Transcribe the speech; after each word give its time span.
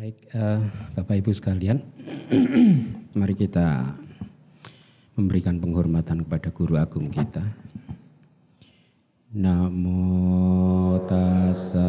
Baik, 0.00 0.32
uh, 0.32 0.64
Bapak 0.96 1.20
Ibu 1.20 1.28
sekalian, 1.28 1.84
mari 3.20 3.36
kita 3.36 3.92
memberikan 5.12 5.60
penghormatan 5.60 6.24
kepada 6.24 6.48
Guru 6.56 6.80
Agung 6.80 7.12
kita. 7.12 7.44
Namo 9.36 11.04
tassa 11.04 11.84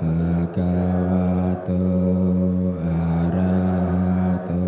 bhagavato 0.00 1.84
arahato 2.80 4.64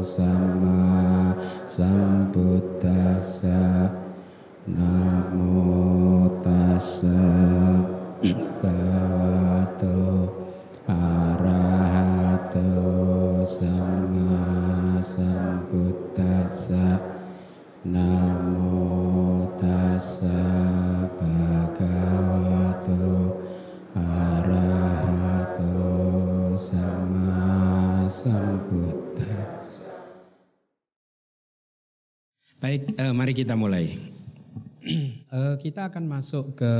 sama 0.00 1.36
sambuddhassa 1.68 3.52
Namo 4.64 6.32
tassa 6.40 7.20
bhagavato 8.24 10.08
arahato 10.88 11.37
sama 13.48 15.00
sambuddhassa 15.00 17.00
Namo 17.88 19.48
tassa 19.56 20.36
bhagavato 21.16 23.00
arahato 23.96 25.80
sama 26.60 28.04
sambuddhassa 28.04 29.88
Baik, 32.58 32.90
eh, 32.98 33.14
mari 33.16 33.32
kita 33.32 33.56
mulai. 33.56 33.96
Eh, 35.28 35.60
kita 35.60 35.92
akan 35.92 36.08
masuk 36.08 36.56
ke 36.56 36.72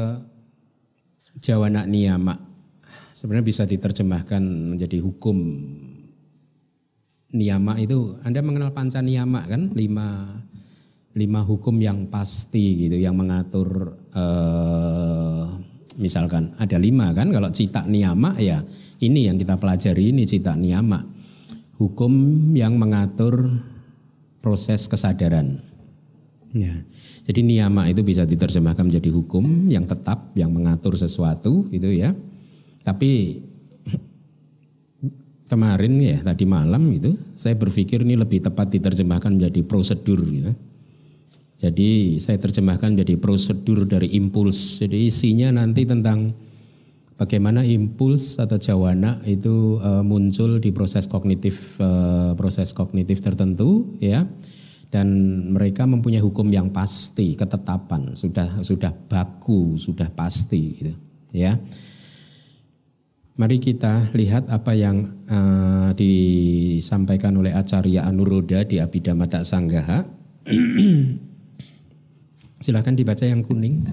Jawana 1.36 1.84
Niyama. 1.84 2.40
Sebenarnya 3.12 3.44
bisa 3.44 3.68
diterjemahkan 3.68 4.40
menjadi 4.40 5.04
hukum 5.04 5.36
niyama 7.34 7.76
itu 7.80 8.16
Anda 8.24 8.40
mengenal 8.40 8.72
panca 8.72 9.04
niyama 9.04 9.44
kan? 9.48 9.72
Lima 9.74 10.38
lima 11.18 11.40
hukum 11.42 11.74
yang 11.82 12.06
pasti 12.06 12.86
gitu 12.86 12.94
yang 12.94 13.18
mengatur 13.18 13.98
eh, 14.14 15.44
misalkan 15.98 16.54
ada 16.56 16.76
lima 16.78 17.10
kan? 17.12 17.28
Kalau 17.32 17.50
cita 17.50 17.84
niyama 17.84 18.38
ya 18.38 18.62
ini 19.02 19.28
yang 19.28 19.36
kita 19.36 19.58
pelajari 19.58 20.14
ini 20.14 20.24
cita 20.24 20.54
niyama. 20.54 21.04
Hukum 21.78 22.12
yang 22.58 22.74
mengatur 22.74 23.62
proses 24.42 24.90
kesadaran. 24.90 25.62
Ya 26.54 26.82
jadi 27.28 27.44
niyama 27.44 27.92
itu 27.92 28.00
bisa 28.00 28.24
diterjemahkan 28.24 28.88
menjadi 28.88 29.12
hukum 29.12 29.68
yang 29.68 29.84
tetap 29.84 30.32
yang 30.32 30.48
mengatur 30.48 30.96
sesuatu 30.96 31.68
gitu 31.68 31.92
ya. 31.92 32.16
Tapi 32.80 33.36
kemarin 35.48 35.96
ya 35.98 36.20
tadi 36.20 36.44
malam 36.44 36.92
itu 36.92 37.16
saya 37.34 37.56
berpikir 37.56 38.04
ini 38.04 38.14
lebih 38.20 38.44
tepat 38.44 38.68
diterjemahkan 38.68 39.34
menjadi 39.34 39.64
prosedur 39.64 40.20
gitu. 40.28 40.52
Jadi 41.58 42.22
saya 42.22 42.38
terjemahkan 42.38 42.94
menjadi 42.94 43.18
prosedur 43.18 43.82
dari 43.82 44.14
impuls. 44.14 44.78
Jadi 44.78 45.10
isinya 45.10 45.50
nanti 45.50 45.82
tentang 45.82 46.30
bagaimana 47.18 47.66
impuls 47.66 48.38
atau 48.38 48.54
jawana 48.62 49.18
itu 49.26 49.82
uh, 49.82 50.06
muncul 50.06 50.62
di 50.62 50.70
proses 50.70 51.10
kognitif 51.10 51.74
uh, 51.82 52.38
proses 52.38 52.70
kognitif 52.70 53.18
tertentu 53.18 53.98
ya. 53.98 54.22
Dan 54.88 55.08
mereka 55.52 55.84
mempunyai 55.84 56.22
hukum 56.22 56.48
yang 56.48 56.72
pasti, 56.72 57.36
ketetapan, 57.36 58.16
sudah 58.16 58.64
sudah 58.64 58.88
baku, 58.94 59.76
sudah 59.76 60.08
pasti 60.14 60.62
gitu 60.80 60.94
ya. 61.34 61.58
Mari 63.38 63.62
kita 63.62 64.10
lihat 64.18 64.50
apa 64.50 64.74
yang 64.74 65.14
uh, 65.30 65.94
disampaikan 65.94 67.38
oleh 67.38 67.54
Acarya 67.54 68.02
Anuroda 68.02 68.66
di 68.66 68.82
Abhidhamma 68.82 69.30
Sanggaha. 69.30 70.02
Silakan 72.66 72.98
dibaca 72.98 73.22
yang 73.22 73.46
kuning. 73.46 73.86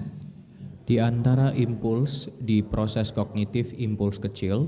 Di 0.82 0.98
antara 0.98 1.54
impuls 1.54 2.26
di 2.42 2.66
proses 2.66 3.14
kognitif 3.14 3.70
impuls 3.78 4.18
kecil, 4.18 4.66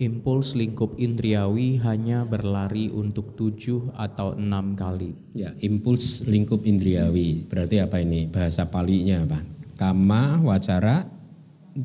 impuls 0.00 0.56
lingkup 0.56 0.96
indriawi 0.96 1.76
hanya 1.84 2.24
berlari 2.24 2.88
untuk 2.88 3.36
tujuh 3.36 3.92
atau 4.00 4.32
enam 4.32 4.72
kali. 4.72 5.12
Ya, 5.36 5.52
impuls 5.60 6.24
lingkup 6.24 6.64
indriawi. 6.64 7.44
Berarti 7.44 7.84
apa 7.84 8.00
ini? 8.00 8.32
Bahasa 8.32 8.64
palinya 8.72 9.28
apa? 9.28 9.44
Kama, 9.76 10.40
wacara, 10.40 11.04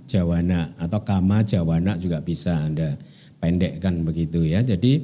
jawana 0.08 0.74
atau 0.80 1.04
kama 1.04 1.44
jawana 1.44 2.00
juga 2.00 2.24
bisa 2.24 2.64
Anda 2.64 2.96
pendekkan 3.42 4.06
begitu 4.06 4.46
ya. 4.46 4.62
Jadi 4.62 5.02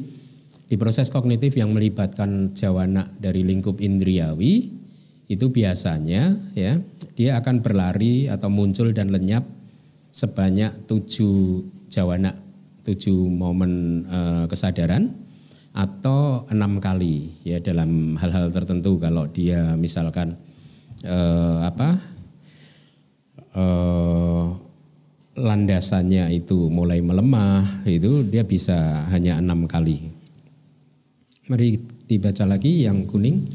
di 0.67 0.75
proses 0.75 1.07
kognitif 1.07 1.55
yang 1.55 1.71
melibatkan 1.71 2.51
jawana 2.51 3.07
dari 3.17 3.41
lingkup 3.47 3.79
indriawi 3.79 4.75
itu 5.27 5.51
biasanya 5.51 6.35
ya 6.55 6.79
dia 7.15 7.39
akan 7.39 7.59
berlari 7.59 8.31
atau 8.31 8.47
muncul 8.47 8.91
dan 8.95 9.11
lenyap 9.11 9.43
sebanyak 10.11 10.87
tujuh 10.87 11.67
jawana 11.91 12.35
tujuh 12.83 13.27
momen 13.27 14.03
eh, 14.07 14.45
kesadaran 14.47 15.11
atau 15.75 16.47
enam 16.47 16.79
kali 16.79 17.35
ya 17.43 17.59
dalam 17.59 18.15
hal-hal 18.15 18.49
tertentu 18.51 18.97
kalau 18.99 19.27
dia 19.27 19.75
misalkan 19.75 20.39
eh, 21.03 21.57
apa 21.63 21.99
eh, 23.51 24.66
landasannya 25.37 26.33
itu 26.33 26.65
mulai 26.73 26.97
melemah 26.99 27.85
itu 27.85 28.25
dia 28.25 28.41
bisa 28.41 29.05
hanya 29.13 29.37
enam 29.37 29.69
kali. 29.69 30.09
Mari 31.47 31.77
dibaca 32.09 32.43
lagi 32.43 32.83
yang 32.83 33.05
kuning. 33.05 33.45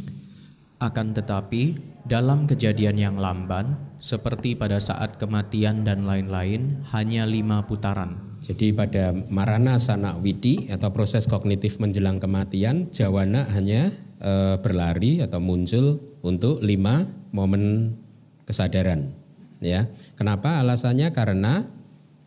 Akan 0.79 1.13
tetapi 1.13 1.77
dalam 2.07 2.47
kejadian 2.47 2.97
yang 2.99 3.17
lamban 3.19 3.77
seperti 3.99 4.55
pada 4.55 4.79
saat 4.79 5.19
kematian 5.19 5.83
dan 5.83 6.07
lain-lain 6.07 6.87
hanya 6.95 7.27
lima 7.27 7.67
putaran. 7.67 8.19
Jadi 8.43 8.75
pada 8.75 9.15
marana 9.31 9.79
sana 9.79 10.19
widi 10.19 10.67
atau 10.67 10.91
proses 10.91 11.31
kognitif 11.31 11.79
menjelang 11.79 12.19
kematian 12.19 12.91
jawana 12.91 13.47
hanya 13.55 13.95
e, 14.19 14.59
berlari 14.59 15.23
atau 15.23 15.39
muncul 15.39 16.03
untuk 16.27 16.59
lima 16.59 17.07
momen 17.31 17.95
kesadaran 18.43 19.22
ya. 19.63 19.89
Kenapa? 20.19 20.61
Alasannya 20.61 21.15
karena 21.15 21.65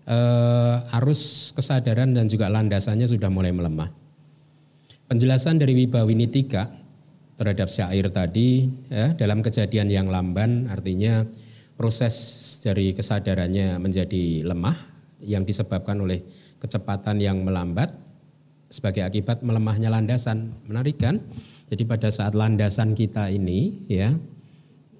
eh, 0.08 0.98
arus 1.02 1.54
kesadaran 1.54 2.16
dan 2.16 2.26
juga 2.32 2.48
landasannya 2.50 3.06
sudah 3.06 3.30
mulai 3.30 3.52
melemah. 3.52 3.92
Penjelasan 5.06 5.62
dari 5.62 5.78
Wibawini 5.78 6.26
tiga 6.26 6.66
terhadap 7.36 7.70
syair 7.70 8.10
tadi 8.10 8.66
ya, 8.90 9.14
dalam 9.14 9.44
kejadian 9.44 9.92
yang 9.92 10.08
lamban 10.10 10.72
artinya 10.72 11.28
proses 11.76 12.16
dari 12.64 12.96
kesadarannya 12.96 13.78
menjadi 13.78 14.48
lemah 14.48 14.74
yang 15.22 15.44
disebabkan 15.44 16.00
oleh 16.00 16.24
kecepatan 16.58 17.20
yang 17.20 17.44
melambat 17.44 17.92
sebagai 18.72 19.06
akibat 19.06 19.44
melemahnya 19.46 19.92
landasan. 19.92 20.56
Menarik 20.66 20.98
kan? 20.98 21.22
Jadi 21.70 21.84
pada 21.86 22.10
saat 22.10 22.34
landasan 22.34 22.96
kita 22.96 23.30
ini 23.30 23.86
ya 23.92 24.16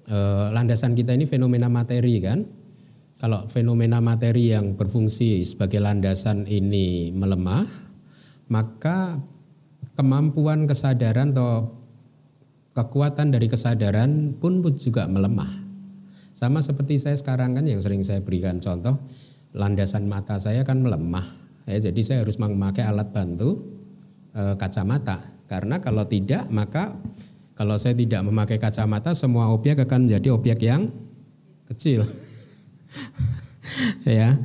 eh, 0.06 0.46
landasan 0.50 0.94
kita 0.94 1.14
ini 1.14 1.26
fenomena 1.26 1.70
materi 1.70 2.18
kan. 2.22 2.46
Kalau 3.16 3.48
fenomena 3.48 3.98
materi 4.04 4.52
yang 4.52 4.76
berfungsi 4.76 5.40
sebagai 5.40 5.80
landasan 5.80 6.44
ini 6.44 7.08
melemah, 7.16 7.64
maka 8.52 9.16
kemampuan 9.96 10.68
kesadaran 10.68 11.32
atau 11.32 11.72
kekuatan 12.76 13.32
dari 13.32 13.48
kesadaran 13.48 14.36
pun 14.36 14.60
juga 14.76 15.08
melemah. 15.08 15.64
Sama 16.36 16.60
seperti 16.60 17.00
saya 17.00 17.16
sekarang 17.16 17.56
kan 17.56 17.64
yang 17.64 17.80
sering 17.80 18.04
saya 18.04 18.20
berikan 18.20 18.60
contoh, 18.60 19.00
landasan 19.56 20.04
mata 20.04 20.36
saya 20.36 20.60
kan 20.60 20.84
melemah. 20.84 21.24
Ya, 21.64 21.88
jadi 21.88 22.00
saya 22.04 22.18
harus 22.20 22.36
memakai 22.36 22.84
alat 22.84 23.08
bantu 23.08 23.64
e, 24.36 24.52
kacamata. 24.60 25.32
Karena 25.48 25.80
kalau 25.80 26.04
tidak 26.04 26.44
maka 26.52 26.92
kalau 27.56 27.80
saya 27.80 27.96
tidak 27.96 28.20
memakai 28.22 28.60
kacamata 28.60 29.16
semua 29.16 29.48
objek 29.48 29.80
akan 29.80 30.06
menjadi 30.06 30.28
objek 30.36 30.58
yang 30.60 30.92
kecil. 31.66 32.04
ya 34.06 34.36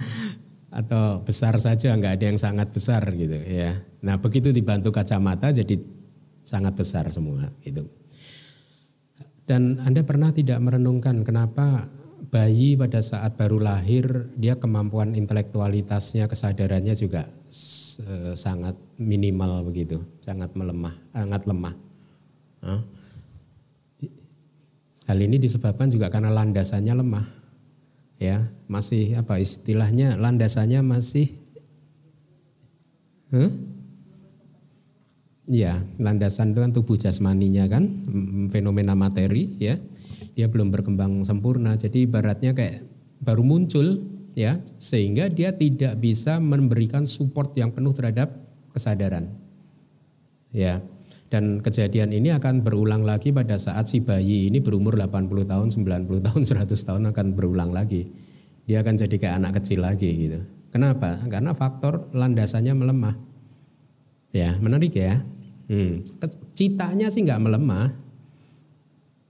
atau 0.71 1.19
besar 1.27 1.59
saja 1.59 1.91
nggak 1.91 2.15
ada 2.15 2.25
yang 2.31 2.39
sangat 2.39 2.71
besar 2.71 3.03
gitu 3.11 3.35
ya. 3.35 3.75
Nah 4.07 4.15
begitu 4.17 4.55
dibantu 4.55 4.95
kacamata 4.95 5.51
jadi 5.51 5.75
sangat 6.41 6.79
besar 6.79 7.11
semua 7.11 7.51
itu. 7.67 7.83
Dan 9.43 9.83
Anda 9.83 10.07
pernah 10.07 10.31
tidak 10.31 10.63
merenungkan 10.63 11.27
kenapa 11.27 11.91
bayi 12.31 12.79
pada 12.79 13.03
saat 13.03 13.35
baru 13.35 13.59
lahir 13.59 14.31
dia 14.39 14.55
kemampuan 14.55 15.11
intelektualitasnya 15.11 16.31
kesadarannya 16.31 16.95
juga 16.95 17.27
sangat 18.39 18.79
minimal 18.95 19.67
begitu, 19.67 19.99
sangat 20.23 20.55
melemah, 20.55 20.95
sangat 21.11 21.43
lemah. 21.43 21.75
Hal 25.09 25.17
ini 25.17 25.41
disebabkan 25.41 25.89
juga 25.89 26.07
karena 26.13 26.29
landasannya 26.29 26.93
lemah 26.93 27.27
ya 28.21 28.45
masih 28.69 29.17
apa 29.17 29.41
istilahnya 29.41 30.13
landasannya 30.13 30.85
masih 30.85 31.41
Huh? 33.31 33.47
Ya, 35.47 35.83
landasan 35.97 36.51
itu 36.51 36.59
kan 36.59 36.71
tubuh 36.75 36.95
jasmaninya 36.99 37.67
kan, 37.71 37.87
fenomena 38.51 38.91
materi 38.95 39.55
ya. 39.57 39.79
Dia 40.35 40.47
belum 40.47 40.71
berkembang 40.71 41.23
sempurna, 41.27 41.75
jadi 41.75 42.07
ibaratnya 42.07 42.55
kayak 42.55 42.87
baru 43.23 43.43
muncul 43.43 44.03
ya, 44.35 44.59
sehingga 44.79 45.27
dia 45.27 45.55
tidak 45.55 45.99
bisa 45.99 46.39
memberikan 46.39 47.03
support 47.07 47.51
yang 47.55 47.71
penuh 47.71 47.91
terhadap 47.91 48.31
kesadaran. 48.71 49.31
Ya. 50.51 50.83
Dan 51.31 51.63
kejadian 51.63 52.11
ini 52.11 52.35
akan 52.35 52.59
berulang 52.59 53.07
lagi 53.07 53.31
pada 53.31 53.55
saat 53.55 53.87
si 53.87 54.03
bayi 54.03 54.51
ini 54.51 54.59
berumur 54.59 54.99
80 54.99 55.47
tahun, 55.47 55.67
90 55.71 56.19
tahun, 56.27 56.41
100 56.43 56.67
tahun 56.75 57.03
akan 57.15 57.27
berulang 57.39 57.71
lagi. 57.71 58.11
Dia 58.67 58.83
akan 58.83 58.99
jadi 58.99 59.15
kayak 59.15 59.35
anak 59.39 59.63
kecil 59.63 59.79
lagi 59.79 60.11
gitu. 60.11 60.43
Kenapa? 60.75 61.23
Karena 61.31 61.55
faktor 61.55 62.11
landasannya 62.11 62.75
melemah. 62.75 63.15
Ya, 64.35 64.59
menarik 64.59 64.91
ya. 64.91 65.23
Hmm. 65.71 66.03
Citanya 66.51 67.07
sih 67.07 67.23
nggak 67.23 67.39
melemah. 67.47 67.95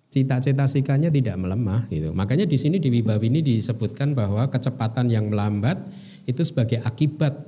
Cita-cita 0.09 0.65
sikanya 0.65 1.13
tidak 1.13 1.37
melemah 1.37 1.85
gitu. 1.93 2.17
Makanya 2.17 2.49
di 2.49 2.57
sini 2.57 2.81
di 2.81 2.89
Wibawi 2.89 3.29
ini 3.29 3.45
disebutkan 3.45 4.17
bahwa 4.17 4.49
kecepatan 4.49 5.07
yang 5.07 5.29
melambat 5.29 5.77
itu 6.25 6.41
sebagai 6.41 6.81
akibat 6.81 7.45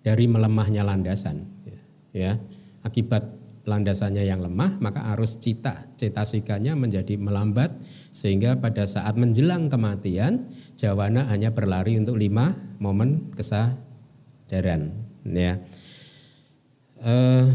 dari 0.00 0.24
melemahnya 0.26 0.82
landasan. 0.82 1.44
Ya, 2.10 2.42
akibat 2.82 3.39
landasannya 3.68 4.24
yang 4.24 4.40
lemah, 4.40 4.80
maka 4.80 5.12
arus 5.14 5.36
cita 5.36 5.84
cetasikanya 6.00 6.72
menjadi 6.72 7.20
melambat 7.20 7.76
sehingga 8.08 8.56
pada 8.56 8.88
saat 8.88 9.14
menjelang 9.20 9.68
kematian 9.68 10.48
jawana 10.80 11.28
hanya 11.28 11.52
berlari 11.52 12.00
untuk 12.00 12.16
lima 12.16 12.56
momen 12.80 13.32
kesadaran. 13.36 14.96
Ya, 15.20 15.60
uh, 17.04 17.46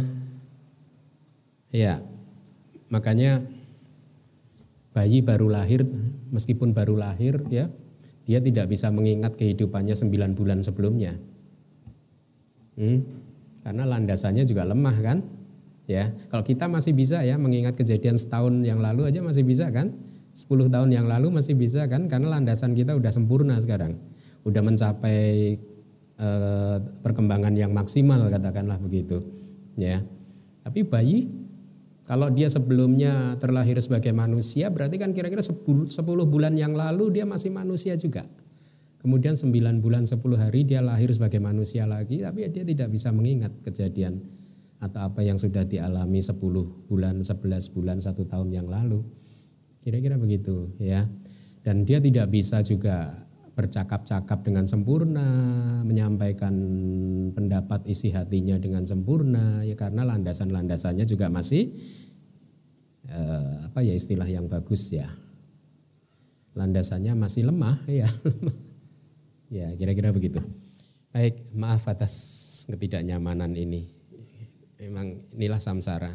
ya 1.74 2.06
makanya 2.94 3.42
bayi 4.94 5.26
baru 5.26 5.50
lahir 5.50 5.84
meskipun 6.30 6.72
baru 6.72 6.96
lahir 6.96 7.42
ya 7.50 7.68
dia 8.26 8.40
tidak 8.42 8.70
bisa 8.70 8.90
mengingat 8.90 9.38
kehidupannya 9.38 9.94
sembilan 9.94 10.32
bulan 10.34 10.60
sebelumnya. 10.62 11.14
Hmm, 12.76 13.00
karena 13.62 13.84
landasannya 13.86 14.44
juga 14.46 14.66
lemah 14.66 14.98
kan? 15.02 15.18
Ya, 15.86 16.10
kalau 16.34 16.42
kita 16.42 16.66
masih 16.66 16.98
bisa 16.98 17.22
ya 17.22 17.38
mengingat 17.38 17.78
kejadian 17.78 18.18
setahun 18.18 18.66
yang 18.66 18.82
lalu 18.82 19.06
aja 19.06 19.22
masih 19.22 19.46
bisa 19.46 19.70
kan? 19.70 19.94
10 20.34 20.74
tahun 20.74 20.90
yang 20.90 21.06
lalu 21.06 21.30
masih 21.30 21.54
bisa 21.54 21.86
kan? 21.86 22.10
Karena 22.10 22.34
landasan 22.34 22.74
kita 22.74 22.98
udah 22.98 23.14
sempurna 23.14 23.56
sekarang. 23.62 24.02
Udah 24.42 24.66
mencapai 24.66 25.56
eh, 26.18 26.78
perkembangan 27.06 27.54
yang 27.54 27.70
maksimal 27.70 28.18
katakanlah 28.34 28.82
begitu. 28.82 29.22
Ya. 29.78 30.02
Tapi 30.66 30.82
bayi 30.82 31.30
kalau 32.10 32.34
dia 32.34 32.50
sebelumnya 32.50 33.38
terlahir 33.38 33.78
sebagai 33.78 34.10
manusia 34.10 34.74
berarti 34.74 34.98
kan 34.98 35.14
kira-kira 35.14 35.46
10, 35.46 35.94
10 35.94 36.02
bulan 36.26 36.58
yang 36.58 36.74
lalu 36.74 37.14
dia 37.14 37.30
masih 37.30 37.54
manusia 37.54 37.94
juga. 37.94 38.26
Kemudian 39.06 39.38
9 39.38 39.54
bulan 39.86 40.10
10 40.10 40.18
hari 40.34 40.66
dia 40.66 40.82
lahir 40.82 41.14
sebagai 41.14 41.38
manusia 41.38 41.86
lagi 41.86 42.26
tapi 42.26 42.50
dia 42.50 42.66
tidak 42.66 42.90
bisa 42.90 43.14
mengingat 43.14 43.54
kejadian 43.62 44.45
atau 44.86 45.10
apa 45.10 45.26
yang 45.26 45.42
sudah 45.42 45.66
dialami 45.66 46.22
10 46.22 46.38
bulan, 46.86 47.26
11 47.26 47.74
bulan, 47.74 47.98
satu 47.98 48.30
tahun 48.30 48.54
yang 48.54 48.70
lalu. 48.70 49.02
Kira-kira 49.82 50.22
begitu 50.22 50.70
ya. 50.78 51.10
Dan 51.66 51.82
dia 51.82 51.98
tidak 51.98 52.30
bisa 52.30 52.62
juga 52.62 53.26
bercakap-cakap 53.56 54.44
dengan 54.44 54.68
sempurna, 54.68 55.26
menyampaikan 55.88 56.54
pendapat 57.32 57.88
isi 57.88 58.12
hatinya 58.12 58.60
dengan 58.60 58.84
sempurna 58.84 59.64
ya 59.64 59.80
karena 59.80 60.04
landasan-landasannya 60.04 61.08
juga 61.08 61.32
masih 61.32 61.72
eh, 63.08 63.54
apa 63.66 63.80
ya 63.80 63.96
istilah 63.96 64.28
yang 64.28 64.52
bagus 64.52 64.92
ya. 64.92 65.08
Landasannya 66.54 67.16
masih 67.16 67.48
lemah 67.48 67.80
ya. 68.04 68.12
ya, 69.48 69.72
kira-kira 69.80 70.12
begitu. 70.12 70.44
Baik, 71.16 71.56
maaf 71.56 71.88
atas 71.88 72.14
ketidaknyamanan 72.68 73.56
ini. 73.56 73.95
Memang 74.80 75.24
inilah 75.36 75.60
samsara. 75.60 76.12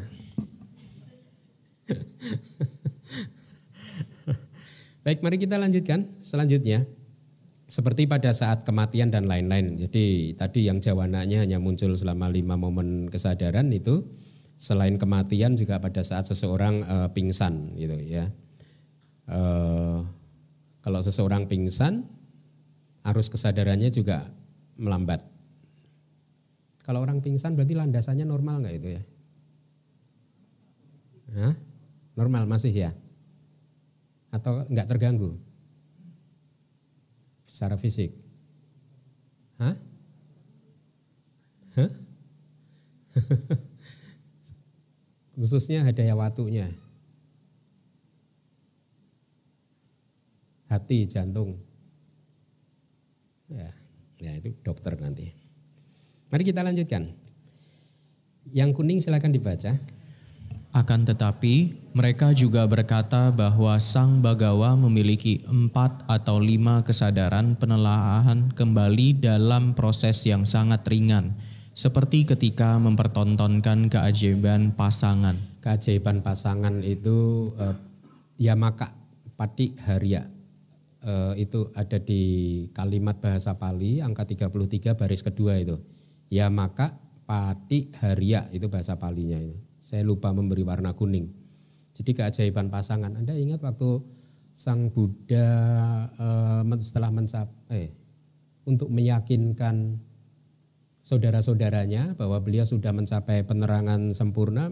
Baik, 5.01 5.25
mari 5.25 5.41
kita 5.41 5.57
lanjutkan 5.57 6.13
selanjutnya. 6.21 6.85
Seperti 7.65 8.05
pada 8.05 8.35
saat 8.35 8.67
kematian 8.67 9.09
dan 9.09 9.25
lain-lain. 9.25 9.79
Jadi 9.79 10.35
tadi 10.35 10.67
yang 10.67 10.83
jawananya 10.83 11.41
hanya 11.41 11.57
muncul 11.57 11.95
selama 11.95 12.27
lima 12.29 12.59
momen 12.59 13.07
kesadaran 13.07 13.71
itu 13.71 14.05
selain 14.59 14.99
kematian 15.01 15.57
juga 15.57 15.81
pada 15.81 16.03
saat 16.05 16.27
seseorang 16.29 16.85
e, 16.85 16.95
pingsan 17.15 17.73
gitu 17.79 17.97
ya. 17.97 18.29
E, 19.25 19.41
kalau 20.83 20.99
seseorang 21.01 21.47
pingsan 21.49 22.05
arus 23.07 23.31
kesadarannya 23.31 23.89
juga 23.89 24.29
melambat. 24.77 25.25
Kalau 26.81 27.05
orang 27.05 27.21
pingsan 27.21 27.53
berarti 27.53 27.77
landasannya 27.77 28.25
normal 28.25 28.65
nggak 28.65 28.75
itu 28.77 28.89
ya? 28.97 29.03
Hah? 31.37 31.53
Normal 32.17 32.43
masih 32.49 32.73
ya? 32.73 32.91
Atau 34.33 34.65
nggak 34.67 34.87
terganggu? 34.89 35.37
Secara 37.45 37.77
fisik? 37.77 38.11
Hah? 39.61 39.75
Hah? 41.77 41.91
Khususnya 45.37 45.85
hadaya 45.85 46.17
watunya. 46.17 46.71
Hati, 50.71 51.03
jantung. 51.03 51.59
Ya, 53.51 53.75
ya 54.15 54.31
itu 54.39 54.55
dokter 54.63 54.95
nanti. 54.95 55.40
Mari 56.31 56.47
kita 56.47 56.63
lanjutkan. 56.63 57.11
Yang 58.55 58.69
kuning 58.79 59.03
silakan 59.03 59.35
dibaca. 59.35 59.75
Akan 60.71 61.03
tetapi 61.03 61.75
mereka 61.91 62.31
juga 62.31 62.63
berkata 62.63 63.27
bahwa 63.35 63.75
Sang 63.83 64.23
Bagawa 64.23 64.79
memiliki 64.79 65.43
empat 65.43 66.07
atau 66.07 66.39
lima 66.39 66.87
kesadaran 66.87 67.59
penelaahan 67.59 68.55
kembali 68.55 69.19
dalam 69.19 69.75
proses 69.75 70.23
yang 70.23 70.47
sangat 70.47 70.87
ringan. 70.87 71.35
Seperti 71.75 72.23
ketika 72.23 72.79
mempertontonkan 72.79 73.91
keajaiban 73.91 74.71
pasangan. 74.71 75.35
Keajaiban 75.59 76.23
pasangan 76.23 76.79
itu 76.79 77.51
eh, 77.59 77.75
ya 78.39 78.55
maka 78.55 78.95
pati 79.35 79.75
haria 79.83 80.23
eh, 81.03 81.43
itu 81.43 81.67
ada 81.75 81.99
di 81.99 82.23
kalimat 82.71 83.19
bahasa 83.19 83.51
Pali 83.59 83.99
angka 83.99 84.23
33 84.23 84.95
baris 84.95 85.19
kedua 85.19 85.59
itu 85.59 85.75
Ya 86.31 86.47
maka 86.47 86.95
pati 87.27 87.91
haria 87.99 88.47
itu 88.55 88.71
bahasa 88.71 88.95
palinya 88.95 89.35
itu. 89.35 89.59
Saya 89.83 90.07
lupa 90.07 90.31
memberi 90.31 90.63
warna 90.63 90.95
kuning. 90.95 91.27
Jadi 91.91 92.15
keajaiban 92.15 92.71
pasangan. 92.71 93.19
Anda 93.19 93.35
ingat 93.35 93.59
waktu 93.59 93.99
Sang 94.55 94.91
Buddha 94.95 95.47
eh, 96.15 96.79
setelah 96.79 97.11
mencapai 97.11 97.87
eh, 97.87 97.89
untuk 98.63 98.87
meyakinkan 98.87 99.99
saudara-saudaranya 101.01 102.15
bahwa 102.15 102.39
beliau 102.39 102.63
sudah 102.67 102.93
mencapai 102.93 103.43
penerangan 103.43 104.11
sempurna 104.15 104.71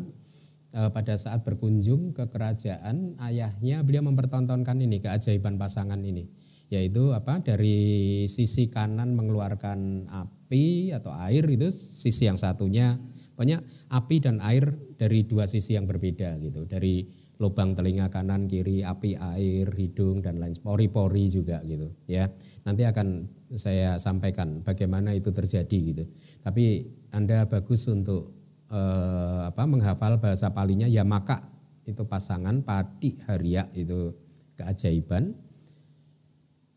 eh, 0.71 0.89
pada 0.91 1.15
saat 1.15 1.43
berkunjung 1.43 2.15
ke 2.15 2.27
kerajaan 2.27 3.19
ayahnya 3.23 3.83
beliau 3.83 4.03
mempertontonkan 4.07 4.79
ini 4.79 5.03
keajaiban 5.03 5.59
pasangan 5.59 5.99
ini 6.03 6.27
yaitu 6.69 7.17
apa 7.17 7.41
dari 7.41 8.25
sisi 8.29 8.69
kanan 8.69 9.17
mengeluarkan 9.17 10.05
api 10.05 10.93
atau 10.93 11.09
air 11.17 11.45
itu 11.49 11.73
sisi 11.73 12.29
yang 12.29 12.37
satunya. 12.37 13.01
Banyak 13.33 13.89
api 13.89 14.15
dan 14.19 14.43
air 14.43 14.75
dari 14.99 15.25
dua 15.25 15.49
sisi 15.49 15.73
yang 15.73 15.89
berbeda 15.89 16.37
gitu. 16.43 16.69
Dari 16.69 17.07
lubang 17.39 17.71
telinga 17.71 18.11
kanan 18.11 18.51
kiri 18.51 18.83
api 18.83 19.15
air 19.15 19.71
hidung 19.79 20.19
dan 20.19 20.43
lain 20.43 20.53
pori-pori 20.59 21.31
juga 21.31 21.63
gitu 21.65 21.89
ya. 22.05 22.29
Nanti 22.67 22.83
akan 22.85 23.31
saya 23.55 23.95
sampaikan 23.97 24.61
bagaimana 24.61 25.15
itu 25.15 25.31
terjadi 25.31 25.79
gitu. 25.95 26.03
Tapi 26.43 26.85
anda 27.15 27.47
bagus 27.47 27.87
untuk 27.89 28.35
eh, 28.69 29.41
apa 29.49 29.63
menghafal 29.65 30.21
bahasa 30.21 30.53
palinya 30.53 30.85
ya 30.85 31.01
maka 31.07 31.47
itu 31.87 32.05
pasangan 32.05 32.61
padi 32.61 33.17
haria 33.25 33.65
itu 33.73 34.13
keajaiban 34.59 35.33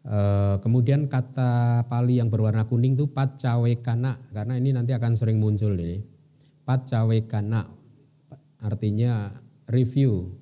Eh, 0.03 0.57
kemudian 0.59 1.07
kata 1.07 1.87
Pali 1.87 2.19
yang 2.19 2.27
berwarna 2.27 2.67
kuning 2.67 2.99
itu 2.99 3.07
pacawekana 3.07 4.19
karena 4.35 4.59
ini 4.59 4.75
nanti 4.75 4.91
akan 4.91 5.15
sering 5.15 5.39
muncul 5.39 5.79
ini. 5.79 6.03
Pacawekana 6.67 7.71
artinya 8.67 9.31
review, 9.71 10.35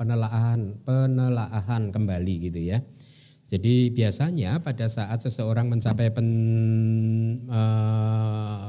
penelaahan, 0.00 0.80
penelaahan 0.80 1.92
kembali 1.92 2.34
gitu 2.48 2.60
ya. 2.72 2.80
Jadi 3.50 3.92
biasanya 3.92 4.62
pada 4.64 4.86
saat 4.86 5.26
seseorang 5.26 5.66
mencapai 5.66 6.08
pen, 6.14 6.28
e, 7.50 7.62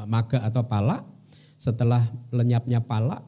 maga 0.10 0.42
atau 0.42 0.66
pala. 0.66 1.06
Setelah 1.62 2.02
lenyapnya 2.34 2.82
pala, 2.82 3.22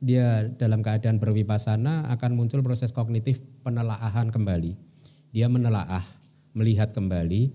dia 0.00 0.48
dalam 0.56 0.80
keadaan 0.80 1.20
berwipasana 1.20 2.08
akan 2.08 2.32
muncul 2.32 2.64
proses 2.64 2.90
kognitif 2.96 3.44
penelaahan 3.60 4.32
kembali. 4.32 4.72
Dia 5.36 5.52
menelaah, 5.52 6.23
melihat 6.54 6.94
kembali 6.94 7.52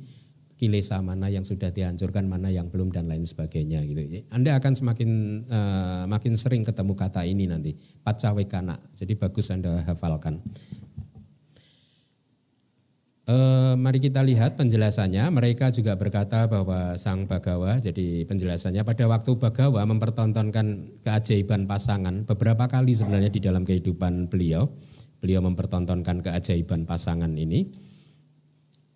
kilesa 0.59 0.99
mana 0.99 1.31
yang 1.31 1.47
sudah 1.47 1.71
dihancurkan, 1.71 2.27
mana 2.27 2.51
yang 2.51 2.67
belum 2.67 2.91
dan 2.91 3.07
lain 3.07 3.23
sebagainya 3.23 3.79
gitu. 3.87 4.27
Anda 4.27 4.59
akan 4.59 4.73
semakin 4.75 5.09
uh, 5.47 6.03
makin 6.11 6.35
sering 6.35 6.67
ketemu 6.67 6.99
kata 6.99 7.23
ini 7.23 7.47
nanti, 7.47 7.71
pacawekana. 8.03 8.75
Jadi 8.99 9.15
bagus 9.15 9.55
Anda 9.55 9.87
hafalkan. 9.87 10.43
Uh, 13.29 13.77
mari 13.79 14.03
kita 14.03 14.19
lihat 14.19 14.59
penjelasannya. 14.59 15.31
Mereka 15.31 15.71
juga 15.71 15.95
berkata 15.95 16.49
bahwa 16.49 16.97
Sang 16.99 17.23
Bagawa, 17.23 17.79
jadi 17.79 18.27
penjelasannya 18.27 18.83
pada 18.83 19.05
waktu 19.07 19.39
Bagawa 19.39 19.85
mempertontonkan 19.87 20.99
keajaiban 21.07 21.69
pasangan 21.69 22.27
beberapa 22.27 22.67
kali 22.67 22.91
sebenarnya 22.91 23.31
di 23.31 23.39
dalam 23.39 23.63
kehidupan 23.63 24.27
beliau. 24.27 24.67
Beliau 25.23 25.39
mempertontonkan 25.45 26.19
keajaiban 26.25 26.83
pasangan 26.83 27.31
ini 27.37 27.88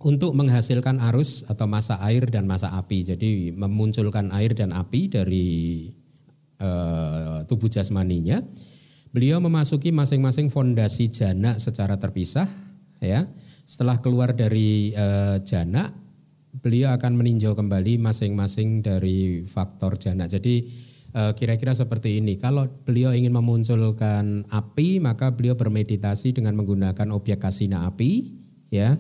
untuk 0.04 0.36
menghasilkan 0.36 1.00
arus 1.12 1.48
atau 1.48 1.66
masa 1.66 1.98
air 2.04 2.28
dan 2.28 2.44
masa 2.44 2.76
api. 2.76 3.08
Jadi 3.08 3.56
memunculkan 3.56 4.30
air 4.36 4.52
dan 4.52 4.76
api 4.76 5.08
dari 5.08 5.48
uh, 6.60 7.48
tubuh 7.48 7.72
jasmaninya. 7.72 8.44
Beliau 9.16 9.40
memasuki 9.40 9.94
masing-masing 9.94 10.50
fondasi 10.50 11.08
jana 11.08 11.56
secara 11.62 12.02
terpisah, 12.02 12.50
ya 12.98 13.30
setelah 13.64 14.04
keluar 14.04 14.36
dari 14.36 14.92
uh, 14.92 15.40
jana, 15.40 15.88
beliau 16.60 16.92
akan 16.94 17.16
meninjau 17.16 17.56
kembali 17.56 17.98
masing-masing 18.00 18.84
dari 18.84 19.48
faktor 19.48 19.98
jana. 19.98 20.30
Jadi 20.30 20.70
eh, 21.14 21.32
kira-kira 21.34 21.74
seperti 21.74 22.22
ini. 22.22 22.38
Kalau 22.38 22.70
beliau 22.86 23.10
ingin 23.10 23.34
memunculkan 23.34 24.46
api, 24.54 25.02
maka 25.02 25.34
beliau 25.34 25.58
bermeditasi 25.58 26.38
dengan 26.38 26.54
menggunakan 26.60 27.10
objek 27.10 27.42
kasina 27.42 27.90
api, 27.90 28.38
ya. 28.70 29.00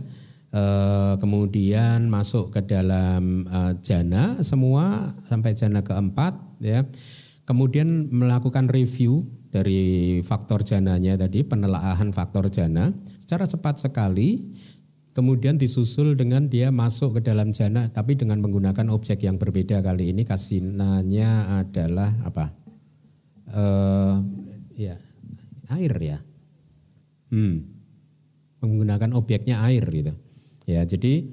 Uh, 0.54 1.18
kemudian 1.18 2.14
masuk 2.14 2.54
ke 2.54 2.62
dalam 2.62 3.50
uh, 3.50 3.74
jana 3.82 4.38
semua 4.46 5.18
sampai 5.26 5.58
jana 5.58 5.82
keempat, 5.82 6.38
ya. 6.62 6.86
Kemudian 7.50 8.14
melakukan 8.14 8.70
review 8.70 9.26
dari 9.50 10.22
faktor 10.22 10.62
jananya 10.62 11.18
tadi, 11.18 11.42
penelaahan 11.42 12.14
faktor 12.14 12.54
jana 12.54 12.94
secara 13.18 13.50
cepat 13.50 13.82
sekali. 13.82 14.54
Kemudian 15.14 15.58
disusul 15.58 16.18
dengan 16.18 16.50
dia 16.50 16.74
masuk 16.74 17.18
ke 17.18 17.30
dalam 17.30 17.54
jana 17.54 17.86
tapi 17.86 18.18
dengan 18.18 18.42
menggunakan 18.42 18.90
objek 18.90 19.26
yang 19.26 19.38
berbeda 19.38 19.82
kali 19.86 20.10
ini 20.10 20.26
kasinanya 20.26 21.62
adalah 21.62 22.14
apa? 22.26 22.50
Uh, 23.50 24.22
ya 24.74 24.98
air 25.70 25.94
ya. 25.98 26.18
Hmm. 27.30 27.62
Menggunakan 28.62 29.14
objeknya 29.18 29.62
air 29.66 29.86
gitu. 29.90 30.14
Ya, 30.64 30.88
jadi 30.88 31.28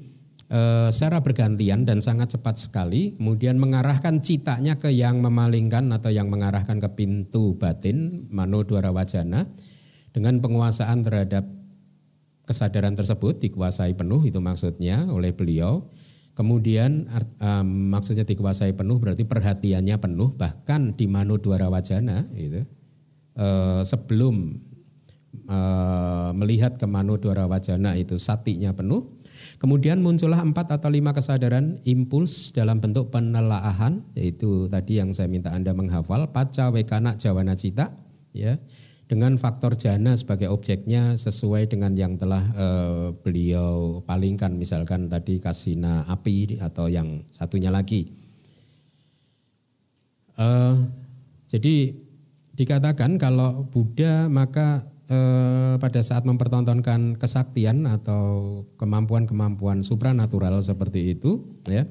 Eh, 0.51 0.91
secara 0.91 1.23
bergantian 1.23 1.87
dan 1.87 2.03
sangat 2.03 2.35
cepat 2.35 2.59
sekali, 2.59 3.15
kemudian 3.15 3.55
mengarahkan 3.55 4.19
citanya 4.19 4.83
ke 4.83 4.91
yang 4.91 5.23
memalingkan 5.23 5.87
atau 5.95 6.11
yang 6.11 6.27
mengarahkan 6.27 6.83
ke 6.83 6.91
pintu 6.99 7.55
batin, 7.55 8.27
mano 8.35 8.67
dwara 8.67 8.91
wajana, 8.91 9.47
dengan 10.11 10.43
penguasaan 10.43 11.07
terhadap 11.07 11.47
kesadaran 12.51 12.99
tersebut 12.99 13.39
dikuasai 13.39 13.95
penuh 13.95 14.27
itu 14.27 14.43
maksudnya 14.43 15.07
oleh 15.07 15.31
beliau. 15.31 15.87
Kemudian 16.35 17.07
um, 17.39 17.95
maksudnya 17.95 18.27
dikuasai 18.27 18.75
penuh 18.75 18.99
berarti 18.99 19.23
perhatiannya 19.23 20.03
penuh 20.03 20.35
bahkan 20.35 20.99
di 20.99 21.07
mano 21.07 21.39
dwara 21.39 21.71
wajana 21.71 22.27
itu 22.35 22.67
uh, 23.39 23.87
sebelum 23.87 24.59
uh, 25.47 26.35
melihat 26.35 26.75
ke 26.75 26.91
mano 26.91 27.23
dwara 27.23 27.47
wajana 27.47 27.95
itu 27.95 28.19
satinya 28.19 28.75
penuh 28.75 29.20
Kemudian 29.61 30.01
muncullah 30.01 30.41
empat 30.41 30.73
atau 30.73 30.89
lima 30.89 31.13
kesadaran 31.13 31.77
impuls 31.85 32.49
dalam 32.57 32.81
bentuk 32.81 33.13
penelaahan, 33.13 34.01
yaitu 34.17 34.73
tadi 34.73 34.97
yang 34.97 35.13
saya 35.13 35.29
minta 35.29 35.53
Anda 35.53 35.77
menghafal, 35.77 36.33
paca, 36.33 36.73
wekana, 36.73 37.21
jawana, 37.21 37.53
cita, 37.53 37.93
ya, 38.33 38.57
dengan 39.05 39.37
faktor 39.37 39.77
jana 39.77 40.17
sebagai 40.17 40.49
objeknya 40.49 41.13
sesuai 41.13 41.69
dengan 41.69 41.93
yang 41.93 42.17
telah 42.17 42.41
uh, 42.57 43.13
beliau 43.21 44.01
palingkan, 44.09 44.57
misalkan 44.57 45.13
tadi 45.13 45.37
kasina 45.37 46.09
api 46.09 46.57
atau 46.57 46.89
yang 46.89 47.29
satunya 47.29 47.69
lagi. 47.69 48.09
Uh, 50.41 50.89
jadi 51.53 51.93
dikatakan 52.57 53.21
kalau 53.21 53.69
Buddha 53.69 54.25
maka 54.33 54.89
eh, 55.11 55.75
pada 55.77 56.01
saat 56.01 56.23
mempertontonkan 56.23 57.19
kesaktian 57.19 57.85
atau 57.91 58.63
kemampuan-kemampuan 58.79 59.83
supranatural 59.83 60.63
seperti 60.63 61.19
itu, 61.19 61.43
ya, 61.67 61.85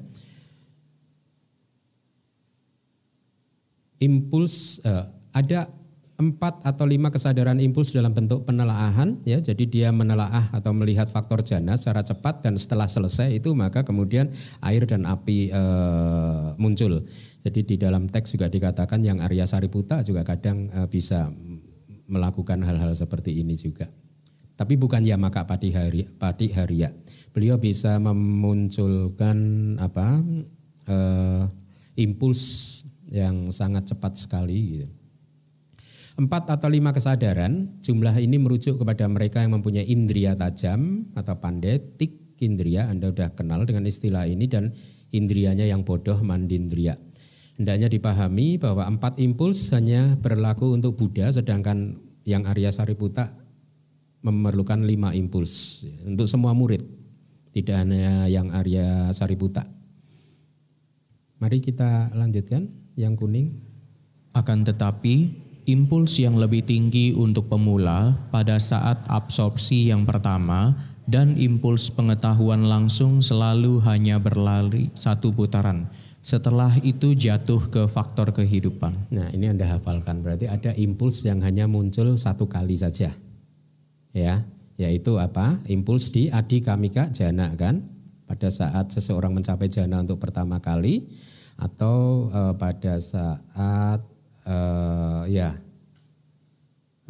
impuls 4.00 4.80
eh, 4.82 5.04
ada 5.36 5.68
empat 6.20 6.60
atau 6.68 6.84
lima 6.84 7.08
kesadaran 7.08 7.56
impuls 7.64 7.96
dalam 7.96 8.12
bentuk 8.12 8.44
penelaahan 8.44 9.24
ya. 9.24 9.40
Jadi 9.40 9.64
dia 9.64 9.88
menelaah 9.88 10.52
atau 10.52 10.76
melihat 10.76 11.08
faktor 11.08 11.40
jana 11.40 11.80
secara 11.80 12.04
cepat 12.04 12.44
dan 12.44 12.60
setelah 12.60 12.84
selesai 12.84 13.32
itu 13.32 13.56
maka 13.56 13.80
kemudian 13.80 14.28
air 14.60 14.84
dan 14.84 15.08
api 15.08 15.48
e, 15.48 15.62
muncul. 16.60 17.00
Jadi 17.40 17.60
di 17.64 17.76
dalam 17.80 18.04
teks 18.04 18.36
juga 18.36 18.52
dikatakan 18.52 19.00
yang 19.00 19.24
Arya 19.24 19.48
Sariputa 19.48 20.04
juga 20.04 20.20
kadang 20.20 20.68
e, 20.68 20.80
bisa 20.92 21.32
melakukan 22.10 22.60
hal-hal 22.66 22.90
seperti 22.92 23.38
ini 23.38 23.54
juga. 23.54 23.86
Tapi 24.58 24.76
bukan 24.76 25.00
Yamaka 25.00 25.48
Pati 25.48 25.72
Hari 25.72 26.04
Pati 26.20 26.52
Haria. 26.52 26.92
Beliau 27.32 27.56
bisa 27.56 27.96
memunculkan 27.96 29.38
apa 29.80 30.20
uh, 30.90 31.48
impuls 31.96 32.42
yang 33.08 33.48
sangat 33.48 33.88
cepat 33.88 34.20
sekali 34.20 34.58
gitu. 34.76 34.88
Empat 36.20 36.52
atau 36.52 36.68
lima 36.68 36.92
kesadaran, 36.92 37.80
jumlah 37.80 38.12
ini 38.20 38.36
merujuk 38.36 38.76
kepada 38.76 39.08
mereka 39.08 39.40
yang 39.40 39.56
mempunyai 39.56 39.88
indria 39.88 40.36
tajam 40.36 41.08
atau 41.16 41.40
pandetik 41.40 42.36
indria. 42.44 42.92
Anda 42.92 43.08
sudah 43.08 43.32
kenal 43.32 43.64
dengan 43.64 43.88
istilah 43.88 44.28
ini 44.28 44.44
dan 44.44 44.76
indrianya 45.16 45.64
yang 45.64 45.80
bodoh 45.80 46.20
mandindria. 46.20 47.00
Hendaknya 47.60 47.92
dipahami 47.92 48.56
bahwa 48.56 48.88
empat 48.88 49.20
impuls 49.20 49.68
hanya 49.76 50.16
berlaku 50.16 50.72
untuk 50.72 50.96
Buddha, 50.96 51.28
sedangkan 51.28 52.00
yang 52.24 52.48
Arya 52.48 52.72
Sariputa 52.72 53.36
memerlukan 54.24 54.80
lima 54.80 55.12
impuls 55.12 55.84
untuk 56.08 56.24
semua 56.24 56.56
murid, 56.56 56.80
tidak 57.52 57.84
hanya 57.84 58.24
yang 58.32 58.48
Arya 58.48 59.12
Sariputa. 59.12 59.68
Mari 61.36 61.60
kita 61.60 62.16
lanjutkan 62.16 62.64
yang 62.96 63.12
kuning. 63.12 63.60
Akan 64.32 64.64
tetapi, 64.64 65.28
impuls 65.68 66.16
yang 66.16 66.40
lebih 66.40 66.64
tinggi 66.64 67.12
untuk 67.12 67.52
pemula 67.52 68.24
pada 68.32 68.56
saat 68.56 69.04
absorpsi 69.04 69.92
yang 69.92 70.08
pertama 70.08 70.80
dan 71.04 71.36
impuls 71.36 71.92
pengetahuan 71.92 72.64
langsung 72.64 73.20
selalu 73.20 73.84
hanya 73.84 74.16
berlari 74.16 74.88
satu 74.96 75.36
putaran 75.36 75.92
setelah 76.20 76.76
itu 76.84 77.16
jatuh 77.16 77.72
ke 77.72 77.82
faktor 77.88 78.32
kehidupan. 78.36 79.08
Nah 79.08 79.32
ini 79.32 79.48
Anda 79.48 79.76
hafalkan 79.76 80.20
berarti 80.20 80.46
ada 80.52 80.76
impuls 80.76 81.24
yang 81.24 81.40
hanya 81.40 81.64
muncul 81.64 82.12
satu 82.20 82.44
kali 82.44 82.76
saja. 82.76 83.16
Ya, 84.12 84.44
yaitu 84.76 85.16
apa? 85.16 85.64
Impuls 85.64 86.12
di 86.12 86.28
adi 86.28 86.60
kamika 86.60 87.08
jana 87.08 87.56
kan? 87.56 87.88
Pada 88.28 88.46
saat 88.52 88.92
seseorang 88.94 89.34
mencapai 89.34 89.66
jana 89.66 90.04
untuk 90.04 90.22
pertama 90.22 90.62
kali 90.62 91.08
atau 91.60 92.28
uh, 92.30 92.54
pada 92.54 92.96
saat 93.02 94.00
uh, 94.48 95.22
ya 95.28 95.60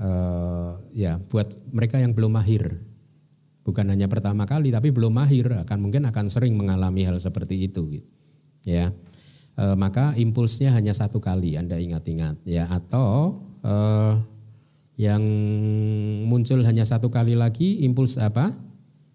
uh, 0.01 0.81
ya 0.91 1.23
buat 1.31 1.55
mereka 1.71 2.03
yang 2.03 2.17
belum 2.17 2.35
mahir 2.35 2.83
bukan 3.63 3.87
hanya 3.93 4.11
pertama 4.11 4.49
kali 4.49 4.75
tapi 4.75 4.91
belum 4.91 5.13
mahir 5.15 5.55
akan 5.63 5.79
mungkin 5.79 6.09
akan 6.11 6.27
sering 6.27 6.59
mengalami 6.59 7.07
hal 7.07 7.21
seperti 7.21 7.69
itu 7.71 8.01
gitu 8.01 8.11
ya. 8.65 8.93
E, 9.57 9.65
maka 9.77 10.17
impulsnya 10.17 10.73
hanya 10.75 10.93
satu 10.97 11.21
kali 11.21 11.57
anda 11.57 11.77
ingat-ingat. 11.77 12.41
Ya 12.45 12.69
atau 12.69 13.41
e, 13.61 13.75
yang 15.01 15.23
muncul 16.29 16.61
hanya 16.65 16.85
satu 16.85 17.09
kali 17.09 17.37
lagi 17.37 17.81
impuls 17.85 18.21
apa? 18.21 18.53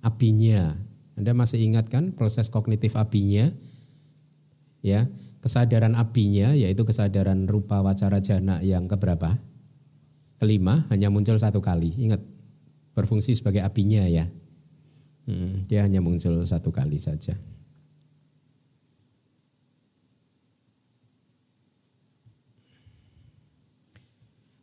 Apinya. 0.01 0.77
Anda 1.15 1.31
masih 1.31 1.63
ingat 1.63 1.87
kan 1.87 2.11
proses 2.13 2.51
kognitif 2.51 2.97
apinya? 2.99 3.49
Ya 4.85 5.09
kesadaran 5.41 5.93
apinya 5.93 6.57
yaitu 6.57 6.85
kesadaran 6.85 7.45
rupa 7.45 7.81
wacara 7.81 8.21
jana 8.21 8.61
yang 8.61 8.89
keberapa? 8.89 9.37
Kelima 10.35 10.83
hanya 10.91 11.07
muncul 11.07 11.39
satu 11.39 11.63
kali. 11.63 11.95
Ingat 11.95 12.21
berfungsi 12.93 13.33
sebagai 13.33 13.63
apinya 13.63 14.03
ya. 14.05 14.27
Hmm, 15.25 15.65
dia 15.65 15.81
hanya 15.81 16.05
muncul 16.05 16.45
satu 16.45 16.69
kali 16.69 17.01
saja 17.01 17.33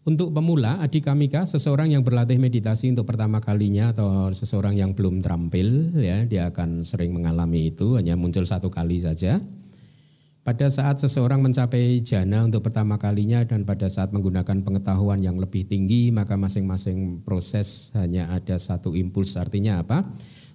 Untuk 0.03 0.35
pemula, 0.35 0.83
adikamika 0.83 1.47
seseorang 1.47 1.95
yang 1.95 2.03
berlatih 2.03 2.35
meditasi 2.35 2.91
untuk 2.91 3.07
pertama 3.07 3.39
kalinya 3.39 3.95
atau 3.95 4.35
seseorang 4.35 4.75
yang 4.75 4.99
belum 4.99 5.23
terampil 5.23 5.95
ya, 5.95 6.27
dia 6.27 6.51
akan 6.51 6.83
sering 6.83 7.15
mengalami 7.15 7.71
itu 7.71 7.95
hanya 7.95 8.19
muncul 8.19 8.43
satu 8.43 8.67
kali 8.67 8.99
saja. 8.99 9.39
Pada 10.43 10.67
saat 10.67 10.99
seseorang 10.99 11.39
mencapai 11.39 12.03
jana 12.03 12.43
untuk 12.43 12.67
pertama 12.67 12.99
kalinya 12.99 13.47
dan 13.47 13.63
pada 13.63 13.87
saat 13.87 14.11
menggunakan 14.11 14.67
pengetahuan 14.67 15.23
yang 15.23 15.39
lebih 15.39 15.71
tinggi, 15.71 16.11
maka 16.11 16.35
masing-masing 16.35 17.23
proses 17.23 17.95
hanya 17.95 18.27
ada 18.35 18.59
satu 18.59 18.99
impuls. 18.99 19.39
Artinya 19.39 19.87
apa? 19.87 20.03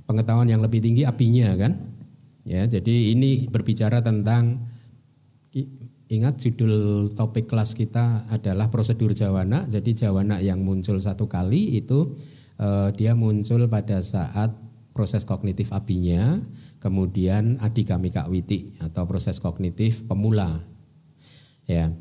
Pengetahuan 0.04 0.52
yang 0.52 0.60
lebih 0.60 0.84
tinggi 0.84 1.08
apinya 1.08 1.56
kan? 1.56 1.88
Ya, 2.44 2.68
jadi 2.68 3.16
ini 3.16 3.48
berbicara 3.48 4.04
tentang 4.04 4.76
Ingat 6.08 6.40
judul 6.40 7.12
topik 7.12 7.52
kelas 7.52 7.76
kita 7.76 8.32
adalah 8.32 8.72
prosedur 8.72 9.12
jawana. 9.12 9.68
Jadi 9.68 9.92
jawana 9.92 10.40
yang 10.40 10.64
muncul 10.64 10.96
satu 11.04 11.28
kali 11.28 11.76
itu 11.76 12.16
eh, 12.56 12.90
dia 12.96 13.12
muncul 13.12 13.68
pada 13.68 14.00
saat 14.00 14.56
proses 14.96 15.28
kognitif 15.28 15.70
abinya, 15.76 16.42
kemudian 16.82 17.62
adikamika 17.62 18.26
witi 18.26 18.74
atau 18.82 19.06
proses 19.06 19.38
kognitif 19.38 20.08
pemula. 20.10 20.64
Ya. 21.70 21.94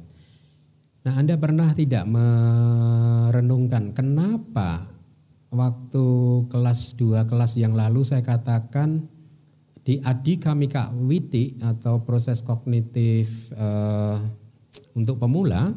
Nah, 1.05 1.15
Anda 1.19 1.37
pernah 1.37 1.75
tidak 1.77 2.09
merenungkan 2.09 3.93
kenapa 3.93 4.97
waktu 5.51 6.07
kelas 6.47 6.95
2 6.99 7.27
kelas 7.27 7.59
yang 7.59 7.75
lalu 7.75 8.07
saya 8.07 8.23
katakan 8.23 9.11
di 9.87 10.03
adikamika 10.03 10.91
witi 10.91 11.55
atau 11.63 12.03
proses 12.03 12.43
kognitif 12.43 13.47
uh, 13.55 14.19
untuk 14.99 15.23
pemula 15.23 15.71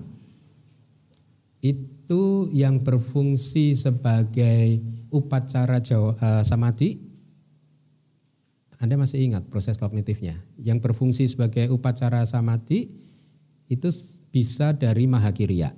itu 1.62 2.50
yang 2.50 2.82
berfungsi 2.82 3.78
sebagai 3.78 4.82
upacara 5.13 5.78
jawa, 5.78 6.18
uh, 6.18 6.42
samadhi. 6.42 6.98
Anda 8.82 8.98
masih 8.98 9.30
ingat 9.30 9.46
proses 9.51 9.78
kognitifnya? 9.78 10.42
Yang 10.58 10.89
berfungsi 10.89 11.30
sebagai 11.30 11.70
upacara 11.70 12.25
samadhi 12.25 12.89
itu 13.70 13.89
bisa 14.34 14.74
dari 14.74 15.06
mahakirya 15.06 15.70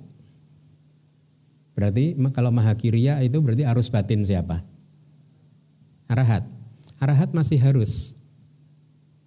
berarti 1.82 2.14
kalau 2.30 2.54
mahakirya 2.54 3.24
itu 3.24 3.42
berarti 3.42 3.64
arus 3.66 3.90
batin 3.90 4.22
siapa? 4.22 4.62
Arahat. 6.06 6.44
Arahat 7.02 7.34
masih 7.34 7.58
harus 7.58 8.14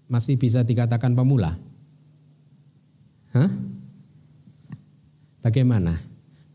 masih 0.05 0.37
bisa 0.37 0.61
dikatakan 0.61 1.17
pemula? 1.17 1.57
Hah? 3.33 3.51
Bagaimana? 5.41 6.01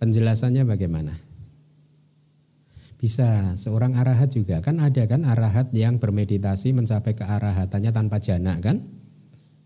Penjelasannya 0.00 0.64
bagaimana? 0.64 1.14
Bisa 3.00 3.57
seorang 3.57 3.97
arahat 3.97 4.33
juga 4.37 4.61
kan 4.61 4.76
ada 4.76 5.09
kan 5.09 5.25
arahat 5.25 5.73
yang 5.73 5.97
bermeditasi 5.97 6.76
mencapai 6.76 7.16
ke 7.16 7.25
arahatannya 7.25 7.90
tanpa 7.92 8.21
jana 8.21 8.61
kan? 8.61 8.85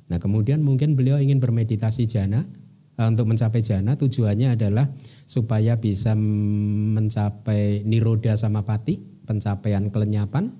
Nah 0.06 0.18
kemudian 0.22 0.62
mungkin 0.62 0.94
beliau 0.94 1.18
ingin 1.18 1.42
bermeditasi 1.42 2.06
jana 2.06 2.46
eh, 2.94 3.06
untuk 3.06 3.26
mencapai 3.26 3.58
jana 3.58 3.98
tujuannya 3.98 4.54
adalah 4.54 4.86
supaya 5.26 5.78
bisa 5.78 6.14
mencapai 6.14 7.82
niroda 7.82 8.38
sama 8.38 8.62
pati 8.62 9.02
pencapaian 9.26 9.90
kelenyapan 9.90 10.54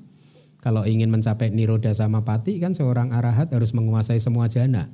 kalau 0.64 0.88
ingin 0.88 1.12
mencapai 1.12 1.52
niroda 1.52 1.92
sama 1.92 2.24
pati 2.24 2.56
kan 2.56 2.72
seorang 2.72 3.12
arahat 3.12 3.52
harus 3.52 3.76
menguasai 3.76 4.16
semua 4.16 4.48
jana. 4.48 4.88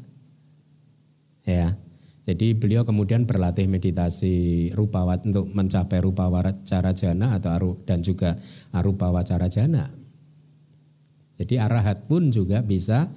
Ya. 1.47 1.79
Jadi 2.27 2.59
beliau 2.59 2.83
kemudian 2.83 3.23
berlatih 3.23 3.71
meditasi 3.71 4.69
rupa 4.75 5.07
untuk 5.07 5.47
mencapai 5.55 6.03
rupa 6.03 6.27
cara 6.67 6.91
jana 6.91 7.39
atau 7.39 7.51
aru, 7.55 7.73
dan 7.87 8.03
juga 8.03 8.35
arupa 8.75 9.15
wacara 9.15 9.47
jana. 9.47 9.89
Jadi 11.39 11.55
arahat 11.57 12.05
pun 12.05 12.29
juga 12.29 12.61
bisa 12.61 13.09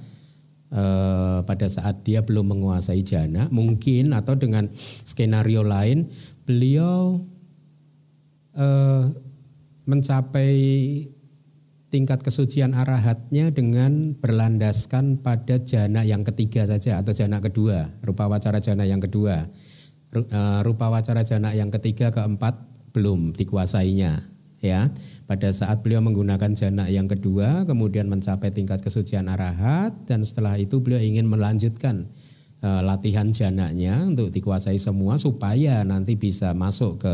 eh, 0.71 1.39
pada 1.43 1.67
saat 1.67 2.05
dia 2.05 2.23
belum 2.23 2.53
menguasai 2.53 3.01
jana, 3.03 3.49
mungkin 3.51 4.13
atau 4.15 4.37
dengan 4.39 4.69
skenario 5.03 5.65
lain 5.65 6.07
beliau 6.47 7.17
eh, 8.55 9.03
mencapai 9.83 10.55
tingkat 11.93 12.25
kesucian 12.25 12.73
arahatnya 12.73 13.53
dengan 13.53 14.17
berlandaskan 14.17 15.21
pada 15.21 15.61
jana 15.61 16.01
yang 16.01 16.25
ketiga 16.25 16.65
saja 16.65 16.97
atau 16.97 17.13
jana 17.13 17.37
kedua, 17.37 17.93
rupa 18.01 18.25
wacara 18.25 18.57
jana 18.57 18.81
yang 18.81 18.97
kedua. 18.97 19.45
Eh, 20.13 20.59
rupa 20.65 20.89
wacara 20.89 21.21
jana 21.21 21.53
yang 21.53 21.69
ketiga 21.69 22.09
keempat 22.09 22.57
belum 22.97 23.37
dikuasainya 23.37 24.25
ya. 24.57 24.89
Pada 25.29 25.49
saat 25.53 25.85
beliau 25.85 26.01
menggunakan 26.01 26.53
jana 26.57 26.89
yang 26.89 27.05
kedua 27.05 27.65
kemudian 27.69 28.09
mencapai 28.09 28.49
tingkat 28.49 28.81
kesucian 28.81 29.29
arahat 29.29 29.93
dan 30.09 30.25
setelah 30.25 30.57
itu 30.57 30.81
beliau 30.81 31.01
ingin 31.01 31.29
melanjutkan 31.29 32.09
uh, 32.61 32.81
latihan 32.85 33.29
jananya 33.33 34.05
untuk 34.05 34.29
dikuasai 34.29 34.77
semua 34.77 35.17
supaya 35.17 35.81
nanti 35.81 36.13
bisa 36.13 36.53
masuk 36.53 37.01
ke 37.01 37.13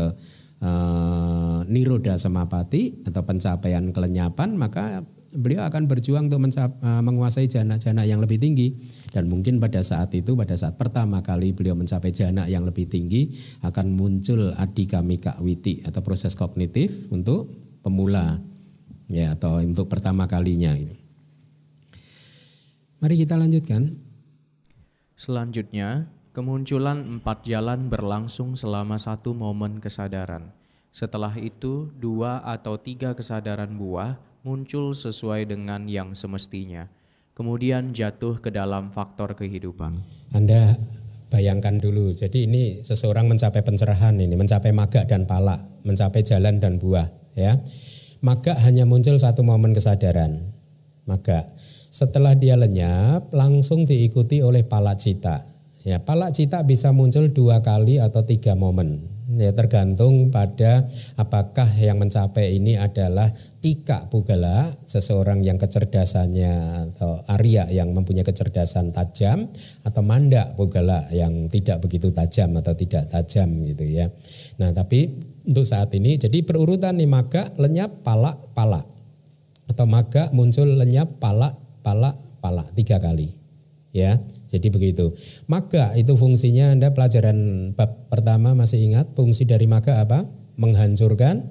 uh, 0.60 1.66
niroda 1.66 2.16
samapati 2.16 3.04
atau 3.04 3.24
pencapaian 3.24 3.84
kelenyapan 3.92 4.56
maka 4.56 5.04
beliau 5.30 5.62
akan 5.62 5.86
berjuang 5.86 6.26
untuk 6.26 6.42
mencap, 6.42 6.74
uh, 6.82 7.02
menguasai 7.02 7.46
jana-jana 7.46 8.02
yang 8.02 8.18
lebih 8.18 8.42
tinggi 8.42 8.74
dan 9.14 9.30
mungkin 9.30 9.62
pada 9.62 9.78
saat 9.80 10.10
itu 10.14 10.34
pada 10.34 10.58
saat 10.58 10.74
pertama 10.74 11.22
kali 11.22 11.54
beliau 11.54 11.78
mencapai 11.78 12.10
jana 12.10 12.50
yang 12.50 12.66
lebih 12.66 12.90
tinggi 12.90 13.30
akan 13.62 13.94
muncul 13.94 14.50
adikamika 14.58 15.38
witi 15.38 15.86
atau 15.86 16.02
proses 16.02 16.34
kognitif 16.34 17.06
untuk 17.14 17.46
pemula 17.80 18.42
ya 19.06 19.34
atau 19.38 19.62
untuk 19.62 19.86
pertama 19.86 20.26
kalinya 20.26 20.74
Mari 23.00 23.16
kita 23.16 23.32
lanjutkan. 23.40 23.96
Selanjutnya, 25.16 26.12
Kemunculan 26.40 27.20
empat 27.20 27.44
jalan 27.44 27.92
berlangsung 27.92 28.56
selama 28.56 28.96
satu 28.96 29.36
momen 29.36 29.76
kesadaran. 29.76 30.48
Setelah 30.88 31.36
itu, 31.36 31.92
dua 32.00 32.40
atau 32.40 32.80
tiga 32.80 33.12
kesadaran 33.12 33.76
buah 33.76 34.16
muncul 34.40 34.96
sesuai 34.96 35.44
dengan 35.52 35.84
yang 35.84 36.16
semestinya. 36.16 36.88
Kemudian 37.36 37.92
jatuh 37.92 38.40
ke 38.40 38.48
dalam 38.48 38.88
faktor 38.88 39.36
kehidupan. 39.36 40.00
Anda 40.32 40.80
bayangkan 41.28 41.76
dulu, 41.76 42.16
jadi 42.16 42.48
ini 42.48 42.80
seseorang 42.88 43.28
mencapai 43.28 43.60
pencerahan 43.60 44.16
ini, 44.16 44.32
mencapai 44.32 44.72
maga 44.72 45.04
dan 45.04 45.28
pala, 45.28 45.60
mencapai 45.84 46.24
jalan 46.24 46.56
dan 46.56 46.80
buah. 46.80 47.36
ya. 47.36 47.60
Maga 48.24 48.56
hanya 48.64 48.88
muncul 48.88 49.20
satu 49.20 49.44
momen 49.44 49.76
kesadaran. 49.76 50.40
Maga. 51.04 51.52
Setelah 51.92 52.32
dia 52.32 52.56
lenyap, 52.56 53.28
langsung 53.28 53.84
diikuti 53.84 54.40
oleh 54.40 54.64
pala 54.64 54.96
cita 54.96 55.49
Ya, 55.80 55.96
palak 56.04 56.36
cita 56.36 56.60
bisa 56.68 56.92
muncul 56.92 57.32
dua 57.32 57.64
kali 57.64 57.96
atau 57.96 58.20
tiga 58.28 58.52
momen. 58.52 59.08
Ya, 59.40 59.54
tergantung 59.54 60.28
pada 60.28 60.90
apakah 61.16 61.64
yang 61.78 62.02
mencapai 62.02 62.58
ini 62.58 62.76
adalah 62.76 63.30
tika 63.64 64.10
pugala, 64.10 64.74
seseorang 64.84 65.40
yang 65.40 65.56
kecerdasannya 65.56 66.52
atau 66.92 67.24
Arya 67.30 67.70
yang 67.72 67.94
mempunyai 67.96 68.26
kecerdasan 68.26 68.92
tajam 68.92 69.48
atau 69.86 70.02
manda 70.04 70.52
pugala 70.52 71.08
yang 71.14 71.48
tidak 71.48 71.80
begitu 71.80 72.12
tajam 72.12 72.52
atau 72.58 72.76
tidak 72.76 73.08
tajam 73.08 73.64
gitu 73.64 73.86
ya. 73.86 74.12
Nah, 74.60 74.74
tapi 74.76 75.08
untuk 75.46 75.64
saat 75.64 75.88
ini 75.96 76.20
jadi 76.20 76.44
perurutan 76.44 77.00
nih 77.00 77.08
maga 77.08 77.48
lenyap 77.56 78.04
palak 78.04 78.36
palak 78.52 78.84
atau 79.70 79.86
maga 79.88 80.28
muncul 80.36 80.66
lenyap 80.66 81.16
palak 81.22 81.54
palak 81.80 82.18
palak 82.42 82.68
tiga 82.76 82.98
kali 82.98 83.32
ya 83.94 84.18
jadi 84.50 84.66
begitu. 84.66 85.14
Maga 85.46 85.94
itu 85.94 86.18
fungsinya 86.18 86.74
Anda 86.74 86.90
pelajaran 86.90 87.70
bab 87.78 88.10
pertama 88.10 88.58
masih 88.58 88.82
ingat 88.82 89.14
fungsi 89.14 89.46
dari 89.46 89.70
maga 89.70 90.02
apa? 90.02 90.26
Menghancurkan 90.58 91.46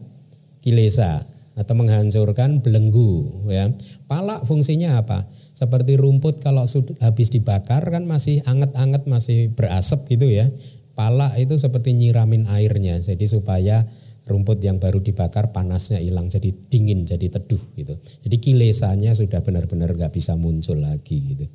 kilesa 0.59 1.23
atau 1.55 1.73
menghancurkan 1.79 2.59
belenggu 2.59 3.47
ya. 3.47 3.71
Palak 4.11 4.43
fungsinya 4.43 4.99
apa? 4.99 5.31
Seperti 5.55 5.95
rumput 5.95 6.43
kalau 6.43 6.67
sudah 6.67 6.99
habis 6.99 7.31
dibakar 7.31 7.87
kan 7.87 8.03
masih 8.03 8.43
anget-anget 8.43 9.07
masih 9.07 9.55
berasap 9.55 10.03
gitu 10.11 10.27
ya. 10.27 10.51
Palak 10.99 11.39
itu 11.39 11.55
seperti 11.55 11.95
nyiramin 11.95 12.51
airnya 12.51 12.99
jadi 12.99 13.23
supaya 13.23 13.87
rumput 14.27 14.59
yang 14.61 14.77
baru 14.77 15.01
dibakar 15.01 15.49
panasnya 15.55 15.97
hilang 16.03 16.27
jadi 16.27 16.51
dingin 16.67 17.07
jadi 17.07 17.31
teduh 17.31 17.63
gitu. 17.79 17.95
Jadi 18.27 18.35
kilesanya 18.43 19.15
sudah 19.15 19.39
benar-benar 19.41 19.95
nggak 19.95 20.11
bisa 20.11 20.35
muncul 20.35 20.77
lagi 20.83 21.33
gitu. 21.33 21.45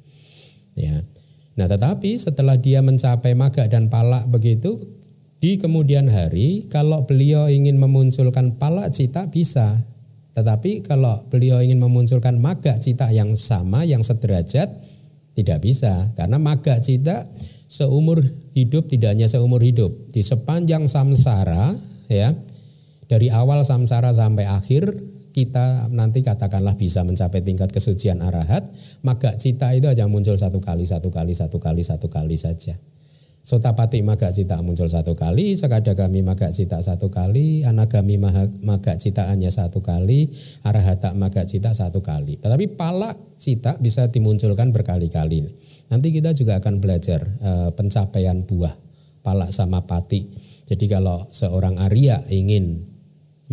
Ya. 0.74 1.04
Nah 1.54 1.66
tetapi 1.70 2.18
setelah 2.18 2.58
dia 2.58 2.82
mencapai 2.82 3.38
maga 3.38 3.66
dan 3.70 3.86
palak 3.86 4.26
begitu, 4.26 4.82
di 5.38 5.60
kemudian 5.60 6.10
hari 6.10 6.66
kalau 6.72 7.06
beliau 7.06 7.46
ingin 7.46 7.78
memunculkan 7.78 8.58
palak 8.58 8.90
cita 8.90 9.30
bisa. 9.30 9.86
Tetapi 10.34 10.82
kalau 10.82 11.30
beliau 11.30 11.62
ingin 11.62 11.78
memunculkan 11.78 12.42
maga 12.42 12.74
cita 12.82 13.14
yang 13.14 13.38
sama, 13.38 13.86
yang 13.86 14.02
sederajat, 14.02 14.94
Tidak 15.34 15.58
bisa 15.58 16.14
karena 16.14 16.38
maga 16.38 16.78
cita 16.78 17.26
seumur 17.66 18.22
hidup 18.54 18.86
tidak 18.86 19.18
hanya 19.18 19.26
seumur 19.26 19.58
hidup 19.58 19.90
di 20.14 20.22
sepanjang 20.22 20.86
samsara 20.86 21.74
ya 22.06 22.38
dari 23.10 23.34
awal 23.34 23.66
samsara 23.66 24.14
sampai 24.14 24.46
akhir 24.46 24.94
kita 25.34 25.90
nanti 25.90 26.22
katakanlah 26.22 26.78
bisa 26.78 27.02
mencapai 27.02 27.42
tingkat 27.42 27.74
kesucian 27.74 28.22
arahat 28.22 28.70
maka 29.02 29.34
cita 29.34 29.74
itu 29.74 29.90
aja 29.90 30.06
muncul 30.06 30.38
satu 30.38 30.62
kali 30.62 30.86
satu 30.86 31.10
kali 31.10 31.34
satu 31.34 31.58
kali 31.58 31.82
satu 31.82 32.06
kali 32.06 32.38
saja 32.38 32.78
Sotapati 33.44 34.00
maga 34.00 34.32
cita 34.32 34.64
muncul 34.64 34.88
satu 34.88 35.12
kali, 35.12 35.52
Sakadagami 35.52 36.24
maga 36.24 36.48
cita 36.48 36.80
satu 36.80 37.12
kali, 37.12 37.60
Anagami 37.60 38.16
maga 38.16 38.96
cita 38.96 39.28
hanya 39.28 39.52
satu 39.52 39.84
kali, 39.84 40.32
Arahata 40.64 41.12
maga 41.12 41.44
cita 41.44 41.76
satu 41.76 42.00
kali. 42.00 42.40
Tetapi 42.40 42.72
pala 42.72 43.12
cita 43.36 43.76
bisa 43.76 44.08
dimunculkan 44.08 44.72
berkali-kali. 44.72 45.44
Nanti 45.92 46.08
kita 46.08 46.32
juga 46.32 46.56
akan 46.56 46.80
belajar 46.80 47.20
e, 47.20 47.50
pencapaian 47.76 48.48
buah 48.48 48.80
pala 49.20 49.52
sama 49.52 49.84
pati. 49.84 50.24
Jadi 50.64 50.88
kalau 50.88 51.28
seorang 51.28 51.76
Arya 51.76 52.24
ingin 52.32 52.93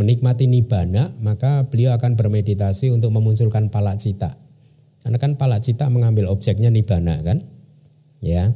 menikmati 0.02 0.50
nibana, 0.50 1.14
maka 1.22 1.70
beliau 1.70 1.94
akan 1.94 2.18
bermeditasi 2.18 2.90
untuk 2.90 3.14
memunculkan 3.14 3.70
pala 3.70 3.94
cita. 3.96 4.34
Karena 5.06 5.18
kan 5.22 5.38
pala 5.38 5.62
cita 5.62 5.86
mengambil 5.94 6.30
objeknya 6.34 6.74
nibana 6.74 7.22
kan? 7.22 7.46
Ya. 8.22 8.54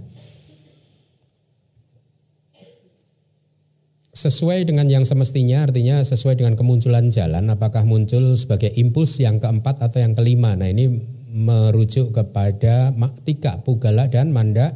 sesuai 4.15 4.63
dengan 4.63 4.87
yang 4.87 5.03
semestinya 5.03 5.67
artinya 5.67 5.99
sesuai 5.99 6.39
dengan 6.39 6.55
kemunculan 6.55 7.11
jalan 7.11 7.51
apakah 7.51 7.83
muncul 7.83 8.39
sebagai 8.39 8.71
impuls 8.79 9.19
yang 9.19 9.43
keempat 9.43 9.83
atau 9.83 9.99
yang 9.99 10.15
kelima 10.15 10.55
nah 10.55 10.71
ini 10.71 10.87
merujuk 11.35 12.15
kepada 12.15 12.95
tika 13.27 13.59
pugala 13.59 14.07
dan 14.07 14.31
manda 14.31 14.71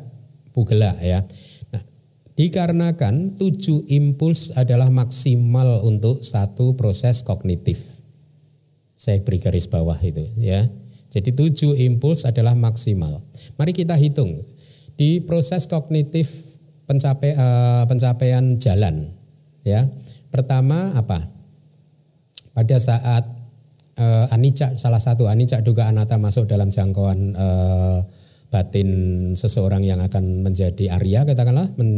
pugala 0.51 0.99
ya 0.99 1.23
dikarenakan 2.39 3.35
tujuh 3.35 3.83
impuls 3.91 4.55
adalah 4.55 4.87
maksimal 4.87 5.83
untuk 5.83 6.23
satu 6.23 6.79
proses 6.79 7.19
kognitif. 7.19 7.99
Saya 8.95 9.19
beri 9.19 9.43
garis 9.43 9.67
bawah 9.67 9.99
itu 9.99 10.23
ya. 10.39 10.71
Jadi 11.11 11.35
tujuh 11.35 11.75
impuls 11.75 12.23
adalah 12.23 12.55
maksimal. 12.55 13.19
Mari 13.59 13.75
kita 13.75 13.99
hitung. 13.99 14.47
Di 14.95 15.19
proses 15.23 15.67
kognitif 15.67 16.59
pencapai, 16.87 17.35
uh, 17.35 17.83
pencapaian 17.87 18.59
jalan 18.59 19.19
Ya, 19.63 19.91
pertama 20.31 20.95
apa? 20.95 21.27
Pada 22.55 22.77
saat 22.79 23.23
uh, 23.99 24.25
anicca 24.33 24.75
salah 24.79 24.99
satu 24.99 25.27
anicca 25.27 25.59
duga 25.59 25.91
anata 25.91 26.15
masuk 26.17 26.47
dalam 26.47 26.71
jangkauan 26.71 27.35
uh, 27.35 28.01
batin 28.49 28.89
seseorang 29.37 29.85
yang 29.85 30.01
akan 30.01 30.41
menjadi 30.41 30.97
Arya 30.97 31.25
katakanlah 31.25 31.69
men, 31.77 31.91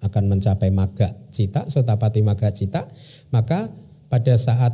akan 0.00 0.24
mencapai 0.32 0.72
maga 0.72 1.12
cita, 1.28 1.68
sotapati 1.68 2.24
maga 2.24 2.48
cita, 2.54 2.88
maka 3.34 3.68
pada 4.08 4.34
saat 4.38 4.72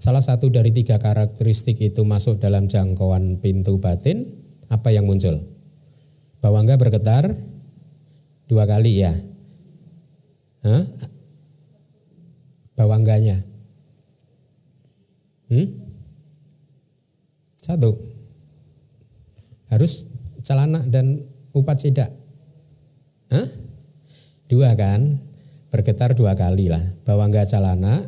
salah 0.00 0.24
satu 0.24 0.48
dari 0.48 0.72
tiga 0.72 0.96
karakteristik 0.96 1.78
itu 1.82 2.02
masuk 2.06 2.40
dalam 2.40 2.70
jangkauan 2.70 3.42
pintu 3.42 3.82
batin, 3.82 4.32
apa 4.72 4.94
yang 4.94 5.04
muncul? 5.04 5.44
Bawangga 6.40 6.80
bergetar 6.80 7.36
dua 8.48 8.64
kali 8.66 9.02
ya, 9.04 9.14
Hah? 10.62 10.82
Bawangganya. 12.78 13.42
Hmm? 15.50 15.68
Satu. 17.60 17.94
Harus 19.72 20.12
celana 20.44 20.84
dan 20.84 21.24
upat 21.56 21.80
cedak. 21.80 22.12
Hah? 23.32 23.48
Dua 24.52 24.76
kan? 24.76 25.16
Bergetar 25.72 26.12
dua 26.12 26.36
kali 26.36 26.68
lah. 26.68 26.84
Bawangga 27.08 27.48
celana 27.48 28.04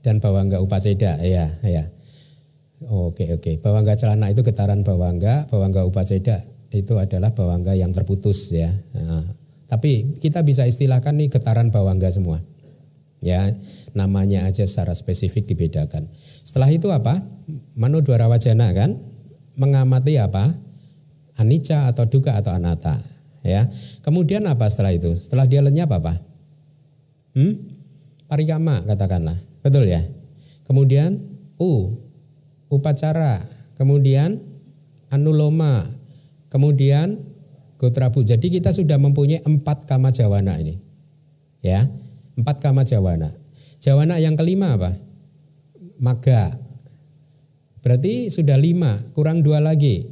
dan 0.00 0.16
bawangga 0.24 0.64
upat 0.64 0.80
cedak. 0.88 1.20
Ya, 1.20 1.60
ya. 1.60 1.92
Oke, 2.88 3.28
oke. 3.36 3.60
Bawangga 3.60 4.00
celana 4.00 4.32
itu 4.32 4.40
getaran 4.40 4.80
bawangga, 4.80 5.44
bawangga 5.52 5.84
upat 5.84 6.08
cedak 6.08 6.42
itu 6.72 6.96
adalah 6.96 7.36
bawangga 7.36 7.76
yang 7.76 7.92
terputus 7.92 8.48
ya. 8.48 8.72
Nah, 8.96 9.28
tapi 9.68 10.16
kita 10.16 10.40
bisa 10.40 10.64
istilahkan 10.64 11.12
nih 11.12 11.28
getaran 11.28 11.68
bawangga 11.68 12.08
semua. 12.08 12.40
Ya, 13.22 13.54
namanya 13.94 14.50
aja 14.50 14.66
secara 14.66 14.96
spesifik 14.96 15.46
dibedakan. 15.46 16.10
Setelah 16.42 16.72
itu 16.74 16.90
apa? 16.90 17.22
Manu 17.78 18.02
dwara 18.02 18.26
wajana 18.26 18.72
kan 18.74 18.98
mengamati 19.58 20.16
apa? 20.16 20.54
Anicca 21.36 21.88
atau 21.88 22.04
duka 22.06 22.36
atau 22.36 22.52
anata. 22.52 23.00
Ya. 23.42 23.66
Kemudian 24.06 24.46
apa 24.46 24.68
setelah 24.70 24.94
itu? 24.94 25.12
Setelah 25.18 25.48
dia 25.48 25.60
lenyap 25.64 25.90
apa? 25.92 26.22
Hmm? 27.34 27.58
Parikama 28.28 28.84
katakanlah. 28.84 29.40
Betul 29.64 29.88
ya? 29.88 30.04
Kemudian 30.64 31.20
u 31.58 31.98
upacara, 32.72 33.44
kemudian 33.76 34.40
anuloma, 35.12 35.92
kemudian 36.48 37.32
Gotrabu. 37.82 38.22
Jadi 38.22 38.46
kita 38.46 38.70
sudah 38.70 38.94
mempunyai 38.94 39.42
empat 39.42 39.90
kama 39.90 40.14
jawana 40.14 40.54
ini. 40.62 40.78
Ya, 41.58 41.90
empat 42.38 42.62
kama 42.62 42.86
jawana. 42.86 43.34
Jawana 43.82 44.22
yang 44.22 44.38
kelima 44.38 44.78
apa? 44.78 44.94
Maga. 45.98 46.61
Berarti 47.82 48.30
sudah 48.30 48.54
lima, 48.54 49.02
kurang 49.12 49.42
dua 49.42 49.58
lagi. 49.58 50.06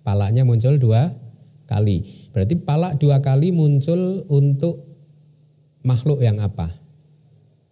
Palanya 0.00 0.42
muncul 0.48 0.80
dua 0.80 1.12
kali. 1.68 2.00
Berarti 2.32 2.56
palak 2.56 2.96
dua 2.96 3.20
kali 3.20 3.52
muncul 3.52 4.24
untuk 4.32 4.88
makhluk 5.84 6.24
yang 6.24 6.40
apa? 6.40 6.72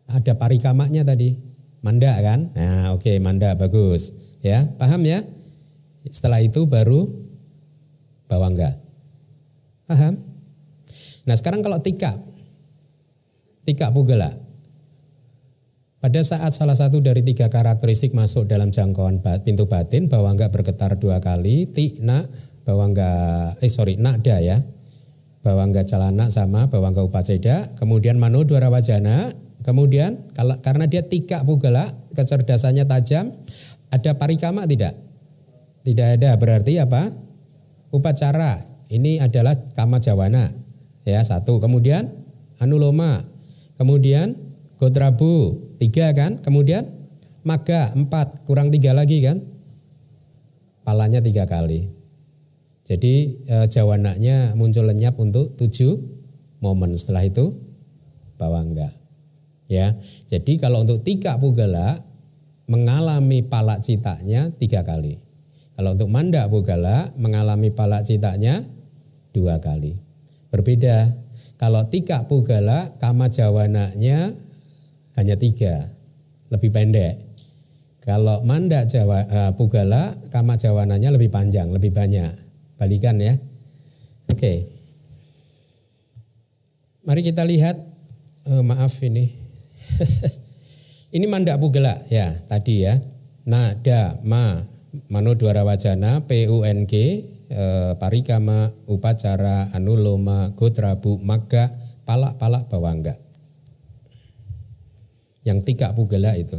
Ada 0.07 0.37
parikamaknya 0.37 1.03
tadi. 1.03 1.33
Manda 1.81 2.13
kan? 2.21 2.53
Nah 2.53 2.93
oke 2.93 3.09
okay, 3.09 3.17
manda 3.17 3.57
bagus. 3.57 4.13
Ya 4.45 4.69
paham 4.77 5.01
ya? 5.09 5.25
Setelah 6.07 6.45
itu 6.45 6.69
baru 6.69 7.09
bawangga. 8.29 8.77
Paham? 9.89 10.21
Nah 11.27 11.35
sekarang 11.35 11.65
kalau 11.65 11.81
tika, 11.83 12.21
tika 13.67 13.91
pugala. 13.91 14.46
Pada 15.97 16.21
saat 16.21 16.53
salah 16.53 16.77
satu 16.77 17.01
dari 17.01 17.25
tiga 17.25 17.49
karakteristik 17.49 18.13
masuk 18.13 18.45
dalam 18.45 18.69
jangkauan 18.69 19.25
pintu 19.43 19.65
batin, 19.65 20.13
bahwa 20.13 20.37
enggak 20.37 20.53
bergetar 20.53 20.95
dua 21.01 21.19
kali, 21.25 21.67
na, 22.05 22.29
bahwa 22.69 22.93
enggak, 22.93 23.57
eh 23.65 23.73
sorry, 23.73 23.97
nakda 23.97 24.37
ya, 24.45 24.61
bahwa 25.41 25.65
enggak 25.65 25.89
calana 25.89 26.29
sama, 26.29 26.69
bahwa 26.69 26.93
enggak 26.93 27.07
upaceda, 27.09 27.73
kemudian 27.81 28.21
manu 28.21 28.45
dua 28.45 28.69
wajana, 28.69 29.33
kemudian 29.65 30.29
kalau 30.37 30.61
karena 30.61 30.85
dia 30.85 31.01
tika 31.01 31.41
pugala, 31.43 31.97
kecerdasannya 32.13 32.85
tajam, 32.85 33.33
ada 33.89 34.15
parikama 34.21 34.69
tidak? 34.69 34.95
Tidak 35.87 36.21
ada, 36.21 36.37
berarti 36.37 36.83
apa? 36.83 37.09
Upacara, 37.95 38.77
ini 38.91 39.19
adalah 39.23 39.55
kama 39.75 40.03
jawana. 40.03 40.51
Ya, 41.07 41.23
satu. 41.23 41.63
Kemudian 41.63 42.11
anuloma. 42.59 43.23
Kemudian 43.79 44.35
gotrabu. 44.79 45.66
Tiga 45.77 46.13
kan. 46.17 46.41
Kemudian 46.41 46.89
maga. 47.47 47.93
Empat. 47.93 48.45
Kurang 48.49 48.73
tiga 48.73 48.97
lagi 48.97 49.21
kan. 49.23 49.45
Palanya 50.83 51.21
tiga 51.21 51.45
kali. 51.45 51.91
Jadi 52.87 53.43
e, 53.43 53.57
jawananya 53.67 54.55
muncul 54.55 54.87
lenyap 54.87 55.19
untuk 55.19 55.59
tujuh 55.59 55.99
momen. 56.63 56.95
Setelah 56.95 57.27
itu 57.27 57.59
bawangga. 58.39 58.95
Ya, 59.67 59.99
jadi 60.31 60.63
kalau 60.63 60.87
untuk 60.87 61.03
tiga 61.03 61.35
pugala 61.43 61.99
mengalami 62.71 63.43
palak 63.43 63.83
citanya 63.83 64.55
tiga 64.55 64.87
kali. 64.87 65.19
Kalau 65.75 65.99
untuk 65.99 66.07
manda 66.07 66.47
pugala 66.47 67.11
mengalami 67.19 67.75
palak 67.75 68.07
citanya 68.07 68.63
dua 69.35 69.59
kali. 69.59 69.99
Berbeda. 70.55 71.27
Kalau 71.57 71.89
tiga 71.89 72.29
pugala, 72.29 72.95
kama 73.01 73.33
jawananya 73.33 74.37
hanya 75.17 75.35
tiga, 75.37 75.91
lebih 76.53 76.71
pendek. 76.71 77.19
Kalau 78.05 78.47
manda 78.47 78.87
jawa, 78.87 79.27
uh, 79.27 79.51
pugala, 79.59 80.15
kama 80.31 80.55
jawananya 80.55 81.11
lebih 81.11 81.33
panjang, 81.33 81.75
lebih 81.75 81.91
banyak. 81.91 82.31
Balikan 82.79 83.19
ya. 83.19 83.35
Oke. 84.31 84.39
Okay. 84.39 84.59
Mari 87.03 87.27
kita 87.27 87.43
lihat, 87.43 87.83
uh, 88.47 88.63
maaf 88.63 89.03
ini. 89.03 89.35
ini 91.17 91.27
manda 91.27 91.59
pugala 91.59 92.07
ya 92.07 92.39
tadi 92.47 92.87
ya. 92.87 93.03
Nada, 93.47 94.19
ma, 94.23 94.59
mano 95.07 95.39
dwara 95.39 95.63
wajana, 95.63 96.27
PUNG, 96.27 96.95
e, 97.47 97.65
parikama, 97.95 98.75
upacara, 98.91 99.71
anuloma, 99.71 100.51
gotrabu, 100.59 101.23
maga, 101.23 101.71
palak-palak 102.03 102.67
bawangga. 102.67 103.15
Yang 105.47 105.59
tiga 105.63 105.95
pugala 105.95 106.35
itu. 106.35 106.59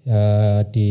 Eh, 0.00 0.60
di 0.72 0.90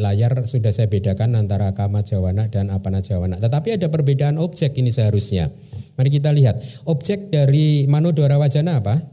layar 0.00 0.48
sudah 0.48 0.72
saya 0.72 0.88
bedakan 0.88 1.36
antara 1.36 1.76
kama 1.76 2.00
jawana 2.00 2.48
dan 2.48 2.72
apana 2.72 3.04
jawana. 3.04 3.36
Tetapi 3.36 3.76
ada 3.76 3.92
perbedaan 3.92 4.40
objek 4.40 4.72
ini 4.80 4.88
seharusnya. 4.88 5.52
Mari 6.00 6.08
kita 6.08 6.32
lihat. 6.32 6.64
Objek 6.88 7.28
dari 7.28 7.84
manodora 7.84 8.40
wajana 8.40 8.80
apa? 8.80 9.04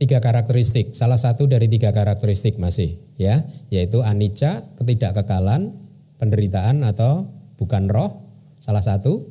Tiga 0.00 0.24
karakteristik. 0.24 0.96
Salah 0.96 1.20
satu 1.20 1.44
dari 1.44 1.68
tiga 1.68 1.92
karakteristik 1.92 2.56
masih 2.56 2.96
ya, 3.20 3.44
yaitu 3.68 4.00
anicca, 4.00 4.64
ketidakkekalan, 4.80 5.76
penderitaan 6.16 6.80
atau 6.80 7.28
bukan 7.60 7.92
roh. 7.92 8.24
Salah 8.56 8.80
satu 8.80 9.28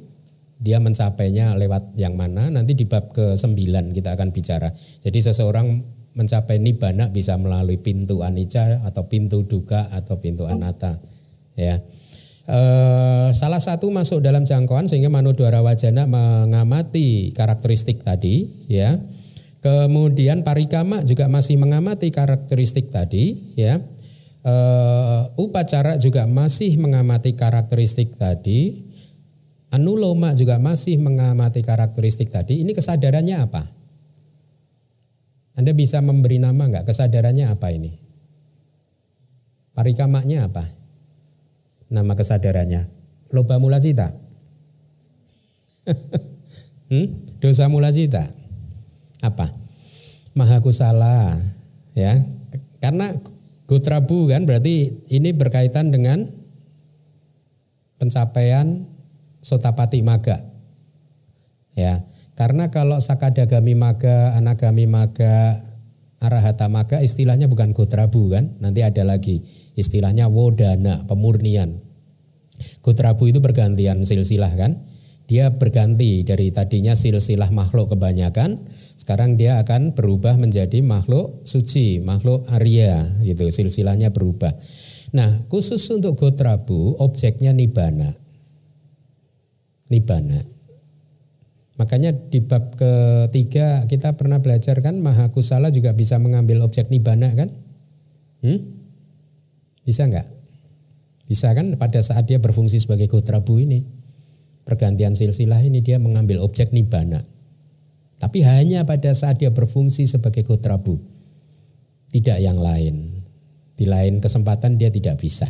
dia 0.62 0.78
mencapainya 0.78 1.58
lewat 1.58 1.98
yang 1.98 2.14
mana 2.14 2.54
nanti 2.54 2.78
di 2.78 2.86
bab 2.86 3.10
ke-9 3.10 3.90
kita 3.90 4.14
akan 4.14 4.30
bicara. 4.30 4.70
Jadi 5.02 5.18
seseorang 5.18 5.99
mencapai 6.20 6.60
nibbana 6.60 7.08
bisa 7.08 7.40
melalui 7.40 7.80
pintu 7.80 8.20
anicca 8.20 8.84
atau 8.84 9.08
pintu 9.08 9.48
duka 9.48 9.88
atau 9.88 10.20
pintu 10.20 10.44
anatta 10.44 11.00
ya. 11.56 11.80
E, 12.44 12.60
salah 13.32 13.64
satu 13.64 13.88
masuk 13.88 14.20
dalam 14.20 14.44
jangkauan 14.44 14.92
sehingga 14.92 15.08
manudwara 15.08 15.64
wajana 15.64 16.04
mengamati 16.04 17.32
karakteristik 17.32 18.04
tadi 18.04 18.68
ya. 18.68 19.00
Kemudian 19.64 20.44
parikama 20.44 21.04
juga 21.08 21.32
masih 21.32 21.56
mengamati 21.56 22.12
karakteristik 22.12 22.92
tadi 22.92 23.56
ya. 23.56 23.80
E, 24.44 24.56
upacara 25.40 25.96
juga 25.96 26.28
masih 26.28 26.76
mengamati 26.76 27.32
karakteristik 27.40 28.20
tadi. 28.20 28.92
Anuloma 29.72 30.36
juga 30.36 30.60
masih 30.60 31.00
mengamati 31.00 31.64
karakteristik 31.64 32.28
tadi. 32.28 32.60
Ini 32.60 32.76
kesadarannya 32.76 33.38
apa 33.40 33.79
anda 35.60 35.76
bisa 35.76 36.00
memberi 36.00 36.40
nama 36.40 36.72
nggak 36.72 36.88
kesadarannya 36.88 37.52
apa 37.52 37.68
ini? 37.76 38.00
Parikamaknya 39.76 40.48
apa? 40.48 40.72
Nama 41.92 42.16
kesadarannya. 42.16 42.88
Loba 43.36 43.60
mula 43.60 43.76
cita. 43.76 44.16
hmm? 46.96 47.08
Dosa 47.44 47.68
mula 47.68 47.92
cita. 47.92 48.32
Apa? 49.20 49.52
Maha 50.32 50.64
kusala. 50.64 51.36
Ya. 51.92 52.24
Karena 52.80 53.20
Gutrabu 53.68 54.32
kan 54.32 54.48
berarti 54.48 54.96
ini 55.12 55.36
berkaitan 55.36 55.92
dengan 55.92 56.24
pencapaian 58.00 58.88
sotapati 59.44 60.00
maga. 60.08 60.40
Ya. 61.76 62.08
Karena 62.40 62.72
kalau 62.72 63.04
sakadagami 63.04 63.76
maga, 63.76 64.32
anagami 64.40 64.88
maga, 64.88 65.60
arahata 66.24 66.72
maga 66.72 67.04
istilahnya 67.04 67.52
bukan 67.52 67.76
gotrabu 67.76 68.32
kan. 68.32 68.56
Nanti 68.64 68.80
ada 68.80 69.04
lagi 69.04 69.44
istilahnya 69.76 70.32
wodana, 70.32 71.04
pemurnian. 71.04 71.84
Gotrabu 72.80 73.28
itu 73.28 73.44
bergantian 73.44 74.08
silsilah 74.08 74.56
kan. 74.56 74.88
Dia 75.28 75.52
berganti 75.52 76.24
dari 76.24 76.50
tadinya 76.50 76.96
silsilah 76.96 77.52
makhluk 77.52 77.94
kebanyakan, 77.94 78.66
sekarang 78.98 79.38
dia 79.38 79.62
akan 79.62 79.94
berubah 79.94 80.40
menjadi 80.42 80.82
makhluk 80.82 81.44
suci, 81.44 82.00
makhluk 82.02 82.48
Arya 82.50 83.20
gitu. 83.22 83.52
Silsilahnya 83.52 84.10
berubah. 84.16 84.56
Nah, 85.14 85.46
khusus 85.52 85.86
untuk 85.92 86.18
Gotrabu 86.18 86.98
objeknya 86.98 87.54
nibana. 87.54 88.16
Nibana. 89.92 90.59
Makanya 91.80 92.12
di 92.12 92.44
bab 92.44 92.76
ketiga 92.76 93.88
kita 93.88 94.20
pernah 94.20 94.44
belajar 94.44 94.84
kan 94.84 95.00
Maha 95.00 95.32
Kusala 95.32 95.72
juga 95.72 95.96
bisa 95.96 96.20
mengambil 96.20 96.60
objek 96.68 96.92
nibana 96.92 97.32
kan? 97.32 97.56
Hmm? 98.44 98.60
Bisa 99.88 100.04
nggak? 100.04 100.28
Bisa 101.32 101.56
kan 101.56 101.72
pada 101.80 102.04
saat 102.04 102.28
dia 102.28 102.36
berfungsi 102.36 102.84
sebagai 102.84 103.08
gotrabu 103.08 103.64
ini. 103.64 103.88
Pergantian 104.68 105.16
silsilah 105.16 105.64
ini 105.64 105.80
dia 105.80 106.04
mengambil 106.04 106.44
objek 106.44 106.76
nibana. 106.76 107.24
Tapi 108.20 108.44
hanya 108.44 108.84
pada 108.84 109.16
saat 109.16 109.40
dia 109.40 109.48
berfungsi 109.48 110.04
sebagai 110.04 110.44
gotrabu. 110.44 111.00
Tidak 112.12 112.44
yang 112.44 112.60
lain. 112.60 113.24
Di 113.80 113.88
lain 113.88 114.20
kesempatan 114.20 114.76
dia 114.76 114.92
tidak 114.92 115.16
bisa. 115.24 115.48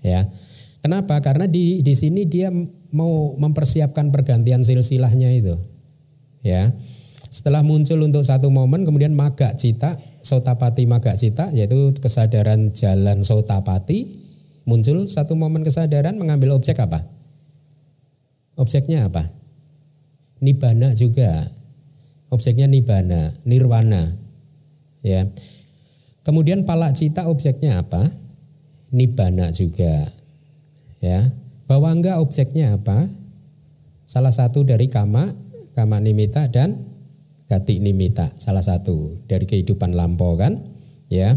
Ya. 0.00 0.32
Kenapa? 0.80 1.20
Karena 1.20 1.44
di 1.44 1.84
di 1.84 1.92
sini 1.92 2.24
dia 2.24 2.48
mau 2.92 3.34
mempersiapkan 3.40 4.12
pergantian 4.12 4.62
silsilahnya 4.62 5.32
itu. 5.32 5.56
Ya. 6.44 6.76
Setelah 7.32 7.64
muncul 7.64 7.96
untuk 8.04 8.20
satu 8.28 8.52
momen 8.52 8.84
kemudian 8.84 9.16
maga 9.16 9.56
cita, 9.56 9.96
sotapati 10.20 10.84
maga 10.84 11.16
cita 11.16 11.48
yaitu 11.56 11.96
kesadaran 11.96 12.76
jalan 12.76 13.24
sotapati 13.24 14.20
muncul 14.68 15.08
satu 15.08 15.32
momen 15.32 15.64
kesadaran 15.64 16.20
mengambil 16.20 16.54
objek 16.54 16.76
apa? 16.78 17.08
Objeknya 18.54 19.08
apa? 19.08 19.32
Nibana 20.44 20.92
juga. 20.92 21.48
Objeknya 22.28 22.68
nibana, 22.68 23.32
nirwana. 23.48 24.12
Ya. 25.00 25.28
Kemudian 26.22 26.68
palak 26.68 26.94
cita 26.94 27.26
objeknya 27.26 27.80
apa? 27.80 28.12
Nibana 28.92 29.50
juga. 29.50 30.12
Ya. 31.00 31.32
Bahwa 31.66 31.88
enggak 31.92 32.18
objeknya 32.20 32.76
apa? 32.76 33.06
Salah 34.04 34.34
satu 34.34 34.66
dari 34.66 34.92
kama, 34.92 35.32
kama 35.72 35.96
nimita 36.02 36.50
dan 36.52 36.84
gati 37.48 37.80
nimita. 37.80 38.32
Salah 38.36 38.64
satu 38.64 39.24
dari 39.28 39.44
kehidupan 39.48 39.92
lampau 39.96 40.36
kan? 40.36 40.60
Ya. 41.12 41.36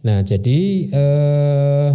Nah, 0.00 0.22
jadi 0.24 0.58
eh, 0.90 1.90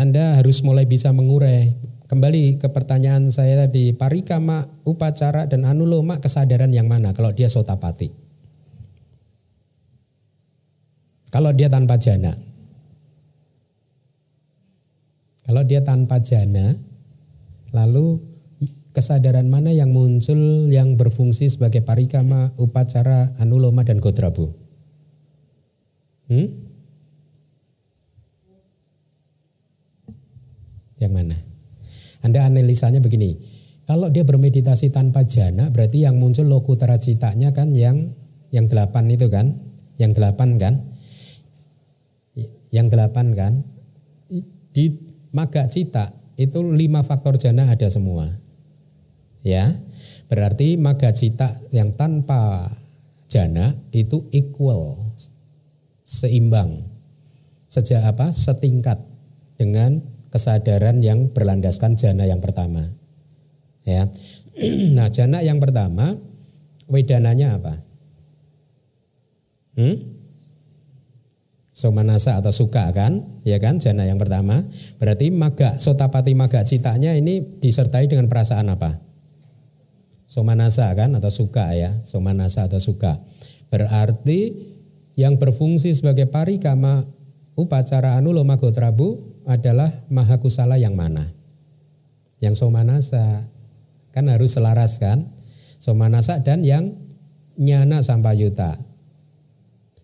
Anda 0.00 0.40
harus 0.40 0.64
mulai 0.66 0.88
bisa 0.88 1.14
mengurai. 1.14 1.76
Kembali 2.12 2.60
ke 2.60 2.68
pertanyaan 2.68 3.32
saya 3.32 3.64
tadi, 3.64 3.96
parikama, 3.96 4.68
upacara 4.84 5.48
dan 5.48 5.64
anuloma 5.64 6.20
kesadaran 6.20 6.68
yang 6.68 6.84
mana 6.84 7.16
kalau 7.16 7.32
dia 7.32 7.48
sotapati? 7.48 8.12
Kalau 11.32 11.56
dia 11.56 11.72
tanpa 11.72 11.96
jana. 11.96 12.51
Kalau 15.52 15.68
dia 15.68 15.84
tanpa 15.84 16.16
jana, 16.24 16.72
lalu 17.76 18.24
kesadaran 18.96 19.52
mana 19.52 19.68
yang 19.68 19.92
muncul 19.92 20.72
yang 20.72 20.96
berfungsi 20.96 21.52
sebagai 21.52 21.84
parikama, 21.84 22.56
upacara, 22.56 23.36
anuloma, 23.36 23.84
dan 23.84 24.00
gotrabu? 24.00 24.48
Hmm? 26.32 26.56
Yang 30.96 31.12
mana? 31.12 31.36
Anda 32.24 32.48
analisanya 32.48 33.04
begini, 33.04 33.36
kalau 33.84 34.08
dia 34.08 34.24
bermeditasi 34.24 34.88
tanpa 34.88 35.28
jana, 35.28 35.68
berarti 35.68 36.00
yang 36.08 36.16
muncul 36.16 36.48
lokutara 36.48 36.96
citanya 36.96 37.52
kan 37.52 37.76
yang 37.76 38.16
yang 38.48 38.72
delapan 38.72 39.04
itu 39.12 39.28
kan, 39.28 39.52
yang 40.00 40.16
delapan 40.16 40.56
kan, 40.56 40.80
yang 42.72 42.88
delapan 42.88 43.36
kan, 43.36 43.52
di 44.72 45.11
maga 45.32 45.64
cita 45.66 46.12
itu 46.36 46.60
lima 46.62 47.02
faktor 47.02 47.40
jana 47.40 47.72
ada 47.72 47.88
semua. 47.88 48.28
Ya, 49.42 49.74
berarti 50.30 50.78
maga 50.78 51.10
cita 51.10 51.58
yang 51.74 51.98
tanpa 51.98 52.70
jana 53.26 53.74
itu 53.90 54.30
equal, 54.30 55.10
seimbang, 56.06 56.86
sejak 57.66 58.06
apa? 58.06 58.30
Setingkat 58.30 59.02
dengan 59.58 59.98
kesadaran 60.30 61.02
yang 61.02 61.34
berlandaskan 61.34 61.98
jana 61.98 62.22
yang 62.28 62.38
pertama. 62.38 62.94
Ya, 63.82 64.06
nah 64.96 65.10
jana 65.10 65.42
yang 65.42 65.58
pertama 65.58 66.14
wedananya 66.86 67.58
apa? 67.58 67.74
Hmm? 69.74 70.11
Somanasa 71.72 72.36
atau 72.36 72.52
suka 72.52 72.92
kan, 72.92 73.40
ya 73.42 73.56
kan, 73.56 73.80
jana 73.80 74.04
yang 74.04 74.20
pertama. 74.20 74.68
Berarti 75.00 75.32
maga, 75.32 75.80
sotapati 75.80 76.36
maga 76.36 76.60
citanya 76.62 77.16
ini 77.16 77.40
disertai 77.40 78.06
dengan 78.06 78.28
perasaan 78.28 78.68
apa? 78.68 79.00
Somanasa 80.28 80.92
kan 80.92 81.16
atau 81.16 81.32
suka 81.32 81.72
ya, 81.72 81.96
somanasa 82.04 82.68
atau 82.68 82.80
suka. 82.80 83.20
Berarti 83.72 84.52
yang 85.16 85.40
berfungsi 85.40 85.96
sebagai 85.96 86.28
parikama 86.28 87.08
upacara 87.56 88.20
anuloma 88.20 88.60
gotrabu 88.60 89.40
adalah 89.48 90.04
mahakusala 90.12 90.76
yang 90.76 90.92
mana? 90.92 91.32
Yang 92.40 92.64
somanasa. 92.64 93.48
Kan 94.12 94.28
harus 94.28 94.56
selaras 94.56 95.00
kan? 95.00 95.32
Somanasa 95.80 96.44
dan 96.44 96.64
yang 96.64 96.96
nyana 97.56 98.04
sampayuta 98.04 98.91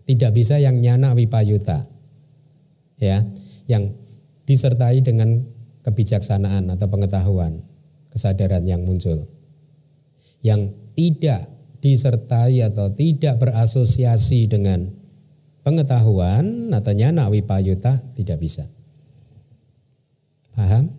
tidak 0.09 0.33
bisa 0.33 0.57
yang 0.57 0.81
nyana 0.81 1.13
wipayuta. 1.13 1.85
Ya, 2.97 3.29
yang 3.69 3.93
disertai 4.49 5.05
dengan 5.05 5.45
kebijaksanaan 5.85 6.73
atau 6.73 6.89
pengetahuan, 6.89 7.61
kesadaran 8.09 8.65
yang 8.65 8.89
muncul. 8.89 9.29
Yang 10.41 10.73
tidak 10.97 11.53
disertai 11.85 12.65
atau 12.65 12.91
tidak 12.91 13.39
berasosiasi 13.39 14.49
dengan 14.49 14.91
pengetahuan 15.63 16.73
atau 16.73 16.97
nyana 16.97 17.29
wipayuta 17.29 18.01
tidak 18.17 18.41
bisa. 18.41 18.65
Paham? 20.57 20.91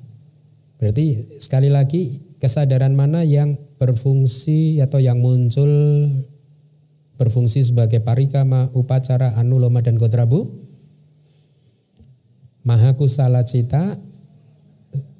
Berarti 0.80 1.36
sekali 1.42 1.68
lagi 1.68 2.24
kesadaran 2.40 2.96
mana 2.96 3.28
yang 3.28 3.60
berfungsi 3.76 4.80
atau 4.80 5.04
yang 5.04 5.20
muncul 5.20 5.68
berfungsi 7.20 7.60
sebagai 7.60 8.00
parikama, 8.00 8.72
upacara, 8.72 9.36
anuloma 9.36 9.84
dan 9.84 10.00
kotrabu? 10.00 10.48
Mahakusala 12.64 13.44
cita, 13.44 14.00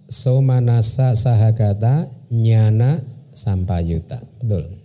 somanasa 0.08 1.14
sahagata, 1.20 2.08
nyana, 2.32 3.04
sampayuta. 3.36 4.24
Betul. 4.40 4.80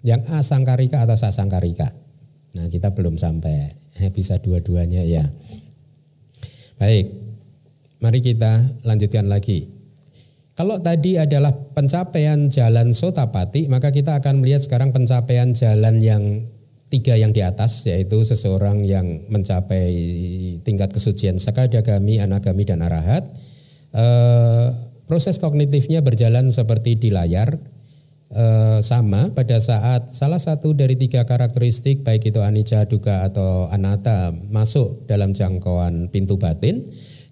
Yang 0.00 0.24
asangkarika 0.32 1.04
atau 1.04 1.20
sasangkarika. 1.20 1.92
Nah 2.56 2.66
kita 2.72 2.96
belum 2.96 3.20
sampai, 3.20 3.76
bisa 4.16 4.40
dua-duanya 4.40 5.04
ya. 5.04 5.28
Baik, 6.80 7.12
mari 8.00 8.24
kita 8.24 8.82
lanjutkan 8.88 9.28
lagi. 9.28 9.77
Kalau 10.58 10.82
tadi 10.82 11.14
adalah 11.14 11.54
pencapaian 11.54 12.50
jalan 12.50 12.90
sotapati, 12.90 13.70
maka 13.70 13.94
kita 13.94 14.18
akan 14.18 14.42
melihat 14.42 14.58
sekarang 14.58 14.90
pencapaian 14.90 15.54
jalan 15.54 16.02
yang 16.02 16.50
tiga 16.90 17.14
yang 17.14 17.30
di 17.30 17.46
atas, 17.46 17.86
yaitu 17.86 18.26
seseorang 18.26 18.82
yang 18.82 19.22
mencapai 19.30 19.94
tingkat 20.66 20.90
kesucian 20.90 21.38
sakadagami, 21.38 22.18
anagami, 22.18 22.66
dan 22.66 22.82
arahat. 22.82 23.22
E, 23.94 24.04
proses 25.06 25.38
kognitifnya 25.38 26.02
berjalan 26.02 26.50
seperti 26.50 26.98
di 26.98 27.14
layar, 27.14 27.54
e, 28.26 28.44
sama 28.82 29.30
pada 29.30 29.62
saat 29.62 30.10
salah 30.10 30.42
satu 30.42 30.74
dari 30.74 30.98
tiga 30.98 31.22
karakteristik, 31.22 32.02
baik 32.02 32.34
itu 32.34 32.42
anicca, 32.42 32.82
duka, 32.90 33.22
atau 33.30 33.70
anatta, 33.70 34.34
masuk 34.50 35.06
dalam 35.06 35.38
jangkauan 35.38 36.10
pintu 36.10 36.34
batin, 36.34 36.82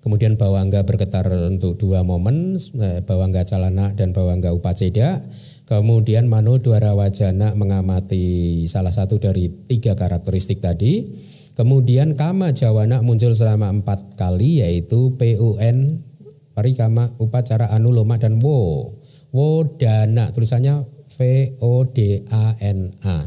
Kemudian 0.07 0.39
bawangga 0.39 0.87
bergetar 0.87 1.27
untuk 1.51 1.83
dua 1.83 2.07
momen, 2.07 2.55
eh, 2.79 3.03
bawangga 3.03 3.43
calana 3.43 3.91
dan 3.91 4.15
bawangga 4.15 4.55
upaceda. 4.55 5.19
Kemudian 5.67 6.31
Mano 6.31 6.63
Dwara 6.63 6.95
Wajana 6.95 7.59
mengamati 7.59 8.63
salah 8.71 8.95
satu 8.95 9.19
dari 9.19 9.51
tiga 9.67 9.99
karakteristik 9.99 10.63
tadi. 10.63 11.11
Kemudian 11.59 12.15
Kama 12.15 12.55
Jawana 12.55 13.03
muncul 13.03 13.35
selama 13.35 13.67
empat 13.75 14.15
kali 14.15 14.63
yaitu 14.63 15.19
PUN, 15.19 16.07
Parikama, 16.55 17.11
Upacara 17.19 17.75
Anuloma 17.75 18.15
dan 18.15 18.39
Wo. 18.39 18.95
Wo 19.35 19.67
Dana, 19.75 20.31
tulisannya 20.31 20.87
V 21.19 21.19
O 21.59 21.83
D 21.83 22.23
A 22.31 22.55
N 22.63 22.95
A. 23.03 23.27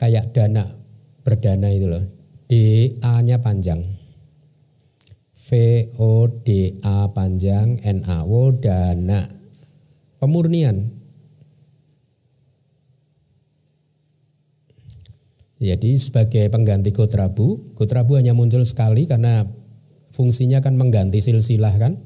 Kayak 0.00 0.32
dana, 0.32 0.72
berdana 1.20 1.68
itu 1.68 1.84
loh. 1.84 2.08
D 2.48 2.52
A-nya 3.04 3.44
panjang. 3.44 4.01
V 5.42 5.50
O 5.98 6.30
D 6.30 6.78
A 6.86 7.10
panjang 7.10 7.82
N 7.82 8.06
A 8.06 8.22
Wodana 8.22 9.26
pemurnian 10.22 11.02
Jadi 15.62 15.94
sebagai 15.94 16.50
pengganti 16.50 16.90
Gotrabu, 16.90 17.70
Gotrabu 17.78 18.18
hanya 18.18 18.34
muncul 18.34 18.66
sekali 18.66 19.06
karena 19.06 19.46
fungsinya 20.10 20.58
kan 20.58 20.74
mengganti 20.74 21.22
silsilah 21.22 21.70
kan, 21.78 22.02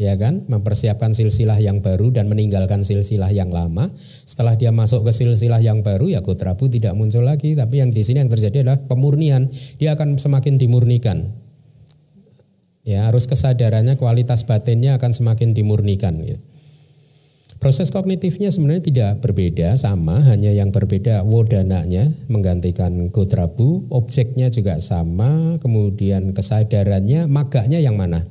ya 0.00 0.16
kan, 0.16 0.48
mempersiapkan 0.48 1.12
silsilah 1.12 1.60
yang 1.60 1.84
baru 1.84 2.08
dan 2.08 2.32
meninggalkan 2.32 2.80
silsilah 2.80 3.28
yang 3.28 3.52
lama. 3.52 3.92
Setelah 4.24 4.56
dia 4.56 4.72
masuk 4.72 5.04
ke 5.04 5.12
silsilah 5.12 5.60
yang 5.60 5.84
baru, 5.84 6.16
ya 6.16 6.24
Gotrabu 6.24 6.64
tidak 6.72 6.96
muncul 6.96 7.28
lagi. 7.28 7.52
Tapi 7.52 7.84
yang 7.84 7.92
di 7.92 8.00
sini 8.00 8.24
yang 8.24 8.32
terjadi 8.32 8.64
adalah 8.64 8.80
pemurnian. 8.88 9.52
Dia 9.76 9.92
akan 9.92 10.16
semakin 10.16 10.56
dimurnikan 10.56 11.28
ya 12.82 13.10
harus 13.10 13.30
kesadarannya 13.30 13.98
kualitas 13.98 14.46
batinnya 14.46 14.98
akan 14.98 15.10
semakin 15.14 15.54
dimurnikan 15.54 16.18
gitu. 16.22 16.42
Proses 17.62 17.94
kognitifnya 17.94 18.50
sebenarnya 18.50 18.90
tidak 18.90 19.12
berbeda, 19.22 19.78
sama, 19.78 20.18
hanya 20.26 20.50
yang 20.50 20.74
berbeda 20.74 21.22
wodananya 21.22 22.10
menggantikan 22.26 23.06
gotrabu, 23.14 23.86
objeknya 23.86 24.50
juga 24.50 24.82
sama, 24.82 25.62
kemudian 25.62 26.34
kesadarannya, 26.34 27.30
maganya 27.30 27.78
yang 27.78 27.94
mana? 27.94 28.26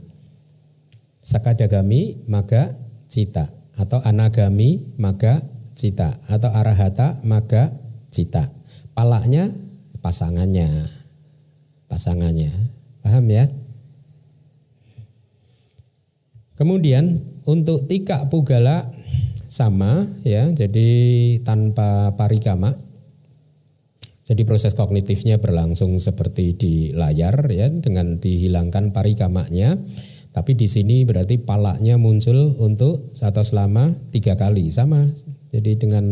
Sakadagami, 1.23 2.27
maga, 2.27 2.75
cita. 3.07 3.55
Atau 3.79 4.03
anagami, 4.03 4.91
maga, 4.99 5.39
cita. 5.79 6.11
Atau 6.27 6.51
arahata, 6.51 7.23
maga, 7.23 7.71
cita. 8.11 8.51
Palaknya, 8.91 9.47
pasangannya. 10.03 10.91
Pasangannya. 11.87 12.51
Paham 12.99 13.31
ya? 13.31 13.47
Kemudian 16.61 17.25
untuk 17.49 17.89
tika 17.89 18.29
pugala 18.29 18.93
sama 19.49 20.05
ya, 20.21 20.45
jadi 20.53 20.89
tanpa 21.41 22.13
parikama. 22.13 22.77
Jadi 24.21 24.45
proses 24.45 24.77
kognitifnya 24.77 25.41
berlangsung 25.41 25.97
seperti 25.97 26.53
di 26.53 26.73
layar 26.93 27.49
ya 27.49 27.65
dengan 27.65 28.21
dihilangkan 28.21 28.93
parikamanya. 28.93 29.73
Tapi 30.37 30.53
di 30.53 30.69
sini 30.69 31.01
berarti 31.01 31.41
palaknya 31.41 31.97
muncul 31.97 32.53
untuk 32.61 33.09
atau 33.17 33.41
selama 33.41 33.97
tiga 34.13 34.37
kali 34.37 34.69
sama. 34.69 35.09
Jadi 35.49 35.81
dengan 35.81 36.05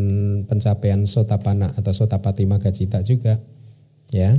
pencapaian 0.49 1.05
sotapana 1.05 1.77
atau 1.77 1.93
sotapati 1.93 2.49
magacita 2.49 3.05
juga 3.05 3.37
ya. 4.09 4.33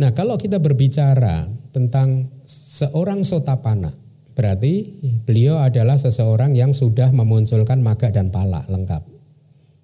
Nah 0.00 0.10
kalau 0.16 0.40
kita 0.40 0.56
berbicara 0.56 1.52
tentang 1.68 2.32
seorang 2.48 3.20
sotapana 3.20 4.01
Berarti 4.32 4.88
beliau 5.28 5.60
adalah 5.60 6.00
seseorang 6.00 6.56
yang 6.56 6.72
sudah 6.72 7.12
memunculkan 7.12 7.84
maga 7.84 8.08
dan 8.08 8.32
pala 8.32 8.64
lengkap. 8.68 9.04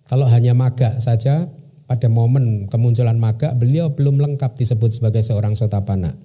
Kalau 0.09 0.25
hanya 0.25 0.57
maga 0.57 0.97
saja 1.05 1.53
pada 1.85 2.09
momen 2.09 2.69
kemunculan 2.69 3.21
maga 3.21 3.53
beliau 3.53 3.93
belum 3.93 4.21
lengkap 4.21 4.57
disebut 4.57 4.97
sebagai 4.97 5.21
seorang 5.21 5.53
sotapana. 5.53 6.17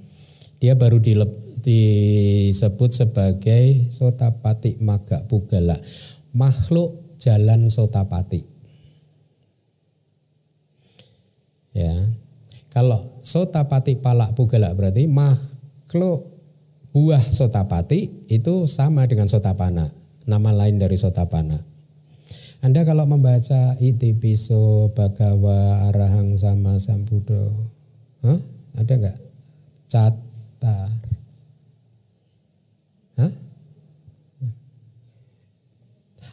Dia 0.63 0.79
baru 0.79 1.03
disebut 1.59 2.89
sebagai 2.95 3.91
sotapati 3.91 4.79
maga 4.79 5.27
pugala. 5.27 5.75
Makhluk 6.31 7.19
jalan 7.19 7.67
sotapati. 7.67 8.47
Ya. 11.75 12.07
Kalau 12.71 13.19
sotapati 13.19 13.99
palak 13.99 14.31
pugala 14.33 14.71
berarti 14.71 15.12
makhluk 15.12 16.32
buah 16.93 17.25
sotapati 17.34 18.29
itu 18.29 18.69
sama 18.69 19.10
dengan 19.10 19.25
sotapana, 19.25 19.89
nama 20.29 20.49
lain 20.53 20.77
dari 20.77 20.93
sotapana. 20.93 21.58
Anda 22.63 22.86
kalau 22.86 23.03
membaca 23.10 23.75
iti 23.82 24.15
piso 24.15 24.93
bagawa 24.93 25.89
arahang 25.89 26.38
sama 26.38 26.77
sambudo, 26.79 27.51
huh? 28.23 28.39
ada 28.77 28.93
nggak? 28.93 29.17
Cata, 29.89 30.79
Hah? 33.19 33.34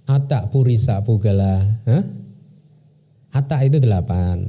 Ata 0.07 0.47
purisa 0.53 1.01
pugala, 1.03 1.81
Hah? 1.89 2.05
Ata 3.33 3.65
itu 3.65 3.81
delapan, 3.81 4.45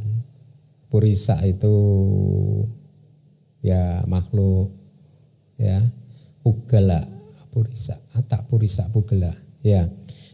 purisa 0.92 1.40
itu 1.48 1.76
ya 3.64 4.04
makhluk, 4.06 4.70
ya 5.58 5.82
pugala 6.42 7.06
purisa. 7.50 7.98
Atak 8.18 8.50
purisa 8.50 8.90
pugala 8.90 9.34
ya. 9.62 9.88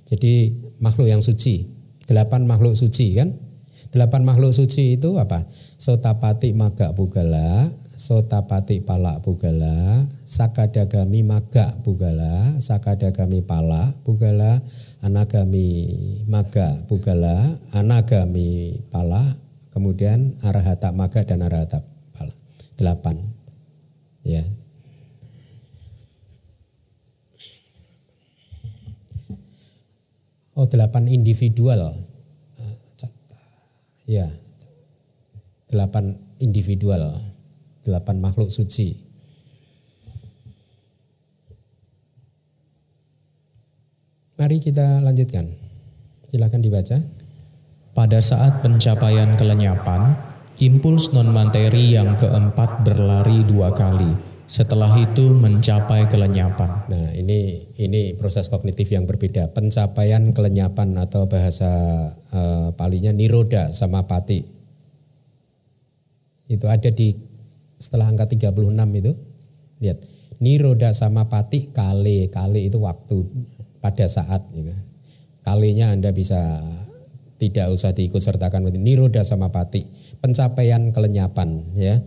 Jadi 0.08 0.56
makhluk 0.80 1.08
yang 1.12 1.24
suci. 1.24 1.68
Delapan 2.08 2.48
makhluk 2.48 2.76
suci 2.76 3.20
kan? 3.20 3.36
Delapan 3.92 4.24
makhluk 4.24 4.56
suci 4.56 4.96
itu 4.96 5.20
apa? 5.20 5.44
Sotapati 5.76 6.56
maga 6.56 6.96
pugala 6.96 7.72
sotapati 7.98 8.78
pala 8.86 9.18
pugala 9.26 10.06
sakadagami 10.22 11.26
maga 11.26 11.74
pugala 11.82 12.54
sakadagami 12.62 13.42
pala 13.42 13.90
pugala 14.06 14.62
anagami 15.02 15.98
maga 16.30 16.78
pugala 16.86 17.58
anagami 17.74 18.78
pala 18.94 19.34
kemudian 19.74 20.38
arahata 20.46 20.94
maga 20.94 21.26
dan 21.26 21.42
arahata 21.42 21.82
pala 22.14 22.34
delapan. 22.78 23.18
Ya 24.22 24.46
Oh 30.58 30.66
delapan 30.66 31.06
individual. 31.06 31.94
Ya, 34.08 34.32
delapan 35.70 36.16
individual, 36.40 37.22
delapan 37.84 38.24
makhluk 38.24 38.50
suci. 38.50 38.98
Mari 44.40 44.58
kita 44.64 45.04
lanjutkan. 45.04 45.52
Silakan 46.26 46.64
dibaca. 46.64 46.98
Pada 47.92 48.20
saat 48.24 48.64
pencapaian 48.64 49.36
kelenyapan, 49.36 50.16
Impuls 50.58 51.14
non-materi 51.14 51.94
yang 51.94 52.18
keempat 52.18 52.82
berlari 52.82 53.46
dua 53.46 53.78
kali. 53.78 54.27
Setelah 54.48 54.96
itu 54.96 55.36
mencapai 55.36 56.08
kelenyapan. 56.08 56.88
Nah, 56.88 57.12
ini 57.12 57.68
ini 57.76 58.16
proses 58.16 58.48
kognitif 58.48 58.88
yang 58.88 59.04
berbeda. 59.04 59.52
Pencapaian 59.52 60.32
kelenyapan 60.32 60.96
atau 60.96 61.28
bahasa 61.28 61.68
uh, 62.32 62.72
palinya 62.72 63.12
niroda 63.12 63.76
sama 63.76 64.08
pati. 64.08 64.48
Itu 66.48 66.64
ada 66.72 66.88
di 66.88 67.12
setelah 67.76 68.08
angka 68.08 68.32
36 68.32 68.72
itu. 69.04 69.12
Lihat, 69.84 70.00
niroda 70.40 70.96
sama 70.96 71.28
pati 71.28 71.68
kali, 71.76 72.32
kali 72.32 72.72
itu 72.72 72.80
waktu 72.80 73.28
pada 73.84 74.08
saat 74.08 74.48
gitu. 74.56 74.72
Kalinya 75.44 75.92
Anda 75.92 76.16
bisa 76.16 76.64
tidak 77.38 77.70
usah 77.70 77.94
diikut 77.94 78.24
sertakan 78.24 78.66
niroda 78.74 79.22
sama 79.22 79.54
pati 79.54 79.86
pencapaian 80.18 80.90
kelenyapan 80.90 81.70
ya 81.78 82.02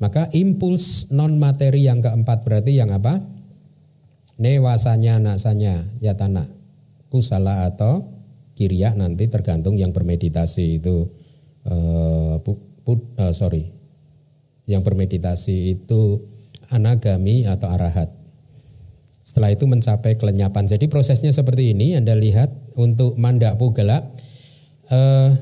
maka 0.00 0.32
impuls 0.32 1.12
non 1.12 1.36
materi 1.36 1.84
yang 1.84 2.00
keempat 2.00 2.42
berarti 2.42 2.80
yang 2.80 2.88
apa? 2.88 3.20
Newasanya 4.40 5.20
nasanya 5.20 5.84
ya 6.00 6.16
tanah 6.16 6.48
kusala 7.12 7.68
atau 7.68 8.08
kirya 8.56 8.96
nanti 8.96 9.28
tergantung 9.28 9.76
yang 9.76 9.92
bermeditasi 9.92 10.80
itu 10.80 11.12
uh, 11.68 12.40
pu, 12.40 12.56
pu, 12.80 13.12
uh, 13.20 13.32
sorry 13.36 13.68
yang 14.64 14.80
bermeditasi 14.80 15.76
itu 15.76 16.24
anagami 16.70 17.44
atau 17.44 17.68
arahat. 17.68 18.08
Setelah 19.26 19.52
itu 19.52 19.66
mencapai 19.66 20.14
kelenyapan. 20.14 20.70
Jadi 20.70 20.86
prosesnya 20.86 21.34
seperti 21.34 21.74
ini 21.74 21.98
anda 21.98 22.14
lihat 22.14 22.48
untuk 22.78 23.18
mandak 23.18 23.58
pugala 23.58 24.08
uh, 24.88 25.34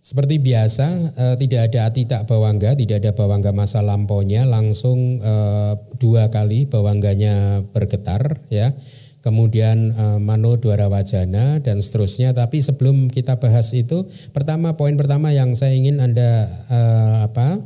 seperti 0.00 0.40
biasa 0.40 1.12
uh, 1.12 1.36
tidak 1.36 1.70
ada 1.70 1.92
atita 1.92 2.24
bawangga, 2.24 2.72
tidak 2.72 3.04
ada 3.04 3.12
bawangga 3.12 3.52
masa 3.52 3.84
lampaunya, 3.84 4.48
langsung 4.48 5.20
uh, 5.20 5.76
dua 6.00 6.32
kali 6.32 6.64
bawangganya 6.64 7.60
bergetar 7.68 8.40
ya. 8.48 8.72
Kemudian 9.20 9.92
uh, 9.92 10.16
mano 10.16 10.56
dwara 10.56 10.88
wajana 10.88 11.60
dan 11.60 11.84
seterusnya. 11.84 12.32
Tapi 12.32 12.64
sebelum 12.64 13.12
kita 13.12 13.36
bahas 13.36 13.76
itu, 13.76 14.08
pertama 14.32 14.80
poin 14.80 14.96
pertama 14.96 15.36
yang 15.36 15.52
saya 15.52 15.76
ingin 15.76 16.00
anda 16.00 16.48
uh, 16.72 17.28
apa 17.28 17.60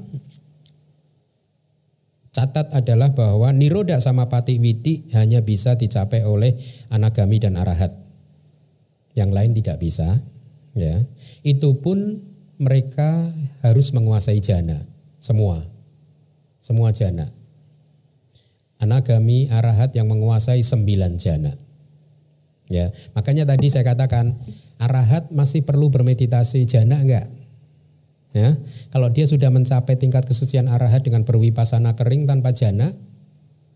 catat 2.35 2.75
adalah 2.75 3.15
bahwa 3.15 3.55
niroda 3.55 4.03
sama 4.03 4.27
pati 4.27 4.59
witi 4.59 5.07
hanya 5.15 5.39
bisa 5.39 5.79
dicapai 5.79 6.27
oleh 6.27 6.59
anagami 6.91 7.39
dan 7.39 7.55
arahat 7.55 7.95
yang 9.15 9.31
lain 9.31 9.55
tidak 9.55 9.79
bisa 9.79 10.19
ya 10.75 11.07
itu 11.45 11.77
pun 11.79 12.25
mereka 12.57 13.29
harus 13.61 13.93
menguasai 13.93 14.41
jana. 14.41 14.89
Semua. 15.21 15.61
Semua 16.59 16.91
jana. 16.97 17.29
Anagami 18.81 19.53
arahat 19.53 19.93
yang 19.93 20.09
menguasai 20.09 20.65
sembilan 20.65 21.21
jana. 21.21 21.53
Ya 22.73 22.91
makanya 23.13 23.45
tadi 23.45 23.69
saya 23.69 23.85
katakan 23.85 24.41
arahat 24.81 25.29
masih 25.29 25.69
perlu 25.69 25.93
bermeditasi 25.93 26.65
jana 26.65 27.05
enggak? 27.05 27.29
Ya 28.33 28.57
kalau 28.89 29.13
dia 29.13 29.29
sudah 29.29 29.53
mencapai 29.53 30.01
tingkat 30.01 30.25
kesucian 30.25 30.67
arahat 30.73 31.05
dengan 31.05 31.29
berwipasana 31.29 31.93
kering 31.95 32.25
tanpa 32.25 32.57
jana 32.57 32.91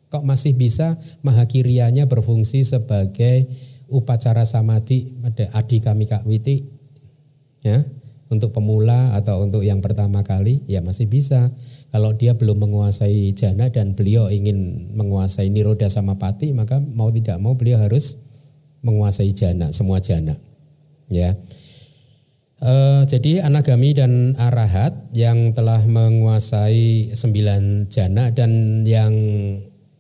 kok 0.09 0.25
masih 0.25 0.57
bisa 0.57 0.97
mahakirianya 1.21 2.09
berfungsi 2.09 2.65
sebagai 2.65 3.45
upacara 3.93 4.49
samadhi? 4.49 5.21
Pada 5.21 5.53
adi 5.53 5.85
kami 5.85 6.09
kak 6.09 6.25
witi 6.25 6.78
ya 7.69 7.85
untuk 8.29 8.53
pemula 8.53 9.17
atau 9.17 9.45
untuk 9.45 9.65
yang 9.65 9.81
pertama 9.81 10.21
kali 10.25 10.65
ya 10.69 10.85
masih 10.85 11.09
bisa. 11.09 11.53
Kalau 11.89 12.13
dia 12.13 12.37
belum 12.37 12.69
menguasai 12.69 13.33
jana 13.33 13.73
dan 13.73 13.97
beliau 13.97 14.29
ingin 14.29 14.93
menguasai 14.93 15.49
niroda 15.49 15.89
sama 15.89 16.21
pati 16.21 16.53
maka 16.53 16.81
mau 16.81 17.09
tidak 17.09 17.41
mau 17.41 17.57
beliau 17.57 17.81
harus 17.81 18.21
menguasai 18.85 19.33
jana 19.33 19.73
semua 19.73 20.01
jana. 20.01 20.37
Ya. 21.09 21.37
Uh, 22.59 23.07
jadi 23.07 23.47
anagami 23.47 23.95
dan 23.95 24.35
arahat 24.35 24.91
yang 25.15 25.55
telah 25.55 25.79
menguasai 25.87 27.15
sembilan 27.15 27.87
jana 27.87 28.35
dan 28.35 28.83
yang 28.83 29.15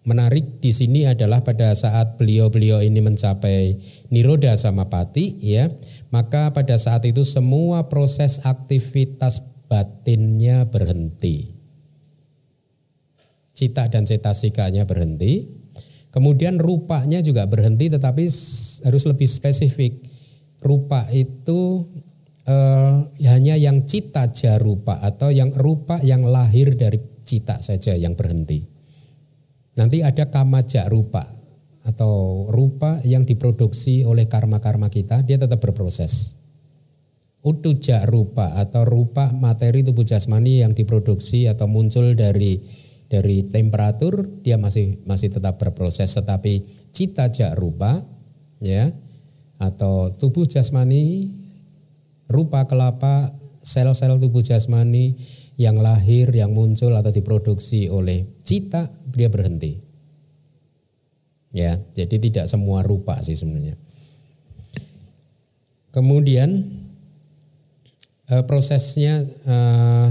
menarik 0.09 0.59
di 0.59 0.73
sini 0.73 1.05
adalah 1.05 1.45
pada 1.45 1.71
saat 1.77 2.17
beliau-beliau 2.17 2.81
ini 2.81 3.05
mencapai 3.05 3.77
niroda 4.09 4.57
sama 4.57 4.89
pati 4.89 5.37
ya 5.39 5.69
maka 6.09 6.53
pada 6.57 6.81
saat 6.81 7.05
itu 7.05 7.21
semua 7.25 7.89
proses 7.93 8.41
aktivitas 8.45 9.45
batinnya 9.69 10.65
berhenti. 10.65 11.53
Cita 13.53 13.91
dan 13.93 14.09
cetasikanya 14.09 14.89
berhenti. 14.89 15.45
Kemudian 16.09 16.57
rupanya 16.57 17.21
juga 17.21 17.45
berhenti 17.45 17.93
tetapi 17.93 18.25
harus 18.89 19.05
lebih 19.05 19.29
spesifik. 19.29 20.01
Rupa 20.59 21.07
itu 21.13 21.87
eh, 22.49 22.97
hanya 23.29 23.55
yang 23.61 23.85
cita 23.85 24.33
jarupa 24.33 24.99
atau 25.05 25.29
yang 25.29 25.53
rupa 25.53 26.01
yang 26.01 26.25
lahir 26.25 26.73
dari 26.75 26.99
cita 27.29 27.61
saja 27.61 27.93
yang 27.93 28.17
berhenti. 28.17 28.65
Nanti 29.77 30.03
ada 30.03 30.27
kamaja 30.27 30.89
rupa 30.91 31.38
atau 31.89 32.45
rupa 32.53 33.01
yang 33.09 33.25
diproduksi 33.25 34.05
oleh 34.05 34.29
karma-karma 34.29 34.93
kita, 34.93 35.25
dia 35.25 35.41
tetap 35.41 35.65
berproses. 35.65 36.37
Utuja 37.41 38.05
rupa 38.05 38.61
atau 38.61 38.85
rupa 38.85 39.33
materi 39.33 39.81
tubuh 39.81 40.05
jasmani 40.05 40.61
yang 40.61 40.77
diproduksi 40.77 41.49
atau 41.49 41.65
muncul 41.65 42.13
dari 42.13 42.61
dari 43.09 43.41
temperatur 43.49 44.45
dia 44.45 44.61
masih 44.61 45.01
masih 45.09 45.33
tetap 45.33 45.57
berproses 45.57 46.13
tetapi 46.13 46.61
cita 46.93 47.33
jak 47.33 47.57
rupa 47.57 48.05
ya 48.61 48.93
atau 49.57 50.13
tubuh 50.13 50.45
jasmani 50.45 51.33
rupa 52.29 52.69
kelapa 52.69 53.33
sel-sel 53.65 54.21
tubuh 54.21 54.45
jasmani 54.45 55.17
yang 55.59 55.83
lahir, 55.83 56.31
yang 56.31 56.55
muncul 56.55 56.95
atau 56.95 57.11
diproduksi 57.11 57.91
oleh 57.91 58.25
cita, 58.47 58.89
dia 59.11 59.27
berhenti. 59.27 59.88
Ya, 61.49 61.81
jadi 61.97 62.17
tidak 62.21 62.47
semua 62.47 62.85
rupa 62.85 63.19
sih 63.25 63.35
sebenarnya. 63.35 63.81
Kemudian 65.89 66.69
eh, 68.29 68.45
prosesnya 68.45 69.25
eh, 69.25 70.09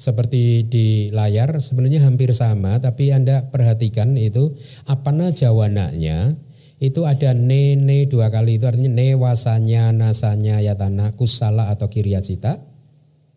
seperti 0.00 0.64
di 0.64 0.86
layar 1.12 1.60
sebenarnya 1.60 2.02
hampir 2.08 2.32
sama, 2.32 2.80
tapi 2.80 3.12
anda 3.12 3.52
perhatikan 3.52 4.16
itu 4.16 4.56
apa 4.88 5.12
jawananya 5.30 6.34
itu 6.80 7.04
ada 7.04 7.36
ne 7.36 7.76
ne 7.76 8.08
dua 8.08 8.32
kali 8.32 8.56
itu 8.56 8.64
artinya 8.64 8.88
ne 8.88 9.12
wasanya 9.12 9.92
nasanya 9.92 10.64
yatana 10.64 11.12
kusala 11.12 11.68
atau 11.68 11.92
cita. 11.92 12.64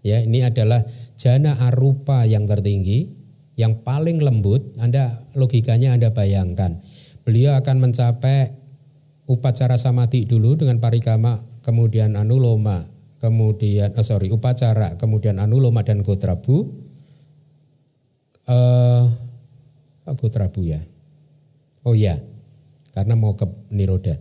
Ya, 0.03 0.19
ini 0.19 0.43
adalah 0.43 0.83
jana 1.15 1.55
arupa 1.63 2.27
yang 2.27 2.43
tertinggi, 2.47 3.11
yang 3.55 3.83
paling 3.83 4.19
lembut. 4.19 4.75
Anda 4.79 5.23
logikanya 5.35 5.95
Anda 5.95 6.11
bayangkan. 6.11 6.83
Beliau 7.24 7.55
akan 7.55 7.80
mencapai 7.80 8.51
upacara 9.28 9.80
samadhi 9.80 10.28
dulu 10.28 10.59
dengan 10.59 10.84
parikama, 10.84 11.39
kemudian 11.63 12.19
anuloma, 12.19 12.84
kemudian 13.24 13.95
oh 13.95 14.03
sorry 14.03 14.28
upacara, 14.28 14.99
kemudian 14.99 15.39
anuloma 15.39 15.88
dan 15.88 16.03
gotrabu. 16.03 16.67
Uh, 18.43 19.07
gotrabu 20.19 20.67
ya. 20.67 20.84
Oh 21.88 21.95
ya, 21.95 22.19
karena 22.91 23.15
mau 23.15 23.39
ke 23.39 23.47
niroda. 23.71 24.19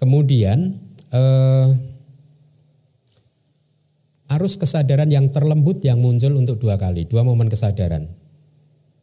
Kemudian 0.00 0.80
uh, 1.12 1.68
arus 4.32 4.56
kesadaran 4.56 5.08
yang 5.08 5.28
terlembut 5.28 5.84
yang 5.84 6.00
muncul 6.00 6.32
untuk 6.36 6.60
dua 6.60 6.80
kali, 6.80 7.04
dua 7.04 7.24
momen 7.24 7.52
kesadaran. 7.52 8.08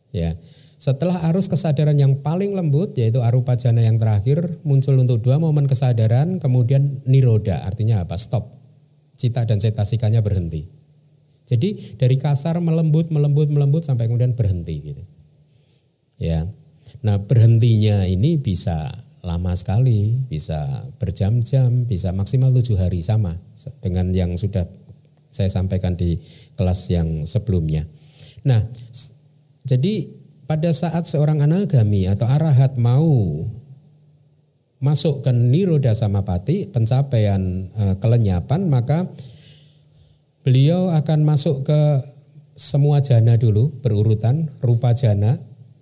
Ya. 0.09 0.33
Setelah 0.75 1.23
arus 1.31 1.47
kesadaran 1.47 1.95
yang 1.95 2.19
paling 2.19 2.51
lembut 2.51 2.93
yaitu 2.99 3.23
arupa 3.23 3.55
jana 3.55 3.79
yang 3.79 3.95
terakhir 3.95 4.59
muncul 4.67 4.99
untuk 4.99 5.23
dua 5.23 5.39
momen 5.39 5.65
kesadaran 5.71 6.37
kemudian 6.37 6.99
niroda 7.07 7.63
artinya 7.63 8.03
apa? 8.03 8.19
Stop. 8.19 8.51
Cita 9.15 9.47
dan 9.47 9.63
cetasikanya 9.63 10.19
berhenti. 10.19 10.67
Jadi 11.45 11.95
dari 11.95 12.19
kasar 12.19 12.59
melembut 12.59 13.07
melembut 13.13 13.47
melembut 13.47 13.87
sampai 13.87 14.11
kemudian 14.11 14.35
berhenti 14.35 14.75
gitu. 14.81 15.03
Ya. 16.19 16.49
Nah, 17.05 17.21
berhentinya 17.21 18.03
ini 18.09 18.35
bisa 18.41 18.91
lama 19.25 19.53
sekali, 19.53 20.21
bisa 20.25 20.85
berjam-jam, 20.97 21.85
bisa 21.85 22.13
maksimal 22.13 22.53
tujuh 22.53 22.77
hari 22.77 23.01
sama 23.01 23.37
dengan 23.81 24.09
yang 24.13 24.33
sudah 24.37 24.65
saya 25.29 25.51
sampaikan 25.51 25.97
di 25.97 26.17
kelas 26.55 26.89
yang 26.89 27.27
sebelumnya. 27.27 27.83
Nah, 28.45 28.63
jadi 29.65 30.24
pada 30.45 30.69
saat 30.69 31.09
seorang 31.09 31.41
anagami 31.41 32.05
atau 32.05 32.29
arahat 32.29 32.77
mau 32.77 33.45
masuk 34.77 35.25
ke 35.25 35.31
niroda 35.33 35.97
samapati, 35.97 36.69
pencapaian 36.69 37.69
e, 37.73 37.83
kelenyapan, 37.97 38.69
maka 38.69 39.09
beliau 40.45 40.93
akan 40.93 41.25
masuk 41.25 41.65
ke 41.65 41.81
semua 42.53 43.01
jana 43.01 43.35
dulu 43.35 43.73
berurutan 43.81 44.53
rupa 44.63 44.95
jana 44.95 45.41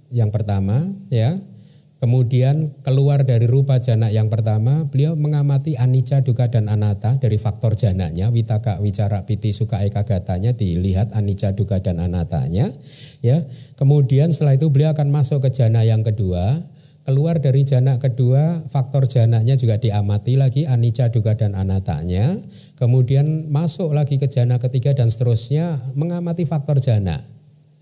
yang 0.09 0.33
pertama 0.33 0.89
ya 1.13 1.37
Kemudian 2.03 2.75
keluar 2.83 3.23
dari 3.23 3.47
rupa 3.47 3.79
jana 3.79 4.11
yang 4.11 4.27
pertama, 4.27 4.83
beliau 4.91 5.15
mengamati 5.15 5.79
anicca, 5.79 6.19
duka 6.19 6.51
dan 6.51 6.67
anatta 6.67 7.15
dari 7.15 7.39
faktor 7.39 7.79
jananya, 7.79 8.27
witaka, 8.27 8.83
wicara, 8.83 9.23
piti, 9.23 9.55
suka, 9.55 9.79
eka, 9.87 10.03
gatanya 10.03 10.51
dilihat 10.51 11.15
anicca, 11.15 11.55
duka 11.55 11.79
dan 11.79 12.03
anattanya. 12.03 12.75
Ya, 13.23 13.47
kemudian 13.79 14.35
setelah 14.35 14.59
itu 14.59 14.67
beliau 14.67 14.91
akan 14.91 15.15
masuk 15.15 15.47
ke 15.47 15.55
jana 15.55 15.87
yang 15.87 16.03
kedua, 16.03 16.67
keluar 17.07 17.39
dari 17.39 17.63
jana 17.63 17.95
kedua, 17.95 18.67
faktor 18.67 19.07
jananya 19.07 19.55
juga 19.55 19.79
diamati 19.79 20.35
lagi 20.35 20.67
anicca, 20.67 21.07
duka 21.07 21.39
dan 21.39 21.55
anattanya. 21.55 22.35
Kemudian 22.75 23.47
masuk 23.47 23.95
lagi 23.95 24.19
ke 24.19 24.27
jana 24.27 24.59
ketiga 24.59 24.91
dan 24.91 25.07
seterusnya 25.07 25.79
mengamati 25.95 26.43
faktor 26.43 26.83
jana 26.83 27.23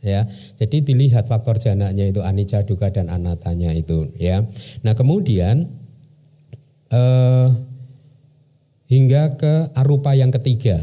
ya. 0.02 0.26
Jadi 0.58 0.84
dilihat 0.84 1.30
faktor 1.30 1.58
jananya 1.62 2.04
itu 2.06 2.20
anicca, 2.26 2.66
duka 2.66 2.90
dan 2.90 3.08
anatanya 3.08 3.72
itu 3.72 4.10
ya. 4.18 4.44
Nah, 4.82 4.94
kemudian 4.98 5.70
eh, 6.92 7.48
hingga 8.92 9.40
ke 9.40 9.54
arupa 9.78 10.12
yang 10.12 10.34
ketiga. 10.36 10.78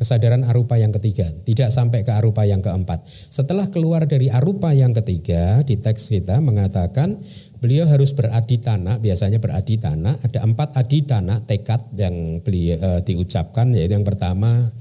Kesadaran 0.00 0.48
arupa 0.48 0.80
yang 0.80 0.96
ketiga, 0.96 1.28
tidak 1.44 1.68
sampai 1.68 2.00
ke 2.00 2.08
arupa 2.08 2.48
yang 2.48 2.64
keempat. 2.64 3.04
Setelah 3.28 3.68
keluar 3.68 4.08
dari 4.08 4.32
arupa 4.32 4.72
yang 4.72 4.96
ketiga, 4.96 5.60
di 5.60 5.76
teks 5.76 6.08
kita 6.08 6.40
mengatakan 6.40 7.20
beliau 7.60 7.84
harus 7.84 8.16
beraditana, 8.16 8.96
biasanya 8.96 9.36
beraditana, 9.36 10.16
ada 10.24 10.40
empat 10.40 10.80
aditana 10.80 11.44
tekad 11.44 11.84
yang 12.00 12.40
beliau 12.40 12.80
eh, 12.80 13.00
diucapkan, 13.04 13.76
yaitu 13.76 13.92
yang 13.92 14.08
pertama 14.08 14.72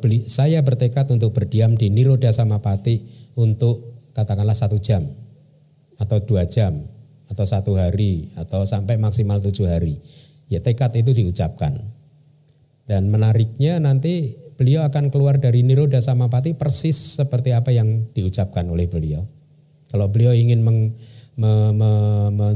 beli, 0.00 0.28
saya 0.30 0.62
bertekad 0.62 1.10
untuk 1.12 1.34
berdiam 1.36 1.74
di 1.74 1.92
Niroda 1.92 2.30
Samapati 2.32 3.02
untuk 3.36 3.90
katakanlah 4.14 4.56
satu 4.56 4.80
jam 4.80 5.06
atau 6.00 6.18
dua 6.24 6.48
jam 6.48 6.80
atau 7.30 7.44
satu 7.46 7.78
hari 7.78 8.34
atau 8.34 8.66
sampai 8.66 8.98
maksimal 8.98 9.38
tujuh 9.38 9.70
hari. 9.70 10.02
Ya 10.50 10.58
tekad 10.58 10.90
itu 10.98 11.14
diucapkan. 11.14 11.78
Dan 12.90 13.06
menariknya 13.06 13.78
nanti 13.78 14.34
beliau 14.58 14.82
akan 14.82 15.14
keluar 15.14 15.38
dari 15.38 15.62
Niroda 15.62 16.02
Samapati 16.02 16.58
persis 16.58 16.98
seperti 16.98 17.54
apa 17.54 17.70
yang 17.70 18.10
diucapkan 18.10 18.66
oleh 18.66 18.90
beliau. 18.90 19.22
Kalau 19.94 20.10
beliau 20.10 20.34
ingin 20.34 20.58
meng, 20.66 20.98
me, 21.38 21.70
me, 21.70 21.90
me, 22.34 22.48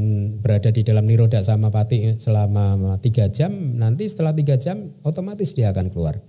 berada 0.43 0.75
di 0.75 0.83
dalam 0.83 1.07
Niroda 1.07 1.39
Samapati 1.39 2.19
selama 2.19 2.99
tiga 2.99 3.31
jam, 3.31 3.79
nanti 3.79 4.11
setelah 4.11 4.35
tiga 4.35 4.59
jam 4.59 4.91
otomatis 5.07 5.55
dia 5.55 5.71
akan 5.71 5.87
keluar 5.87 6.19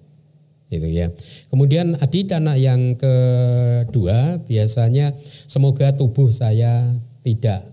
gitu 0.70 0.88
ya. 0.90 1.12
Kemudian 1.50 1.98
adidana 1.98 2.58
yang 2.58 2.98
kedua 2.98 4.42
biasanya 4.42 5.14
semoga 5.46 5.94
tubuh 5.94 6.34
saya 6.34 6.96
tidak 7.22 7.66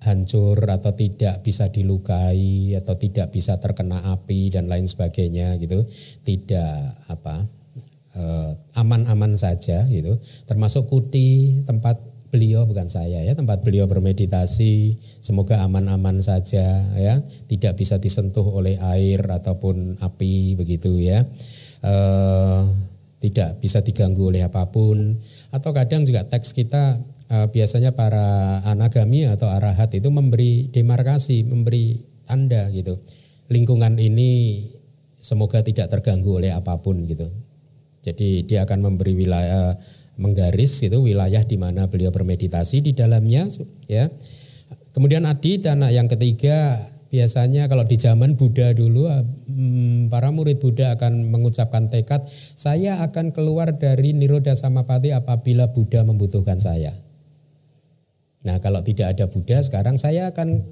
hancur 0.00 0.56
atau 0.64 0.96
tidak 0.96 1.44
bisa 1.44 1.68
dilukai 1.68 2.72
atau 2.72 2.96
tidak 2.96 3.28
bisa 3.36 3.60
terkena 3.60 4.00
api 4.16 4.48
dan 4.48 4.66
lain 4.72 4.88
sebagainya 4.88 5.60
gitu. 5.60 5.84
Tidak 6.24 7.12
apa 7.12 7.44
eh, 8.16 8.50
aman-aman 8.80 9.36
saja 9.36 9.84
gitu. 9.92 10.16
Termasuk 10.48 10.88
kuti 10.88 11.60
tempat 11.68 12.10
beliau 12.30 12.62
bukan 12.62 12.86
saya 12.86 13.26
ya 13.26 13.34
tempat 13.34 13.66
beliau 13.66 13.90
bermeditasi 13.90 15.02
semoga 15.18 15.66
aman-aman 15.66 16.22
saja 16.22 16.86
ya 16.94 17.14
tidak 17.50 17.74
bisa 17.74 17.98
disentuh 17.98 18.46
oleh 18.46 18.78
air 18.78 19.18
ataupun 19.18 19.98
api 19.98 20.54
begitu 20.54 20.94
ya 21.02 21.26
eh, 21.84 22.60
tidak 23.20 23.60
bisa 23.60 23.84
diganggu 23.84 24.32
oleh 24.32 24.40
apa 24.40 24.72
pun 24.72 25.20
atau 25.52 25.70
kadang 25.76 26.08
juga 26.08 26.24
teks 26.24 26.56
kita 26.56 27.00
eh, 27.28 27.46
biasanya 27.52 27.92
para 27.92 28.60
anagami 28.64 29.28
atau 29.28 29.48
arahat 29.52 29.92
itu 29.92 30.08
memberi 30.08 30.72
demarkasi, 30.72 31.44
memberi 31.44 32.00
tanda 32.24 32.70
gitu. 32.72 33.00
Lingkungan 33.50 33.98
ini 33.98 34.62
semoga 35.20 35.60
tidak 35.60 35.90
terganggu 35.92 36.40
oleh 36.40 36.54
apa 36.54 36.80
pun 36.80 37.04
gitu. 37.04 37.28
Jadi 38.00 38.48
dia 38.48 38.64
akan 38.64 38.80
memberi 38.80 39.12
wilayah 39.12 39.76
menggaris 40.20 40.84
gitu 40.84 41.00
wilayah 41.04 41.40
di 41.44 41.56
mana 41.56 41.88
beliau 41.88 42.12
bermeditasi 42.12 42.84
di 42.84 42.92
dalamnya 42.96 43.48
ya. 43.88 44.08
Kemudian 44.90 45.22
adi 45.28 45.60
anak 45.64 45.90
yang 45.94 46.08
ketiga 46.10 46.76
biasanya 47.10 47.66
kalau 47.66 47.82
di 47.84 47.98
zaman 47.98 48.38
Buddha 48.38 48.70
dulu 48.70 49.10
eh, 49.10 49.26
hmm, 49.26 50.08
para 50.08 50.30
murid 50.30 50.62
Buddha 50.62 50.94
akan 50.94 51.26
mengucapkan 51.26 51.90
tekad 51.90 52.24
saya 52.54 53.02
akan 53.02 53.34
keluar 53.34 53.74
dari 53.74 54.14
Niroda 54.14 54.54
Samapati 54.54 55.10
apabila 55.10 55.74
Buddha 55.74 56.06
membutuhkan 56.06 56.62
saya. 56.62 56.94
Nah 58.46 58.56
kalau 58.62 58.80
tidak 58.86 59.18
ada 59.18 59.26
Buddha 59.26 59.58
sekarang 59.60 59.98
saya 59.98 60.30
akan 60.30 60.62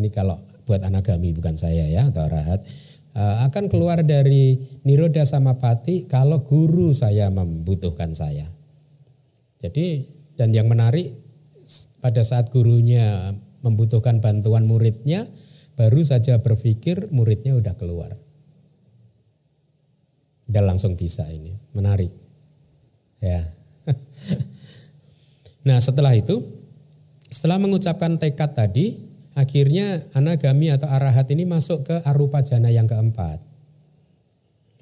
ini 0.00 0.08
kalau 0.08 0.40
buat 0.64 0.80
anagami 0.82 1.36
bukan 1.36 1.54
saya 1.60 1.84
ya 1.84 2.08
atau 2.08 2.24
arahat 2.24 2.64
eh, 3.12 3.36
akan 3.44 3.68
keluar 3.68 4.00
dari 4.00 4.56
Niroda 4.88 5.28
Samapati 5.28 6.08
kalau 6.08 6.40
guru 6.42 6.96
saya 6.96 7.28
membutuhkan 7.28 8.16
saya. 8.16 8.48
Jadi 9.60 10.16
dan 10.38 10.54
yang 10.54 10.70
menarik 10.70 11.12
pada 11.98 12.22
saat 12.24 12.48
gurunya 12.48 13.34
membutuhkan 13.60 14.22
bantuan 14.22 14.64
muridnya, 14.64 15.26
baru 15.78 16.02
saja 16.02 16.42
berpikir 16.42 17.06
muridnya 17.14 17.54
udah 17.54 17.78
keluar. 17.78 18.18
Dia 20.50 20.66
langsung 20.66 20.98
bisa 20.98 21.22
ini, 21.30 21.54
menarik. 21.70 22.10
Ya. 23.22 23.46
nah 25.68 25.78
setelah 25.78 26.18
itu, 26.18 26.42
setelah 27.30 27.62
mengucapkan 27.62 28.18
tekad 28.18 28.58
tadi, 28.58 28.98
akhirnya 29.38 30.02
anagami 30.18 30.74
atau 30.74 30.90
arahat 30.90 31.30
ini 31.30 31.46
masuk 31.46 31.86
ke 31.86 31.96
arupa 32.02 32.42
jana 32.42 32.74
yang 32.74 32.90
keempat. 32.90 33.38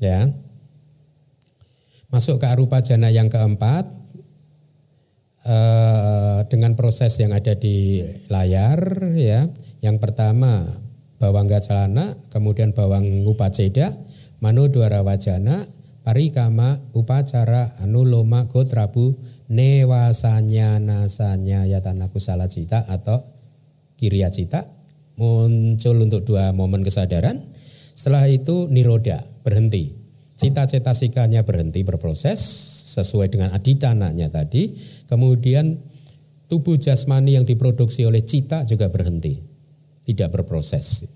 Ya. 0.01 0.33
Masuk 2.09 2.41
ke 2.41 2.47
arupa 2.49 2.81
jana 2.81 3.13
yang 3.13 3.29
keempat, 3.29 3.85
eh, 5.45 6.41
dengan 6.49 6.73
proses 6.73 7.13
yang 7.21 7.37
ada 7.37 7.53
di 7.53 8.01
layar 8.33 9.13
ya. 9.13 9.51
Yang 9.83 9.97
pertama 9.99 10.86
bawang 11.17 11.49
gacalana, 11.49 12.17
kemudian 12.29 12.77
bawang 12.77 13.25
upaceda, 13.25 13.97
manu 14.41 14.69
dwara 14.69 15.01
wajana, 15.01 15.65
parikama, 16.05 16.79
upacara, 16.93 17.81
anuloma, 17.81 18.47
gotrabu, 18.47 19.17
newasanya, 19.49 20.79
nasanya, 20.79 21.65
yatana 21.65 22.13
kusala 22.13 22.47
cita 22.47 22.85
atau 22.87 23.25
kiriya 23.97 24.29
cita, 24.29 24.69
muncul 25.17 25.97
untuk 26.05 26.29
dua 26.29 26.53
momen 26.53 26.85
kesadaran, 26.85 27.41
setelah 27.97 28.29
itu 28.29 28.69
niroda, 28.69 29.25
berhenti. 29.41 29.97
Cita-cita 30.37 30.93
sikanya 30.93 31.49
berhenti 31.49 31.81
berproses 31.81 32.45
sesuai 32.93 33.33
dengan 33.33 33.57
aditananya 33.57 34.29
tadi, 34.29 34.77
kemudian 35.09 35.81
tubuh 36.45 36.77
jasmani 36.77 37.41
yang 37.41 37.49
diproduksi 37.49 38.05
oleh 38.05 38.21
cita 38.21 38.69
juga 38.69 38.93
berhenti 38.93 39.56
tidak 40.07 40.31
berproses. 40.31 41.11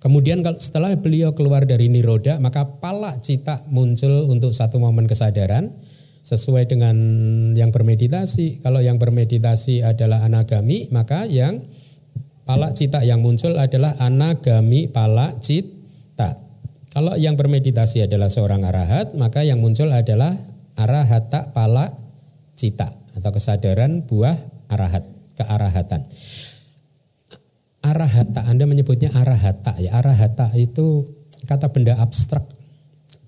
Kemudian 0.00 0.44
setelah 0.60 0.92
beliau 1.00 1.32
keluar 1.32 1.64
dari 1.64 1.88
niroda, 1.88 2.36
maka 2.36 2.68
pala 2.68 3.16
cita 3.24 3.64
muncul 3.72 4.28
untuk 4.28 4.52
satu 4.52 4.76
momen 4.76 5.08
kesadaran 5.08 5.72
sesuai 6.20 6.68
dengan 6.68 6.96
yang 7.56 7.72
bermeditasi. 7.72 8.60
Kalau 8.60 8.84
yang 8.84 9.00
bermeditasi 9.00 9.80
adalah 9.80 10.24
anagami, 10.28 10.92
maka 10.92 11.24
yang 11.24 11.64
pala 12.44 12.76
cita 12.76 13.00
yang 13.00 13.24
muncul 13.24 13.56
adalah 13.56 13.96
anagami 13.96 14.92
pala 14.92 15.40
cita. 15.40 16.36
Kalau 16.92 17.16
yang 17.16 17.40
bermeditasi 17.40 18.04
adalah 18.04 18.28
seorang 18.28 18.60
arahat, 18.60 19.16
maka 19.16 19.40
yang 19.40 19.56
muncul 19.56 19.88
adalah 19.88 20.36
arahata 20.76 21.48
pala 21.56 21.96
cita 22.52 22.92
atau 23.16 23.30
kesadaran 23.32 24.04
buah 24.04 24.36
arahat, 24.68 25.08
kearahatan 25.40 26.04
arahata, 27.84 28.48
Anda 28.48 28.64
menyebutnya 28.64 29.12
arahata 29.12 29.76
ya. 29.76 30.00
Arahata 30.00 30.56
itu 30.56 31.04
kata 31.44 31.68
benda 31.68 32.00
abstrak. 32.00 32.48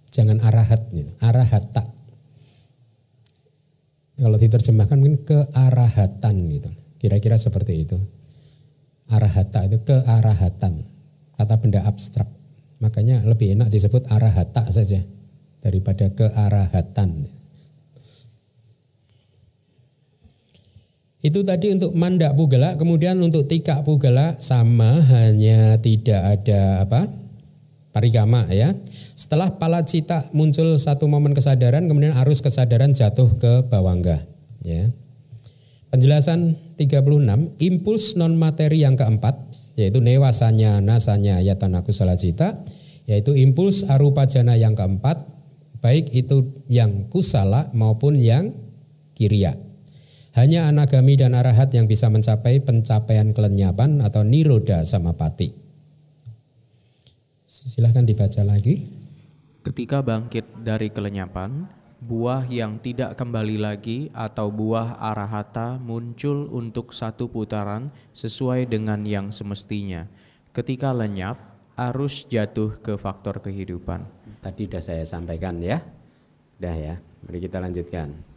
Jangan 0.08 0.40
arahat, 0.40 0.88
gitu. 0.96 1.12
arahata. 1.20 1.84
Kalau 4.16 4.40
diterjemahkan 4.40 4.96
mungkin 4.96 5.28
kearahatan 5.28 6.34
gitu. 6.48 6.70
Kira-kira 6.96 7.36
seperti 7.36 7.84
itu. 7.84 8.00
Arahata 9.12 9.68
itu 9.68 9.84
kearahatan. 9.84 10.88
Kata 11.36 11.54
benda 11.60 11.84
abstrak. 11.84 12.32
Makanya 12.80 13.28
lebih 13.28 13.52
enak 13.52 13.68
disebut 13.68 14.08
arahata 14.08 14.64
saja 14.72 15.04
daripada 15.60 16.08
kearahatan. 16.16 17.28
Itu 21.26 21.42
tadi 21.42 21.74
untuk 21.74 21.90
mandak 21.98 22.38
pugala, 22.38 22.78
kemudian 22.78 23.18
untuk 23.18 23.50
tikak 23.50 23.82
pugala 23.82 24.38
sama 24.38 25.02
hanya 25.10 25.74
tidak 25.82 26.22
ada 26.22 26.86
apa? 26.86 27.26
parikama 27.96 28.44
ya. 28.52 28.76
Setelah 29.16 29.56
pala 29.56 29.80
cita 29.88 30.28
muncul 30.36 30.76
satu 30.76 31.08
momen 31.08 31.32
kesadaran, 31.32 31.88
kemudian 31.88 32.12
arus 32.20 32.44
kesadaran 32.44 32.92
jatuh 32.92 33.40
ke 33.40 33.64
bawangga. 33.72 34.20
Ya. 34.60 34.92
Penjelasan 35.88 36.60
36, 36.76 37.56
impuls 37.56 38.20
non 38.20 38.36
materi 38.36 38.84
yang 38.84 39.00
keempat, 39.00 39.40
yaitu 39.80 40.04
newasanya, 40.04 40.84
nasanya, 40.84 41.40
ayatan 41.40 41.72
kusala 41.80 42.20
cita, 42.20 42.60
yaitu 43.08 43.32
impuls 43.32 43.88
arupa 43.88 44.28
jana 44.28 44.60
yang 44.60 44.76
keempat, 44.76 45.24
baik 45.80 46.12
itu 46.12 46.52
yang 46.68 47.08
kusala 47.08 47.72
maupun 47.72 48.20
yang 48.20 48.52
kiriya. 49.16 49.65
Hanya 50.36 50.68
anagami 50.68 51.16
dan 51.16 51.32
arahat 51.32 51.72
yang 51.72 51.88
bisa 51.88 52.12
mencapai 52.12 52.60
pencapaian 52.60 53.32
kelenyapan 53.32 54.04
atau 54.04 54.20
niroda 54.20 54.84
samapati. 54.84 55.48
Silahkan 57.48 58.04
dibaca 58.04 58.44
lagi. 58.44 58.84
Ketika 59.64 60.04
bangkit 60.04 60.44
dari 60.60 60.92
kelenyapan, 60.92 61.64
buah 62.04 62.44
yang 62.52 62.76
tidak 62.84 63.16
kembali 63.16 63.56
lagi 63.56 64.12
atau 64.12 64.52
buah 64.52 65.00
arahata 65.00 65.80
muncul 65.80 66.52
untuk 66.52 66.92
satu 66.92 67.32
putaran 67.32 67.88
sesuai 68.12 68.68
dengan 68.68 69.08
yang 69.08 69.32
semestinya. 69.32 70.04
Ketika 70.52 70.92
lenyap, 70.92 71.40
arus 71.80 72.28
jatuh 72.28 72.76
ke 72.84 73.00
faktor 73.00 73.40
kehidupan. 73.40 74.04
Tadi 74.44 74.68
sudah 74.68 74.84
saya 74.84 75.04
sampaikan 75.08 75.64
ya. 75.64 75.80
Dah 76.60 76.76
ya, 76.76 77.00
mari 77.24 77.40
kita 77.40 77.56
lanjutkan. 77.56 78.35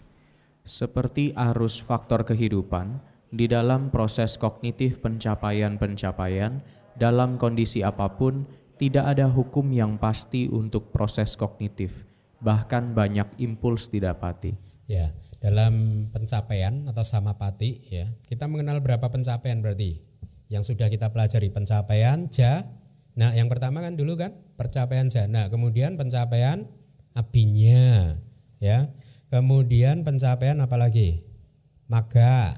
Seperti 0.70 1.34
arus 1.34 1.82
faktor 1.82 2.22
kehidupan, 2.30 3.01
di 3.34 3.49
dalam 3.49 3.89
proses 3.89 4.38
kognitif 4.38 5.01
pencapaian-pencapaian, 5.01 6.61
dalam 6.93 7.41
kondisi 7.41 7.82
apa 7.82 8.05
pun, 8.13 8.45
tidak 8.78 9.17
ada 9.17 9.26
hukum 9.26 9.65
yang 9.74 9.97
pasti 9.97 10.45
untuk 10.45 10.93
proses 10.93 11.34
kognitif, 11.34 12.05
bahkan 12.38 12.93
banyak 12.93 13.26
impuls 13.41 13.89
didapati. 13.89 14.53
Ya, 14.86 15.09
dalam 15.41 16.05
pencapaian 16.13 16.86
atau 16.86 17.01
samapati 17.01 17.89
ya, 17.89 18.05
kita 18.30 18.45
mengenal 18.45 18.78
berapa 18.86 19.09
pencapaian 19.09 19.65
berarti 19.65 20.05
yang 20.53 20.61
sudah 20.61 20.86
kita 20.86 21.09
pelajari 21.09 21.49
pencapaian 21.49 22.30
ja. 22.30 22.61
Nah, 23.17 23.34
yang 23.34 23.49
pertama 23.49 23.82
kan 23.82 23.97
dulu 23.97 24.22
kan 24.22 24.38
pencapaian 24.53 25.09
jana, 25.09 25.49
kemudian 25.49 25.97
pencapaian 25.97 26.70
abinya 27.17 28.22
ya. 28.61 28.93
Kemudian 29.30 30.01
pencapaian 30.01 30.57
apalagi? 30.57 31.21
Maga. 31.86 32.57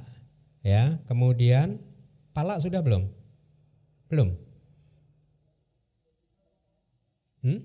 Ya, 0.63 0.99
kemudian 1.09 1.83
palak 2.31 2.63
sudah 2.63 2.79
belum? 2.79 3.11
Belum. 4.07 4.35
Hmm? 7.41 7.59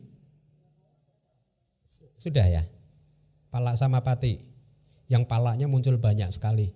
Sudah 2.16 2.46
ya? 2.48 2.64
Palak 3.52 3.78
sama 3.78 4.02
pati. 4.02 4.42
Yang 5.07 5.30
palaknya 5.30 5.70
muncul 5.70 6.00
banyak 6.00 6.32
sekali. 6.34 6.74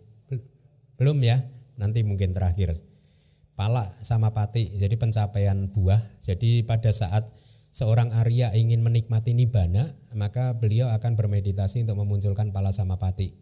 Belum 1.00 1.18
ya? 1.24 1.42
Nanti 1.80 2.04
mungkin 2.04 2.36
terakhir. 2.36 2.76
Palak 3.56 3.88
sama 4.04 4.30
pati, 4.36 4.68
jadi 4.76 4.94
pencapaian 5.00 5.68
buah. 5.72 6.00
Jadi 6.20 6.62
pada 6.62 6.92
saat 6.92 7.28
seorang 7.70 8.10
Arya 8.14 8.52
ingin 8.54 8.82
menikmati 8.82 9.34
nibbana, 9.34 9.94
maka 10.14 10.58
beliau 10.58 10.90
akan 10.90 11.14
bermeditasi 11.14 11.86
untuk 11.86 12.02
memunculkan 12.02 12.50
pala 12.50 12.74
samapati. 12.74 13.34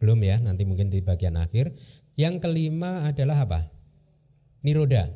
Belum 0.00 0.20
ya, 0.20 0.40
nanti 0.40 0.68
mungkin 0.68 0.92
di 0.92 1.00
bagian 1.00 1.38
akhir. 1.40 1.72
Yang 2.16 2.44
kelima 2.44 3.08
adalah 3.08 3.48
apa? 3.48 3.60
Niroda. 4.64 5.08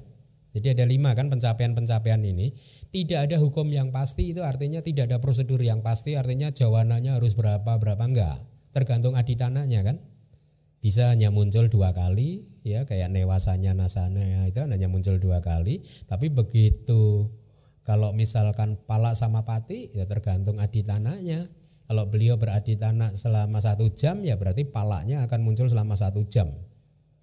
Jadi 0.56 0.74
ada 0.74 0.84
lima 0.88 1.12
kan 1.12 1.28
pencapaian-pencapaian 1.28 2.18
ini. 2.24 2.56
Tidak 2.88 3.28
ada 3.28 3.36
hukum 3.36 3.68
yang 3.68 3.92
pasti 3.92 4.32
itu 4.32 4.40
artinya 4.40 4.80
tidak 4.80 5.12
ada 5.12 5.18
prosedur 5.20 5.60
yang 5.60 5.84
pasti 5.84 6.16
artinya 6.16 6.50
jawananya 6.50 7.20
harus 7.20 7.36
berapa 7.36 7.78
berapa 7.78 8.00
enggak. 8.00 8.42
Tergantung 8.72 9.14
aditananya 9.14 9.84
kan. 9.84 9.96
Bisa 10.78 11.10
hanya 11.10 11.34
muncul 11.34 11.66
dua 11.66 11.90
kali 11.90 12.46
ya 12.62 12.86
kayak 12.86 13.10
newasanya 13.10 13.74
nasana 13.74 14.46
itu 14.46 14.62
hanya 14.62 14.88
muncul 14.88 15.20
dua 15.20 15.38
kali. 15.44 15.84
Tapi 16.08 16.32
begitu 16.32 17.28
kalau 17.88 18.12
misalkan 18.12 18.76
pala 18.84 19.16
sama 19.16 19.48
pati 19.48 19.88
ya 19.96 20.04
tergantung 20.04 20.60
aditananya. 20.60 21.48
Kalau 21.88 22.04
beliau 22.04 22.36
beraditana 22.36 23.16
selama 23.16 23.64
satu 23.64 23.88
jam 23.96 24.20
ya 24.20 24.36
berarti 24.36 24.68
palanya 24.68 25.24
akan 25.24 25.40
muncul 25.40 25.72
selama 25.72 25.96
satu 25.96 26.20
jam. 26.28 26.52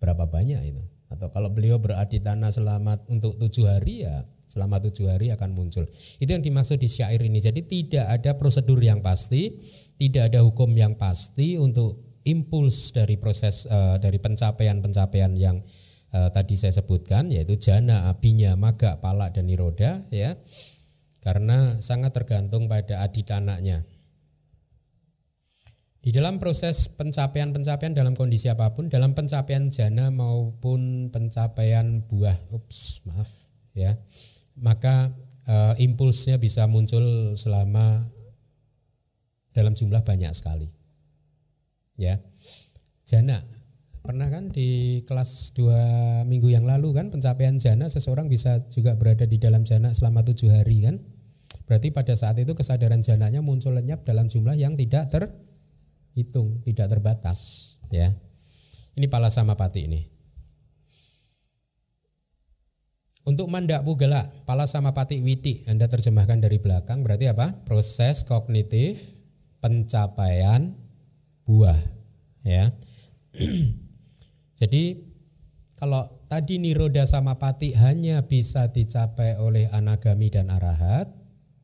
Berapa 0.01 0.25
banyak 0.25 0.57
itu? 0.65 0.81
Atau 1.05 1.29
kalau 1.29 1.53
beliau 1.53 1.77
beraditana 1.77 2.49
selama 2.49 2.97
untuk 3.05 3.37
tujuh 3.37 3.69
hari 3.69 4.09
ya 4.09 4.25
selama 4.49 4.81
tujuh 4.81 5.05
hari 5.05 5.29
akan 5.29 5.53
muncul. 5.53 5.85
Itu 6.17 6.33
yang 6.33 6.41
dimaksud 6.41 6.81
di 6.81 6.89
syair 6.89 7.21
ini. 7.21 7.37
Jadi 7.37 7.61
tidak 7.61 8.09
ada 8.09 8.33
prosedur 8.33 8.81
yang 8.81 9.05
pasti, 9.05 9.53
tidak 10.01 10.33
ada 10.33 10.41
hukum 10.41 10.73
yang 10.73 10.97
pasti 10.97 11.61
untuk 11.61 12.17
impuls 12.25 12.89
dari 12.89 13.21
proses 13.21 13.69
uh, 13.69 14.01
dari 14.01 14.17
pencapaian-pencapaian 14.17 15.29
yang 15.37 15.61
uh, 16.15 16.29
tadi 16.31 16.55
saya 16.55 16.71
sebutkan 16.71 17.27
yaitu 17.27 17.59
jana, 17.59 18.07
abinya, 18.07 18.55
maga, 18.55 19.03
palak 19.03 19.35
dan 19.35 19.51
niroda 19.51 20.07
ya. 20.09 20.39
Karena 21.19 21.81
sangat 21.81 22.15
tergantung 22.15 22.69
pada 22.69 23.01
aditananya. 23.01 23.83
Di 26.05 26.13
dalam 26.13 26.37
proses 26.37 26.85
pencapaian-pencapaian 26.93 27.97
dalam 27.97 28.13
kondisi 28.13 28.45
apa 28.45 28.77
pun, 28.77 28.93
dalam 28.93 29.17
pencapaian 29.17 29.73
jana 29.73 30.13
maupun 30.13 31.09
pencapaian 31.09 32.05
buah, 32.05 32.37
ups, 32.53 33.01
maaf 33.09 33.49
ya, 33.73 33.97
maka 34.53 35.17
uh, 35.49 35.73
impulsnya 35.81 36.37
bisa 36.37 36.69
muncul 36.69 37.33
selama 37.33 38.05
dalam 39.49 39.73
jumlah 39.73 40.05
banyak 40.05 40.29
sekali. 40.29 40.69
Ya, 41.97 42.21
jana 43.09 43.41
pernah 44.05 44.29
kan 44.29 44.53
di 44.53 45.01
kelas 45.03 45.51
dua 45.57 45.81
minggu 46.23 46.47
yang 46.53 46.63
lalu 46.63 46.93
kan 46.93 47.09
pencapaian 47.09 47.57
jana 47.57 47.89
seseorang 47.89 48.29
bisa 48.29 48.61
juga 48.69 48.93
berada 48.93 49.25
di 49.25 49.41
dalam 49.41 49.65
jana 49.65 49.91
selama 49.91 50.21
tujuh 50.21 50.53
hari 50.53 50.85
kan? 50.85 51.01
Berarti 51.65 51.89
pada 51.89 52.13
saat 52.13 52.37
itu 52.37 52.53
kesadaran 52.53 53.01
jananya 53.01 53.41
muncul 53.41 53.73
lenyap 53.73 54.05
dalam 54.05 54.29
jumlah 54.29 54.53
yang 54.53 54.77
tidak 54.77 55.09
terhitung 55.09 56.61
tidak 56.61 56.93
terbatas 56.93 57.75
ya. 57.89 58.13
Ini 58.95 59.09
pala 59.09 59.27
sama 59.33 59.57
pati 59.57 59.89
ini. 59.89 60.01
Untuk 63.25 63.49
mandak 63.49 63.81
pugala 63.81 64.29
pala 64.45 64.69
sama 64.69 64.93
pati 64.93 65.17
witi 65.17 65.65
Anda 65.65 65.89
terjemahkan 65.89 66.45
dari 66.45 66.61
belakang 66.61 67.01
berarti 67.01 67.33
apa? 67.33 67.57
Proses 67.65 68.21
kognitif 68.21 69.01
pencapaian 69.65 70.77
buah 71.49 71.77
ya 72.45 72.69
Jadi 74.55 75.03
kalau 75.75 76.07
tadi 76.31 76.55
niroda 76.55 77.03
sama 77.03 77.35
pati 77.35 77.75
hanya 77.75 78.23
bisa 78.23 78.71
dicapai 78.71 79.35
oleh 79.35 79.67
anagami 79.75 80.31
dan 80.31 80.47
arahat, 80.47 81.11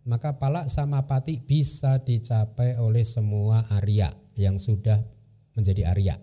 maka 0.03 0.35
palak 0.35 0.67
sama 0.67 1.07
pati 1.07 1.39
bisa 1.39 2.03
dicapai 2.03 2.75
oleh 2.75 3.07
semua 3.07 3.63
Arya 3.71 4.11
yang 4.35 4.59
sudah 4.59 4.99
menjadi 5.55 5.95
Arya. 5.95 6.15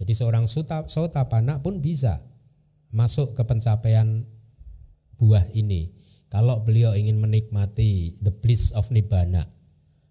Jadi 0.00 0.12
seorang 0.16 0.48
sota, 0.48 0.88
sotapana 0.88 1.60
pun 1.60 1.84
bisa 1.84 2.24
masuk 2.88 3.36
ke 3.36 3.42
pencapaian 3.44 4.24
buah 5.20 5.46
ini. 5.52 5.92
Kalau 6.32 6.64
beliau 6.64 6.96
ingin 6.96 7.20
menikmati 7.20 8.16
the 8.24 8.32
bliss 8.32 8.72
of 8.72 8.88
nibbana, 8.88 9.52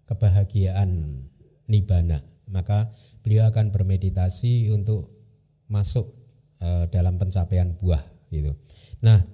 kebahagiaan 0.06 1.26
nibbana, 1.66 2.22
maka 2.46 2.94
beliau 3.26 3.50
akan 3.50 3.74
bermeditasi 3.74 4.70
untuk 4.70 5.21
masuk 5.72 6.12
uh, 6.60 6.84
dalam 6.92 7.16
pencapaian 7.16 7.72
buah 7.80 8.04
gitu. 8.28 8.52
Nah, 9.00 9.24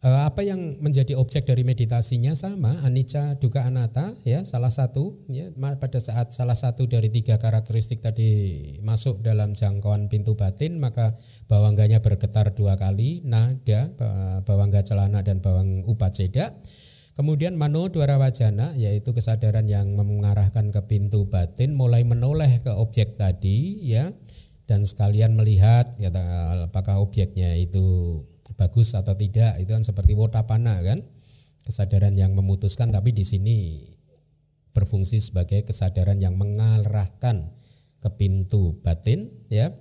uh, 0.00 0.24
apa 0.24 0.40
yang 0.40 0.80
menjadi 0.80 1.12
objek 1.20 1.44
dari 1.44 1.68
meditasinya? 1.68 2.32
Sama 2.32 2.80
anicca 2.80 3.36
duka 3.36 3.68
anatta 3.68 4.16
ya 4.24 4.48
salah 4.48 4.72
satu 4.72 5.20
ya 5.28 5.52
pada 5.76 6.00
saat 6.00 6.32
salah 6.32 6.56
satu 6.56 6.88
dari 6.88 7.12
tiga 7.12 7.36
karakteristik 7.36 8.00
tadi 8.00 8.56
masuk 8.80 9.20
dalam 9.20 9.52
jangkauan 9.52 10.08
pintu 10.08 10.32
batin 10.32 10.80
maka 10.80 11.20
bawangganya 11.52 12.00
bergetar 12.00 12.56
dua 12.56 12.80
kali 12.80 13.20
nada 13.20 13.92
bawangga 14.48 14.80
celana 14.80 15.20
dan 15.20 15.44
bawang 15.44 15.84
upaceda 15.84 16.56
Kemudian 17.16 17.56
mano 17.56 17.88
dwara 17.88 18.20
wajana 18.20 18.76
yaitu 18.76 19.16
kesadaran 19.16 19.64
yang 19.64 19.96
mengarahkan 19.96 20.68
ke 20.68 20.84
pintu 20.84 21.24
batin 21.24 21.72
mulai 21.72 22.04
menoleh 22.04 22.60
ke 22.60 22.68
objek 22.68 23.16
tadi 23.16 23.88
ya 23.88 24.12
dan 24.66 24.82
sekalian 24.82 25.38
melihat 25.38 25.94
ya, 25.98 26.10
apakah 26.66 26.98
objeknya 26.98 27.54
itu 27.54 28.20
bagus 28.58 28.94
atau 28.94 29.14
tidak 29.14 29.58
itu 29.62 29.70
kan 29.70 29.82
seperti 29.82 30.14
wotapana 30.14 30.78
kan 30.82 31.02
kesadaran 31.66 32.14
yang 32.14 32.34
memutuskan 32.34 32.90
tapi 32.90 33.10
di 33.10 33.26
sini 33.26 33.82
berfungsi 34.70 35.18
sebagai 35.18 35.66
kesadaran 35.66 36.18
yang 36.22 36.38
mengarahkan 36.38 37.50
ke 37.98 38.08
pintu 38.14 38.78
batin 38.82 39.30
ya 39.50 39.74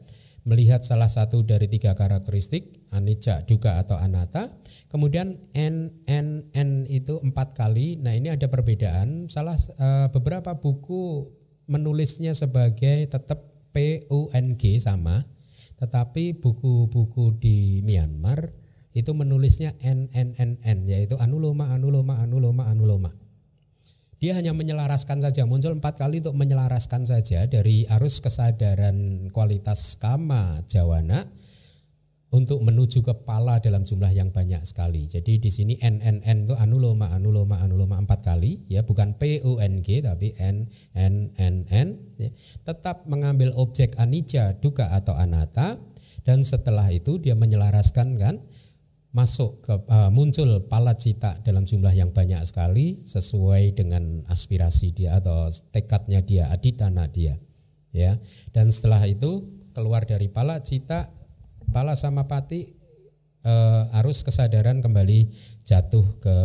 melihat 0.45 0.85
salah 0.85 1.09
satu 1.09 1.41
dari 1.41 1.65
tiga 1.65 1.97
karakteristik 1.97 2.85
anicca, 2.93 3.43
duka 3.43 3.81
atau 3.81 3.97
anatta. 3.97 4.53
Kemudian 4.93 5.51
n 5.51 5.91
n 6.07 6.27
n 6.53 6.69
itu 6.87 7.19
empat 7.19 7.57
kali. 7.57 7.99
Nah 7.99 8.15
ini 8.15 8.31
ada 8.31 8.47
perbedaan. 8.47 9.27
Salah 9.27 9.57
uh, 9.57 10.07
beberapa 10.13 10.55
buku 10.55 11.27
menulisnya 11.65 12.31
sebagai 12.37 13.09
tetap 13.09 13.54
p 13.75 14.07
u 14.07 14.31
n 14.31 14.55
g 14.55 14.79
sama, 14.79 15.27
tetapi 15.75 16.39
buku-buku 16.39 17.35
di 17.35 17.83
Myanmar 17.83 18.55
itu 18.95 19.11
menulisnya 19.11 19.75
n 19.83 20.07
n 20.15 20.31
n 20.39 20.51
n 20.63 20.79
yaitu 20.87 21.19
anuloma 21.19 21.75
anuloma 21.75 22.23
anuloma 22.23 22.71
anuloma. 22.71 23.11
Dia 24.15 24.31
hanya 24.39 24.55
menyelaraskan 24.55 25.19
saja, 25.19 25.43
muncul 25.43 25.75
empat 25.75 25.99
kali 25.99 26.23
untuk 26.23 26.39
menyelaraskan 26.39 27.03
saja 27.03 27.43
dari 27.51 27.83
arus 27.91 28.23
kesadaran 28.23 29.27
kualitas 29.35 29.99
kama 29.99 30.63
jawana 30.71 31.27
untuk 32.35 32.59
menuju 32.59 32.99
kepala 32.99 33.63
dalam 33.63 33.87
jumlah 33.87 34.11
yang 34.11 34.35
banyak 34.35 34.59
sekali. 34.67 35.07
Jadi 35.07 35.39
di 35.39 35.47
sini 35.47 35.79
n 35.79 36.03
n 36.03 36.19
n 36.19 36.37
itu 36.43 36.51
anuloma 36.59 37.15
anuloma 37.15 37.63
anuloma 37.63 37.95
empat 38.03 38.27
kali 38.27 38.67
ya 38.67 38.83
bukan 38.83 39.15
p 39.15 39.39
u 39.39 39.55
n 39.63 39.79
g 39.79 40.03
tapi 40.03 40.35
n 40.35 40.67
n 40.91 41.31
n 41.71 41.87
ya. 42.19 42.29
tetap 42.67 43.07
mengambil 43.07 43.55
objek 43.55 43.95
anicca 43.95 44.51
duka 44.59 44.91
atau 44.91 45.15
anatta 45.15 45.79
dan 46.27 46.43
setelah 46.43 46.91
itu 46.91 47.15
dia 47.23 47.39
menyelaraskan 47.39 48.19
kan 48.19 48.35
masuk 49.15 49.63
ke 49.63 49.71
uh, 49.87 50.11
muncul 50.11 50.67
pala 50.67 50.91
cita 50.99 51.39
dalam 51.39 51.63
jumlah 51.63 51.95
yang 51.95 52.11
banyak 52.11 52.43
sekali 52.43 52.99
sesuai 53.07 53.71
dengan 53.71 54.27
aspirasi 54.27 54.91
dia 54.91 55.15
atau 55.15 55.47
tekadnya 55.71 56.19
dia 56.19 56.51
aditana 56.51 57.07
dia 57.07 57.39
ya 57.95 58.19
dan 58.51 58.75
setelah 58.75 59.07
itu 59.07 59.47
keluar 59.71 60.03
dari 60.03 60.27
pala 60.27 60.59
cita 60.59 61.07
pala 61.69 61.97
samapati 61.97 62.73
uh, 63.45 63.97
arus 64.01 64.21
kesadaran 64.21 64.81
kembali 64.81 65.31
jatuh 65.65 66.05
ke 66.21 66.37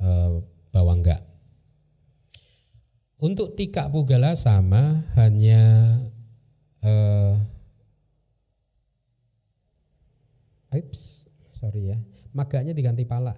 uh, 0.00 0.40
bawangga 0.72 1.20
untuk 3.20 3.54
tika 3.56 3.88
pugala 3.92 4.32
sama 4.36 5.04
hanya 5.16 5.62
uh, 6.80 7.36
Oops 10.70 11.26
sorry 11.58 11.90
ya 11.90 11.98
maganya 12.30 12.72
diganti 12.74 13.06
pala. 13.06 13.34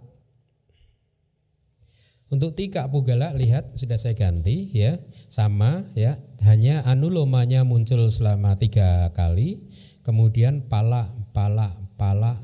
Untuk 2.33 2.57
tika 2.57 2.89
pugala 2.89 3.37
lihat 3.37 3.77
sudah 3.77 4.01
saya 4.01 4.17
ganti 4.17 4.73
ya 4.73 4.97
sama 5.29 5.85
ya 5.93 6.17
hanya 6.49 6.81
anulomanya 6.89 7.61
muncul 7.61 8.09
selama 8.09 8.57
tiga 8.57 9.13
kali 9.13 9.69
kemudian 10.03 10.67
pala 10.67 11.11
pala 11.33 11.71
pala 11.97 12.39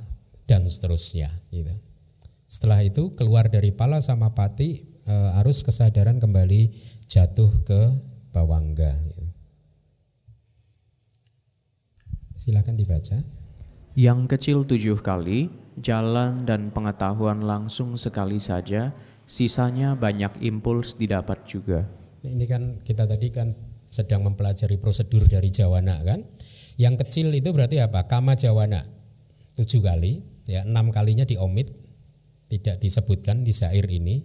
dan 0.48 0.64
seterusnya 0.64 1.30
gitu. 1.52 1.74
Setelah 2.48 2.80
itu 2.80 3.12
keluar 3.12 3.52
dari 3.52 3.74
pala 3.76 4.00
sama 4.00 4.32
pati 4.32 4.80
e, 5.04 5.14
arus 5.44 5.60
kesadaran 5.60 6.16
kembali 6.16 6.72
jatuh 7.04 7.52
ke 7.68 7.92
bawangga. 8.32 8.96
Gitu. 9.04 9.24
Silakan 12.38 12.80
dibaca. 12.80 13.20
Yang 13.98 14.20
kecil 14.30 14.58
tujuh 14.64 15.02
kali, 15.02 15.50
jalan 15.82 16.46
dan 16.46 16.70
pengetahuan 16.70 17.42
langsung 17.42 17.98
sekali 17.98 18.38
saja, 18.38 18.94
sisanya 19.26 19.98
banyak 19.98 20.38
impuls 20.40 20.94
didapat 20.94 21.44
juga. 21.44 21.84
Ini 22.22 22.46
kan 22.46 22.62
kita 22.86 23.10
tadi 23.10 23.28
kan 23.34 23.52
sedang 23.90 24.24
mempelajari 24.24 24.78
prosedur 24.78 25.26
dari 25.26 25.50
jawana 25.50 25.98
kan. 26.06 26.24
Yang 26.78 26.94
kecil 27.04 27.34
itu 27.34 27.50
berarti 27.50 27.82
apa? 27.82 28.06
Kama 28.06 28.38
jawana 28.38 28.86
tujuh 29.58 29.82
kali, 29.82 30.22
ya 30.46 30.62
enam 30.62 30.94
kalinya 30.94 31.26
diomit, 31.26 31.74
tidak 32.46 32.78
disebutkan 32.78 33.42
di 33.42 33.50
syair 33.50 33.82
ini. 33.90 34.22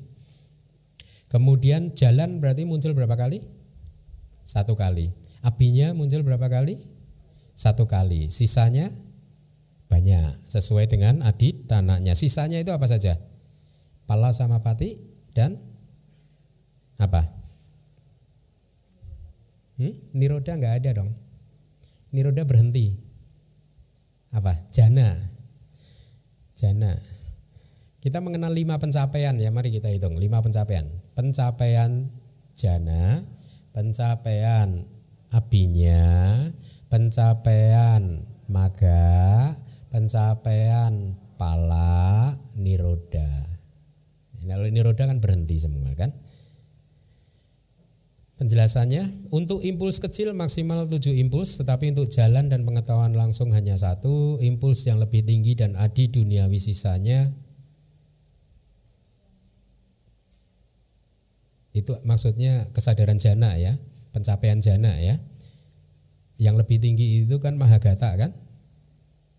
Kemudian 1.33 1.97
jalan 1.97 2.37
berarti 2.37 2.69
muncul 2.69 2.93
berapa 2.93 3.17
kali? 3.17 3.41
Satu 4.45 4.77
kali. 4.77 5.09
Apinya 5.41 5.97
muncul 5.97 6.21
berapa 6.21 6.45
kali? 6.45 6.77
Satu 7.57 7.89
kali. 7.89 8.29
Sisanya 8.29 8.93
banyak 9.89 10.45
sesuai 10.45 10.85
dengan 10.93 11.25
adit 11.25 11.65
tanahnya. 11.65 12.13
Sisanya 12.13 12.61
itu 12.61 12.69
apa 12.69 12.85
saja? 12.85 13.17
Pala 14.05 14.29
sama 14.29 14.61
pati 14.61 15.01
dan 15.33 15.57
apa? 17.01 17.33
Hmm? 19.81 19.97
Niroda 20.13 20.53
nggak 20.53 20.75
ada 20.85 21.01
dong. 21.01 21.22
Niroda 22.14 22.45
berhenti. 22.45 22.93
Apa? 24.30 24.70
Jana. 24.70 25.18
Jana. 26.53 26.93
Kita 27.97 28.22
mengenal 28.22 28.53
lima 28.53 28.78
pencapaian 28.78 29.34
ya, 29.41 29.49
mari 29.49 29.74
kita 29.74 29.89
hitung 29.89 30.22
lima 30.22 30.43
pencapaian. 30.45 30.86
Pencapaian 31.18 32.11
jana, 32.53 33.26
pencapaian 33.74 34.86
abinya, 35.34 36.03
pencapaian 36.91 38.28
maga, 38.45 39.57
pencapaian 39.89 41.18
pala 41.39 42.38
niroda. 42.53 43.49
Kalau 44.43 44.68
niroda 44.70 45.09
kan 45.09 45.18
berhenti 45.18 45.57
semua 45.57 45.95
kan. 45.97 46.14
Penjelasannya, 48.34 49.29
untuk 49.29 49.61
impuls 49.61 50.01
kecil 50.01 50.34
maksimal 50.34 50.89
7 50.89 51.13
impuls, 51.21 51.53
tetapi 51.61 51.93
untuk 51.93 52.09
jalan 52.09 52.49
dan 52.49 52.65
pengetahuan 52.65 53.13
langsung 53.13 53.53
hanya 53.53 53.77
satu, 53.77 54.41
impuls 54.41 54.84
yang 54.89 54.97
lebih 54.97 55.21
tinggi 55.21 55.53
dan 55.53 55.77
adi 55.77 56.09
dunia 56.09 56.49
sisanya 56.57 57.29
itu 61.73 61.93
maksudnya 62.05 62.69
kesadaran 62.73 63.17
jana 63.17 63.57
ya, 63.57 63.77
pencapaian 64.13 64.61
jana 64.61 64.93
ya. 64.97 65.17
Yang 66.38 66.65
lebih 66.65 66.77
tinggi 66.81 67.25
itu 67.25 67.38
kan 67.38 67.57
mahagata 67.57 68.13
kan? 68.17 68.34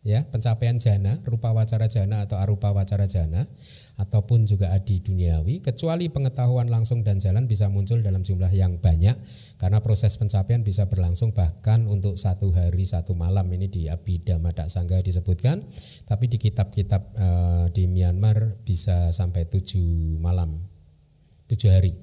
ya 0.04 0.20
pencapaian 0.28 0.76
jana 0.76 1.16
rupa 1.24 1.50
wacara 1.56 1.88
jana 1.88 2.28
atau 2.28 2.36
arupa 2.36 2.70
wacara 2.76 3.08
jana 3.08 3.48
ataupun 3.94 4.42
juga 4.42 4.74
adi 4.74 4.98
duniawi 4.98 5.62
kecuali 5.62 6.10
pengetahuan 6.10 6.66
langsung 6.66 7.06
dan 7.06 7.22
jalan 7.22 7.46
bisa 7.46 7.70
muncul 7.70 8.02
dalam 8.02 8.26
jumlah 8.26 8.50
yang 8.50 8.82
banyak 8.82 9.14
karena 9.54 9.78
proses 9.78 10.18
pencapaian 10.18 10.66
bisa 10.66 10.90
berlangsung 10.90 11.30
bahkan 11.30 11.86
untuk 11.86 12.18
satu 12.18 12.50
hari 12.50 12.82
satu 12.82 13.14
malam. 13.14 13.46
Ini 13.46 13.70
di 13.70 13.86
Abhidhamma 13.86 14.50
Sangga 14.66 14.98
disebutkan 14.98 15.62
tapi 16.10 16.26
di 16.26 16.42
kitab-kitab 16.42 17.02
e, 17.14 17.28
di 17.70 17.86
Myanmar 17.86 18.58
bisa 18.66 19.14
sampai 19.14 19.46
tujuh 19.46 20.18
malam 20.18 20.58
tujuh 21.46 21.70
hari. 21.70 21.94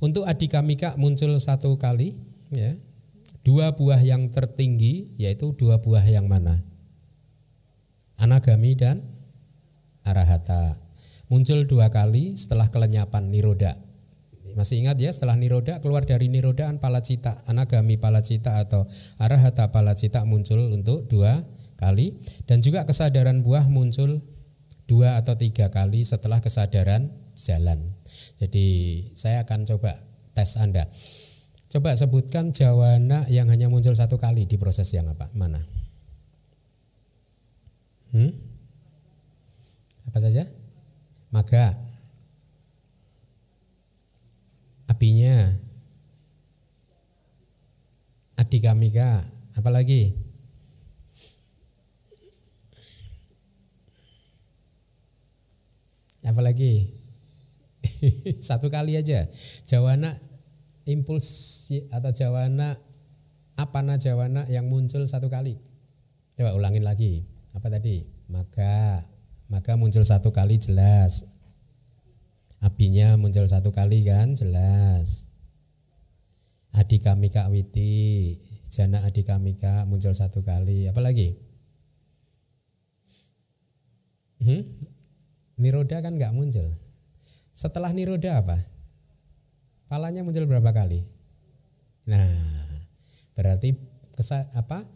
Untuk 0.00 0.28
adikamika 0.28 0.96
muncul 1.00 1.36
satu 1.40 1.76
kali 1.80 2.20
ya. 2.52 2.76
Dua 3.40 3.72
buah 3.72 3.96
yang 4.04 4.28
tertinggi 4.28 5.16
yaitu 5.16 5.56
dua 5.56 5.80
buah 5.80 6.04
yang 6.04 6.28
mana? 6.28 6.60
Anagami 8.20 8.76
dan 8.76 9.00
arahata. 10.04 10.89
Muncul 11.30 11.70
dua 11.70 11.94
kali 11.94 12.34
setelah 12.34 12.74
kelenyapan 12.74 13.30
niroda. 13.30 13.78
Masih 14.58 14.82
ingat 14.82 14.98
ya 14.98 15.14
setelah 15.14 15.38
niroda 15.38 15.78
keluar 15.78 16.02
dari 16.02 16.26
nirodaan 16.26 16.82
palacita, 16.82 17.46
anagami 17.46 18.02
palacita 18.02 18.58
atau 18.58 18.90
arahata 19.14 19.70
palacita 19.70 20.26
muncul 20.26 20.74
untuk 20.74 21.06
dua 21.06 21.46
kali 21.78 22.18
dan 22.50 22.58
juga 22.60 22.82
kesadaran 22.82 23.46
buah 23.46 23.70
muncul 23.70 24.26
dua 24.90 25.22
atau 25.22 25.38
tiga 25.38 25.70
kali 25.70 26.02
setelah 26.02 26.42
kesadaran 26.42 27.14
jalan. 27.38 27.94
Jadi 28.42 28.66
saya 29.14 29.46
akan 29.46 29.70
coba 29.70 30.02
tes 30.34 30.58
Anda. 30.58 30.90
Coba 31.70 31.94
sebutkan 31.94 32.50
jawana 32.50 33.30
yang 33.30 33.46
hanya 33.46 33.70
muncul 33.70 33.94
satu 33.94 34.18
kali 34.18 34.50
di 34.50 34.58
proses 34.58 34.90
yang 34.90 35.06
apa? 35.06 35.30
Mana? 35.38 35.62
Hmm? 38.10 38.34
Apa 40.10 40.18
saja? 40.18 40.50
Maga. 41.30 41.78
Apinya. 44.90 45.54
Adikamika. 48.34 49.30
Apa 49.54 49.70
lagi? 49.70 50.14
Apa 56.26 56.42
lagi? 56.42 56.90
Satu 58.46 58.66
kali 58.66 58.98
aja. 58.98 59.30
Jawana 59.64 60.18
impuls 60.90 61.70
atau 61.94 62.10
jawana 62.10 62.74
apana 63.54 64.00
jawana 64.00 64.48
yang 64.50 64.66
muncul 64.66 65.06
satu 65.06 65.30
kali. 65.30 65.60
Coba 66.34 66.56
ulangin 66.56 66.82
lagi 66.82 67.22
apa 67.52 67.66
tadi 67.66 68.06
maka 68.30 69.04
maka 69.50 69.74
muncul 69.74 70.06
satu 70.06 70.30
kali 70.30 70.56
jelas 70.56 71.26
apinya 72.62 73.18
muncul 73.18 73.44
satu 73.44 73.74
kali 73.74 74.06
kan 74.06 74.38
jelas 74.38 75.26
adikamika 76.70 77.50
witi 77.50 78.38
jana 78.70 79.02
adikamika 79.02 79.84
muncul 79.84 80.14
satu 80.14 80.46
kali 80.46 80.86
apalagi 80.86 81.50
Hmm? 84.40 84.64
Niroda 85.60 86.00
kan 86.00 86.16
nggak 86.16 86.32
muncul. 86.32 86.72
Setelah 87.52 87.92
niroda 87.92 88.40
apa? 88.40 88.64
Palanya 89.92 90.24
muncul 90.24 90.48
berapa 90.48 90.72
kali? 90.72 91.04
Nah, 92.08 92.32
berarti 93.36 93.76
kesa, 94.16 94.48
apa? 94.56 94.88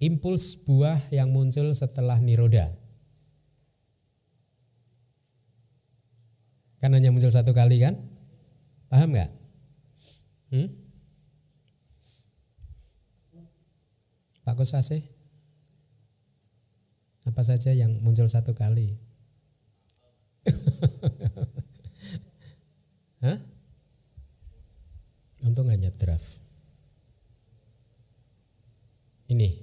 Impuls 0.00 0.56
buah 0.64 0.96
yang 1.12 1.28
muncul 1.28 1.68
setelah 1.76 2.16
niroda. 2.22 2.72
Kan 6.78 6.94
hanya 6.94 7.10
muncul 7.10 7.34
satu 7.34 7.50
kali 7.50 7.82
kan? 7.82 7.98
Paham 8.86 9.10
nggak? 9.14 9.30
Hmm? 10.54 10.68
Pak 14.46 14.54
Kusase? 14.56 15.04
Apa 17.28 17.44
saja 17.44 17.76
yang 17.76 18.00
muncul 18.00 18.24
satu 18.30 18.56
kali? 18.56 18.96
Hah? 23.24 23.36
Untung 25.44 25.68
hanya 25.68 25.92
draft. 25.92 26.40
Ini. 29.28 29.60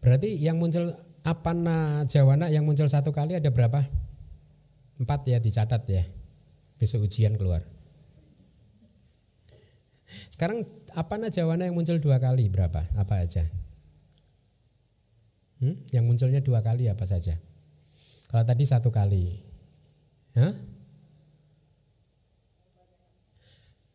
Berarti 0.00 0.32
yang 0.40 0.56
muncul 0.56 0.96
apana 1.22 2.04
jawana 2.08 2.48
yang 2.48 2.64
muncul 2.64 2.88
satu 2.88 3.12
kali 3.12 3.36
ada 3.36 3.52
berapa? 3.52 3.84
Empat 5.00 5.20
ya 5.28 5.40
dicatat 5.40 5.82
ya. 5.88 6.04
Besok 6.80 7.08
ujian 7.08 7.36
keluar. 7.36 7.64
Sekarang 10.32 10.66
apana 10.96 11.30
jawana 11.30 11.68
yang 11.68 11.76
muncul 11.76 12.00
dua 12.02 12.18
kali 12.18 12.48
berapa? 12.48 12.88
Apa 12.96 13.22
aja? 13.22 13.46
Hmm? 15.60 15.76
Yang 15.92 16.04
munculnya 16.08 16.40
dua 16.40 16.64
kali 16.64 16.88
apa 16.88 17.04
saja? 17.04 17.36
Kalau 18.32 18.44
tadi 18.48 18.64
satu 18.64 18.88
kali. 18.88 19.44
Hah? 20.34 20.56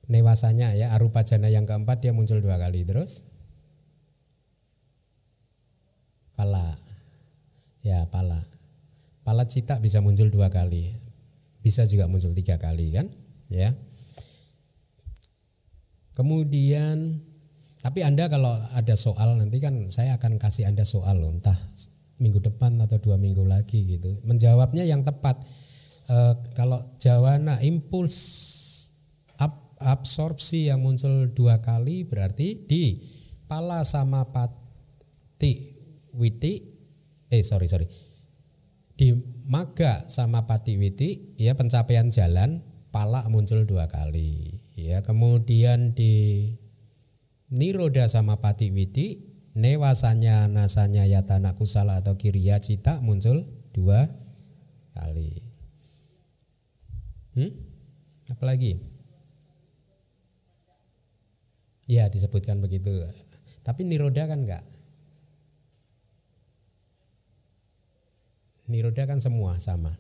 Newasanya 0.06 0.78
ya, 0.78 0.94
arupa 0.94 1.26
jana 1.26 1.50
yang 1.50 1.66
keempat 1.66 2.06
dia 2.06 2.14
muncul 2.14 2.38
dua 2.38 2.62
kali 2.62 2.86
terus. 2.86 3.26
Pala. 6.38 6.85
Ya, 7.86 8.10
pala. 8.10 8.42
Pala 9.22 9.46
cita 9.46 9.78
bisa 9.78 10.02
muncul 10.02 10.34
dua 10.34 10.50
kali. 10.50 10.98
Bisa 11.62 11.86
juga 11.86 12.10
muncul 12.10 12.34
tiga 12.34 12.58
kali 12.58 12.98
kan? 12.98 13.14
Ya. 13.46 13.78
Kemudian 16.18 17.22
tapi 17.86 18.02
Anda 18.02 18.26
kalau 18.26 18.50
ada 18.74 18.98
soal 18.98 19.38
nanti 19.38 19.62
kan 19.62 19.94
saya 19.94 20.18
akan 20.18 20.42
kasih 20.42 20.66
Anda 20.66 20.82
soal 20.82 21.22
loh, 21.22 21.30
entah 21.30 21.54
minggu 22.18 22.42
depan 22.42 22.82
atau 22.82 22.98
dua 22.98 23.22
minggu 23.22 23.46
lagi 23.46 23.86
gitu. 23.86 24.18
Menjawabnya 24.26 24.82
yang 24.82 25.06
tepat. 25.06 25.38
E, 26.10 26.18
kalau 26.58 26.98
jawana 26.98 27.62
impuls 27.62 28.18
ab, 29.38 29.78
absorpsi 29.78 30.74
yang 30.74 30.82
muncul 30.82 31.30
dua 31.30 31.62
kali 31.62 32.02
berarti 32.02 32.66
di 32.66 33.06
pala 33.46 33.86
sama 33.86 34.26
pati 34.34 35.78
witi 36.18 36.75
eh 37.30 37.42
sorry 37.42 37.68
sorry. 37.70 37.88
Di 38.96 39.12
maga 39.46 40.08
sama 40.08 40.48
pati 40.48 40.80
witi 40.80 41.36
ya 41.36 41.54
pencapaian 41.58 42.08
jalan 42.10 42.64
pala 42.96 43.28
muncul 43.28 43.68
dua 43.68 43.92
kali. 43.92 44.62
Ya 44.76 45.04
kemudian 45.04 45.96
di 45.96 46.56
niroda 47.52 48.08
sama 48.08 48.40
pati 48.40 48.72
witi 48.72 49.36
newasanya 49.56 50.48
nasanya 50.48 51.08
yatana 51.08 51.56
kusala 51.56 52.00
atau 52.00 52.16
kiriya 52.16 52.60
cita 52.64 53.00
muncul 53.04 53.48
dua 53.76 54.08
kali. 54.96 55.44
Hmm? 57.36 57.52
apalagi 58.32 58.80
ya 61.86 62.08
disebutkan 62.10 62.64
begitu. 62.64 62.90
Tapi 63.62 63.84
niroda 63.84 64.26
kan 64.30 64.46
enggak 64.46 64.64
niroda 68.66 69.06
kan 69.06 69.22
semua 69.22 69.58
sama 69.62 69.98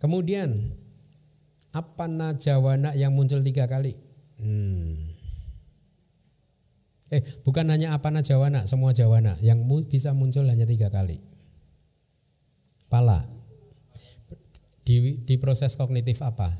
kemudian 0.00 0.74
apa 1.70 2.10
najawana 2.10 2.94
yang 2.98 3.14
muncul 3.14 3.38
tiga 3.42 3.70
kali 3.70 4.10
Hmm. 4.40 5.12
Eh, 7.12 7.22
bukan 7.44 7.68
hanya 7.68 7.92
apa 7.92 8.08
jawana, 8.24 8.64
semua 8.64 8.96
jawana 8.96 9.36
yang 9.44 9.68
bisa 9.84 10.16
muncul 10.16 10.48
hanya 10.48 10.64
tiga 10.64 10.88
kali. 10.88 11.20
Pala. 12.88 13.28
Di, 14.86 15.20
di 15.22 15.34
proses 15.36 15.76
kognitif 15.76 16.24
apa? 16.24 16.56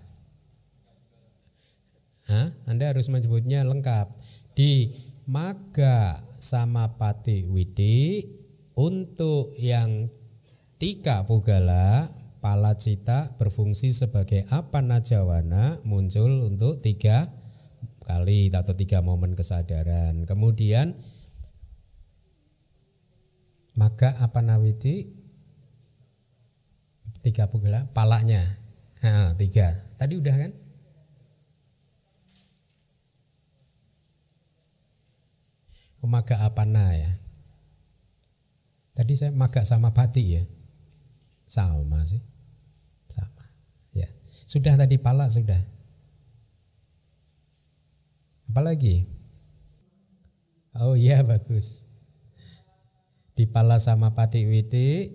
Hah? 2.31 2.53
Anda 2.69 2.93
harus 2.93 3.09
menyebutnya 3.09 3.65
lengkap. 3.65 4.13
Di 4.55 4.93
maga 5.25 6.21
sama 6.37 6.99
pati 6.99 7.47
widi 7.47 8.27
untuk 8.81 9.53
yang 9.61 10.09
tiga 10.81 11.29
pugala 11.29 12.09
pala 12.41 12.73
cita 12.81 13.37
berfungsi 13.37 13.93
sebagai 13.93 14.49
apa 14.49 14.81
najawana 14.81 15.85
muncul 15.85 16.49
untuk 16.49 16.81
tiga 16.81 17.29
kali 18.09 18.49
atau 18.49 18.73
tiga 18.73 19.05
momen 19.05 19.37
kesadaran. 19.37 20.25
Kemudian 20.25 20.97
maka 23.77 24.17
apa 24.17 24.41
nawiti 24.41 25.13
tiga 27.21 27.53
pugala 27.53 27.85
palanya. 27.93 28.57
Ha, 29.05 29.37
tiga. 29.37 29.85
Tadi 30.01 30.17
udah 30.17 30.37
kan? 30.37 30.53
Maga 36.01 36.43
apana 36.43 36.97
ya 36.97 37.13
tadi 39.01 39.17
saya 39.17 39.33
maga 39.33 39.65
sama 39.65 39.97
pati 39.97 40.37
ya 40.37 40.45
sama 41.49 42.05
sih 42.05 42.21
sama 43.09 43.49
ya 43.97 44.13
sudah 44.45 44.77
tadi 44.77 45.01
pala 45.01 45.33
sudah 45.33 45.81
Apalagi? 48.51 49.07
Oh 50.75 50.99
iya 50.99 51.23
bagus. 51.23 51.87
Di 53.39 53.47
pala 53.47 53.79
sama 53.79 54.11
pati 54.11 54.43
witi, 54.43 55.07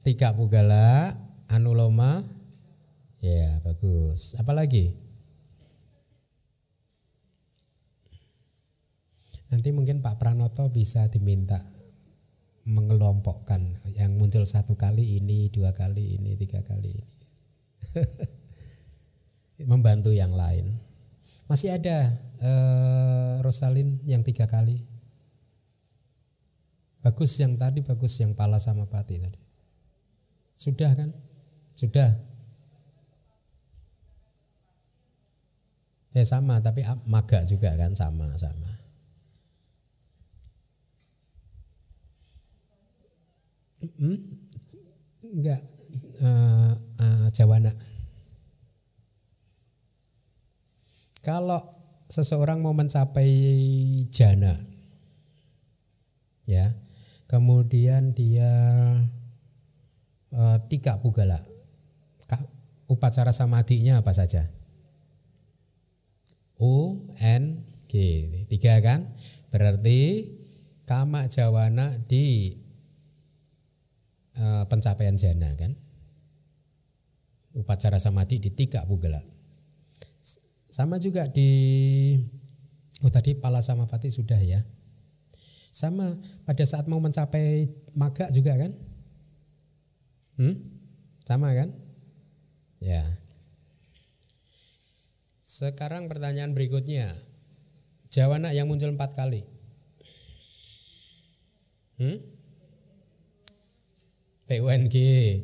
tiga 0.00 0.32
pugala, 0.32 1.12
anuloma, 1.52 2.24
ya 3.20 3.60
bagus. 3.60 4.32
Apalagi? 4.40 4.96
Nanti 9.52 9.68
mungkin 9.76 10.00
Pak 10.00 10.16
Pranoto 10.16 10.72
bisa 10.72 11.04
diminta 11.12 11.60
mengelompokkan 12.68 13.80
yang 13.96 14.20
muncul 14.20 14.44
satu 14.44 14.76
kali 14.76 15.16
ini, 15.16 15.48
dua 15.48 15.72
kali 15.72 16.20
ini, 16.20 16.36
tiga 16.36 16.60
kali 16.60 16.92
ini. 16.92 17.16
Membantu 19.72 20.12
yang 20.12 20.36
lain. 20.36 20.76
Masih 21.48 21.72
ada 21.72 22.12
uh, 22.44 23.40
Rosalin 23.40 23.96
yang 24.04 24.20
tiga 24.20 24.44
kali. 24.44 24.84
Bagus 27.00 27.32
yang 27.40 27.56
tadi, 27.56 27.80
bagus 27.80 28.20
yang 28.20 28.36
pala 28.36 28.60
sama 28.60 28.84
pati 28.84 29.16
tadi. 29.16 29.40
Sudah 30.52 30.92
kan? 30.92 31.10
Sudah. 31.72 32.20
Ya 36.12 36.24
sama, 36.26 36.60
tapi 36.60 36.84
maga 37.08 37.46
juga 37.48 37.72
kan 37.80 37.96
sama-sama. 37.96 38.77
Hmm? 43.78 44.18
Enggak, 45.22 45.60
uh, 46.22 46.72
uh, 46.98 47.26
Jawana. 47.30 47.70
Kalau 51.22 51.60
seseorang 52.08 52.64
mau 52.64 52.72
mencapai 52.72 53.28
jana, 54.08 54.56
ya, 56.48 56.72
kemudian 57.28 58.16
dia 58.16 58.48
e, 60.32 60.42
tiga 60.72 60.96
pugala, 61.04 61.44
upacara 62.88 63.28
samadinya 63.28 64.00
apa 64.00 64.16
saja? 64.16 64.48
U, 66.56 67.04
N, 67.20 67.68
G, 67.92 67.92
tiga 68.48 68.80
kan? 68.80 69.12
Berarti 69.52 70.32
kama 70.88 71.28
jawana 71.28 72.00
di 72.08 72.56
e, 74.38 74.46
pencapaian 74.70 75.18
jana 75.18 75.50
kan? 75.58 75.74
Upacara 77.58 77.98
samadhi 77.98 78.38
di 78.38 78.54
tiga 78.54 78.86
pugala. 78.86 79.18
Sama 80.70 81.02
juga 81.02 81.26
di 81.26 81.50
oh 83.02 83.10
tadi 83.10 83.34
pala 83.34 83.58
sama 83.58 83.90
pati 83.90 84.14
sudah 84.14 84.38
ya. 84.38 84.62
Sama 85.74 86.14
pada 86.46 86.62
saat 86.62 86.86
mau 86.86 87.02
mencapai 87.02 87.66
maga 87.98 88.30
juga 88.30 88.54
kan? 88.54 88.72
Hmm? 90.38 90.54
Sama 91.26 91.50
kan? 91.52 91.74
Ya. 92.78 93.04
Sekarang 95.42 96.06
pertanyaan 96.06 96.54
berikutnya. 96.54 97.18
Jawana 98.08 98.54
yang 98.54 98.70
muncul 98.70 98.94
empat 98.94 99.12
kali. 99.12 99.44
Hmm? 101.98 102.37
PUNG, 104.48 104.96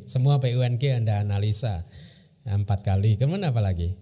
semua 0.09 0.41
PUNG 0.41 0.81
Anda 0.89 1.21
analisa 1.21 1.85
empat 2.41 2.81
kali. 2.81 3.21
Kemudian 3.21 3.53
apa 3.53 3.61
lagi? 3.61 3.93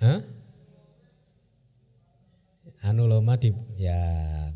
Hah? 0.00 0.24
Anuloma 2.88 3.36
di 3.36 3.52
ya 3.76 4.00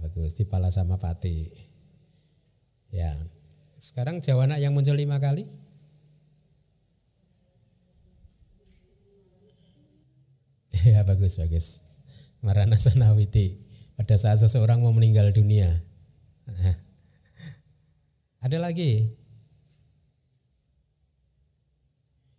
bagus 0.01 0.41
di 0.41 0.49
pala 0.49 0.73
sama 0.73 0.97
pati. 0.97 1.53
Ya. 2.89 3.13
Sekarang 3.77 4.25
jawana 4.25 4.57
yang 4.57 4.73
muncul 4.73 4.97
lima 4.97 5.21
kali. 5.21 5.45
ya 10.97 11.05
bagus 11.05 11.37
bagus. 11.37 11.85
Marana 12.41 12.81
Sanawiti 12.81 13.61
pada 14.01 14.17
saat 14.17 14.41
seseorang 14.41 14.81
mau 14.81 14.97
meninggal 14.97 15.37
dunia. 15.37 15.85
Ada 18.47 18.63
lagi? 18.63 19.11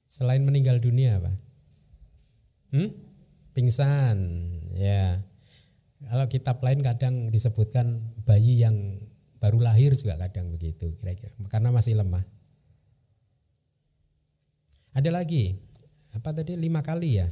Selain 0.07 0.39
meninggal 0.39 0.79
dunia 0.79 1.19
apa? 1.19 1.35
Hmm? 2.71 2.95
Pingsan, 3.51 4.17
ya. 4.71 5.19
Kalau 6.07 6.31
kitab 6.31 6.63
lain 6.63 6.79
kadang 6.79 7.27
disebutkan 7.27 7.99
bayi 8.23 8.63
yang 8.63 9.03
baru 9.43 9.59
lahir 9.59 9.91
juga 9.99 10.15
kadang 10.15 10.47
begitu 10.47 10.95
kira-kira 10.95 11.35
karena 11.51 11.75
masih 11.75 11.99
lemah. 11.99 12.23
Ada 14.95 15.11
lagi 15.11 15.59
apa 16.15 16.31
tadi 16.31 16.55
lima 16.55 16.79
kali 16.87 17.19
ya? 17.19 17.27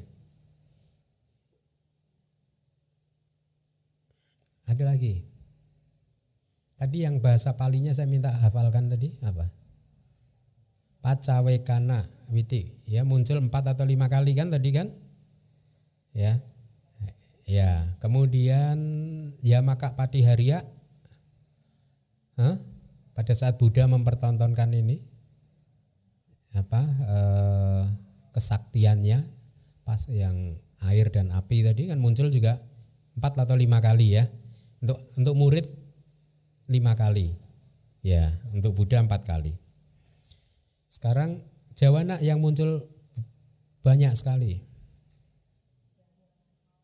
Ada 4.68 4.84
lagi. 4.84 5.35
Tadi 6.76 7.08
yang 7.08 7.24
bahasa 7.24 7.56
palinya 7.56 7.96
saya 7.96 8.08
minta 8.08 8.36
hafalkan 8.36 8.92
tadi 8.92 9.16
apa? 9.24 9.48
Pacawekana 11.00 12.04
witi 12.34 12.82
ya 12.90 13.06
muncul 13.06 13.40
empat 13.40 13.78
atau 13.78 13.86
lima 13.88 14.12
kali 14.12 14.36
kan 14.36 14.52
tadi 14.52 14.70
kan? 14.76 14.92
Ya, 16.16 16.40
ya. 17.48 17.96
Kemudian 18.00 18.78
ya 19.44 19.60
maka 19.60 19.96
patiharia, 19.96 20.64
Hah? 22.36 22.56
pada 23.16 23.32
saat 23.32 23.56
Buddha 23.56 23.88
mempertontonkan 23.88 24.76
ini 24.76 25.00
apa 26.56 26.82
eh, 26.84 27.84
kesaktiannya 28.36 29.24
pas 29.88 30.04
yang 30.12 30.60
air 30.84 31.08
dan 31.08 31.32
api 31.32 31.64
tadi 31.64 31.88
kan 31.88 32.00
muncul 32.00 32.28
juga 32.28 32.60
empat 33.16 33.48
atau 33.48 33.56
lima 33.56 33.80
kali 33.80 34.20
ya 34.20 34.28
untuk 34.84 35.00
untuk 35.16 35.36
murid 35.40 35.66
lima 36.66 36.98
kali, 36.98 37.34
ya 38.02 38.34
untuk 38.54 38.74
Buddha 38.78 39.02
empat 39.02 39.26
kali. 39.26 39.54
Sekarang 40.86 41.44
Jawana 41.76 42.24
yang 42.24 42.40
muncul 42.40 42.88
banyak 43.84 44.16
sekali. 44.16 44.64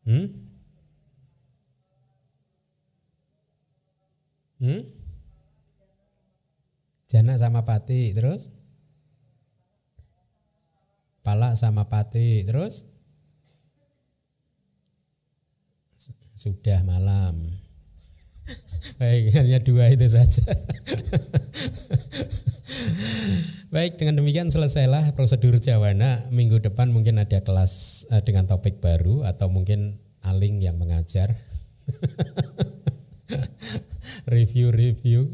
Hmm? 0.04 0.28
Hmm? 4.62 4.82
Jana 7.10 7.34
sama 7.40 7.66
pati 7.66 8.14
terus? 8.14 8.52
Pala 11.22 11.54
sama 11.54 11.86
pati 11.86 12.42
terus? 12.46 12.86
Sudah 16.34 16.82
malam. 16.82 17.61
Baik, 18.98 19.32
hanya 19.38 19.58
dua 19.62 19.90
itu 19.90 20.06
saja. 20.06 20.44
Baik, 23.72 23.96
dengan 23.96 24.20
demikian 24.20 24.52
selesailah 24.52 25.16
prosedur 25.16 25.56
Jawana. 25.56 26.28
Minggu 26.28 26.60
depan 26.60 26.92
mungkin 26.92 27.18
ada 27.18 27.40
kelas 27.40 28.04
uh, 28.12 28.20
dengan 28.20 28.44
topik 28.44 28.82
baru 28.82 29.24
atau 29.24 29.48
mungkin 29.48 29.96
Aling 30.22 30.62
yang 30.62 30.78
mengajar. 30.78 31.34
Review-review 34.32 35.26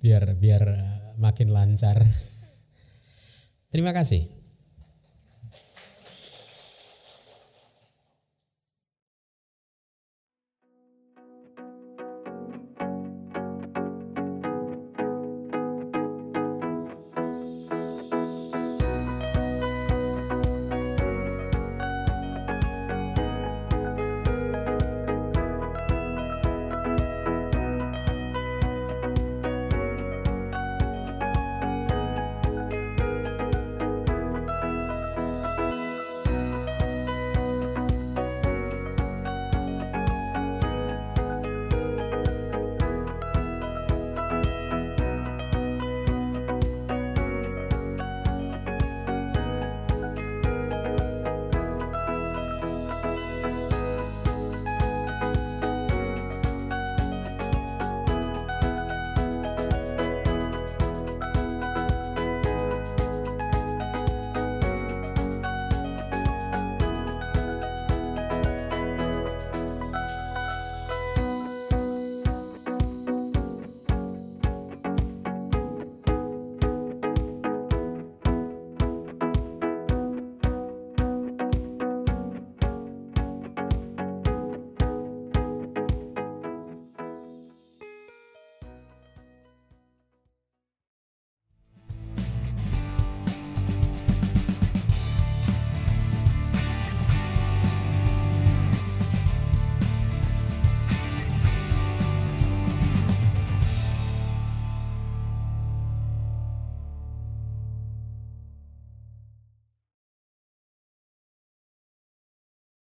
biar 0.00 0.24
biar 0.40 0.64
uh, 0.64 1.12
makin 1.20 1.52
lancar. 1.52 2.08
Terima 3.68 3.92
kasih. 3.92 4.41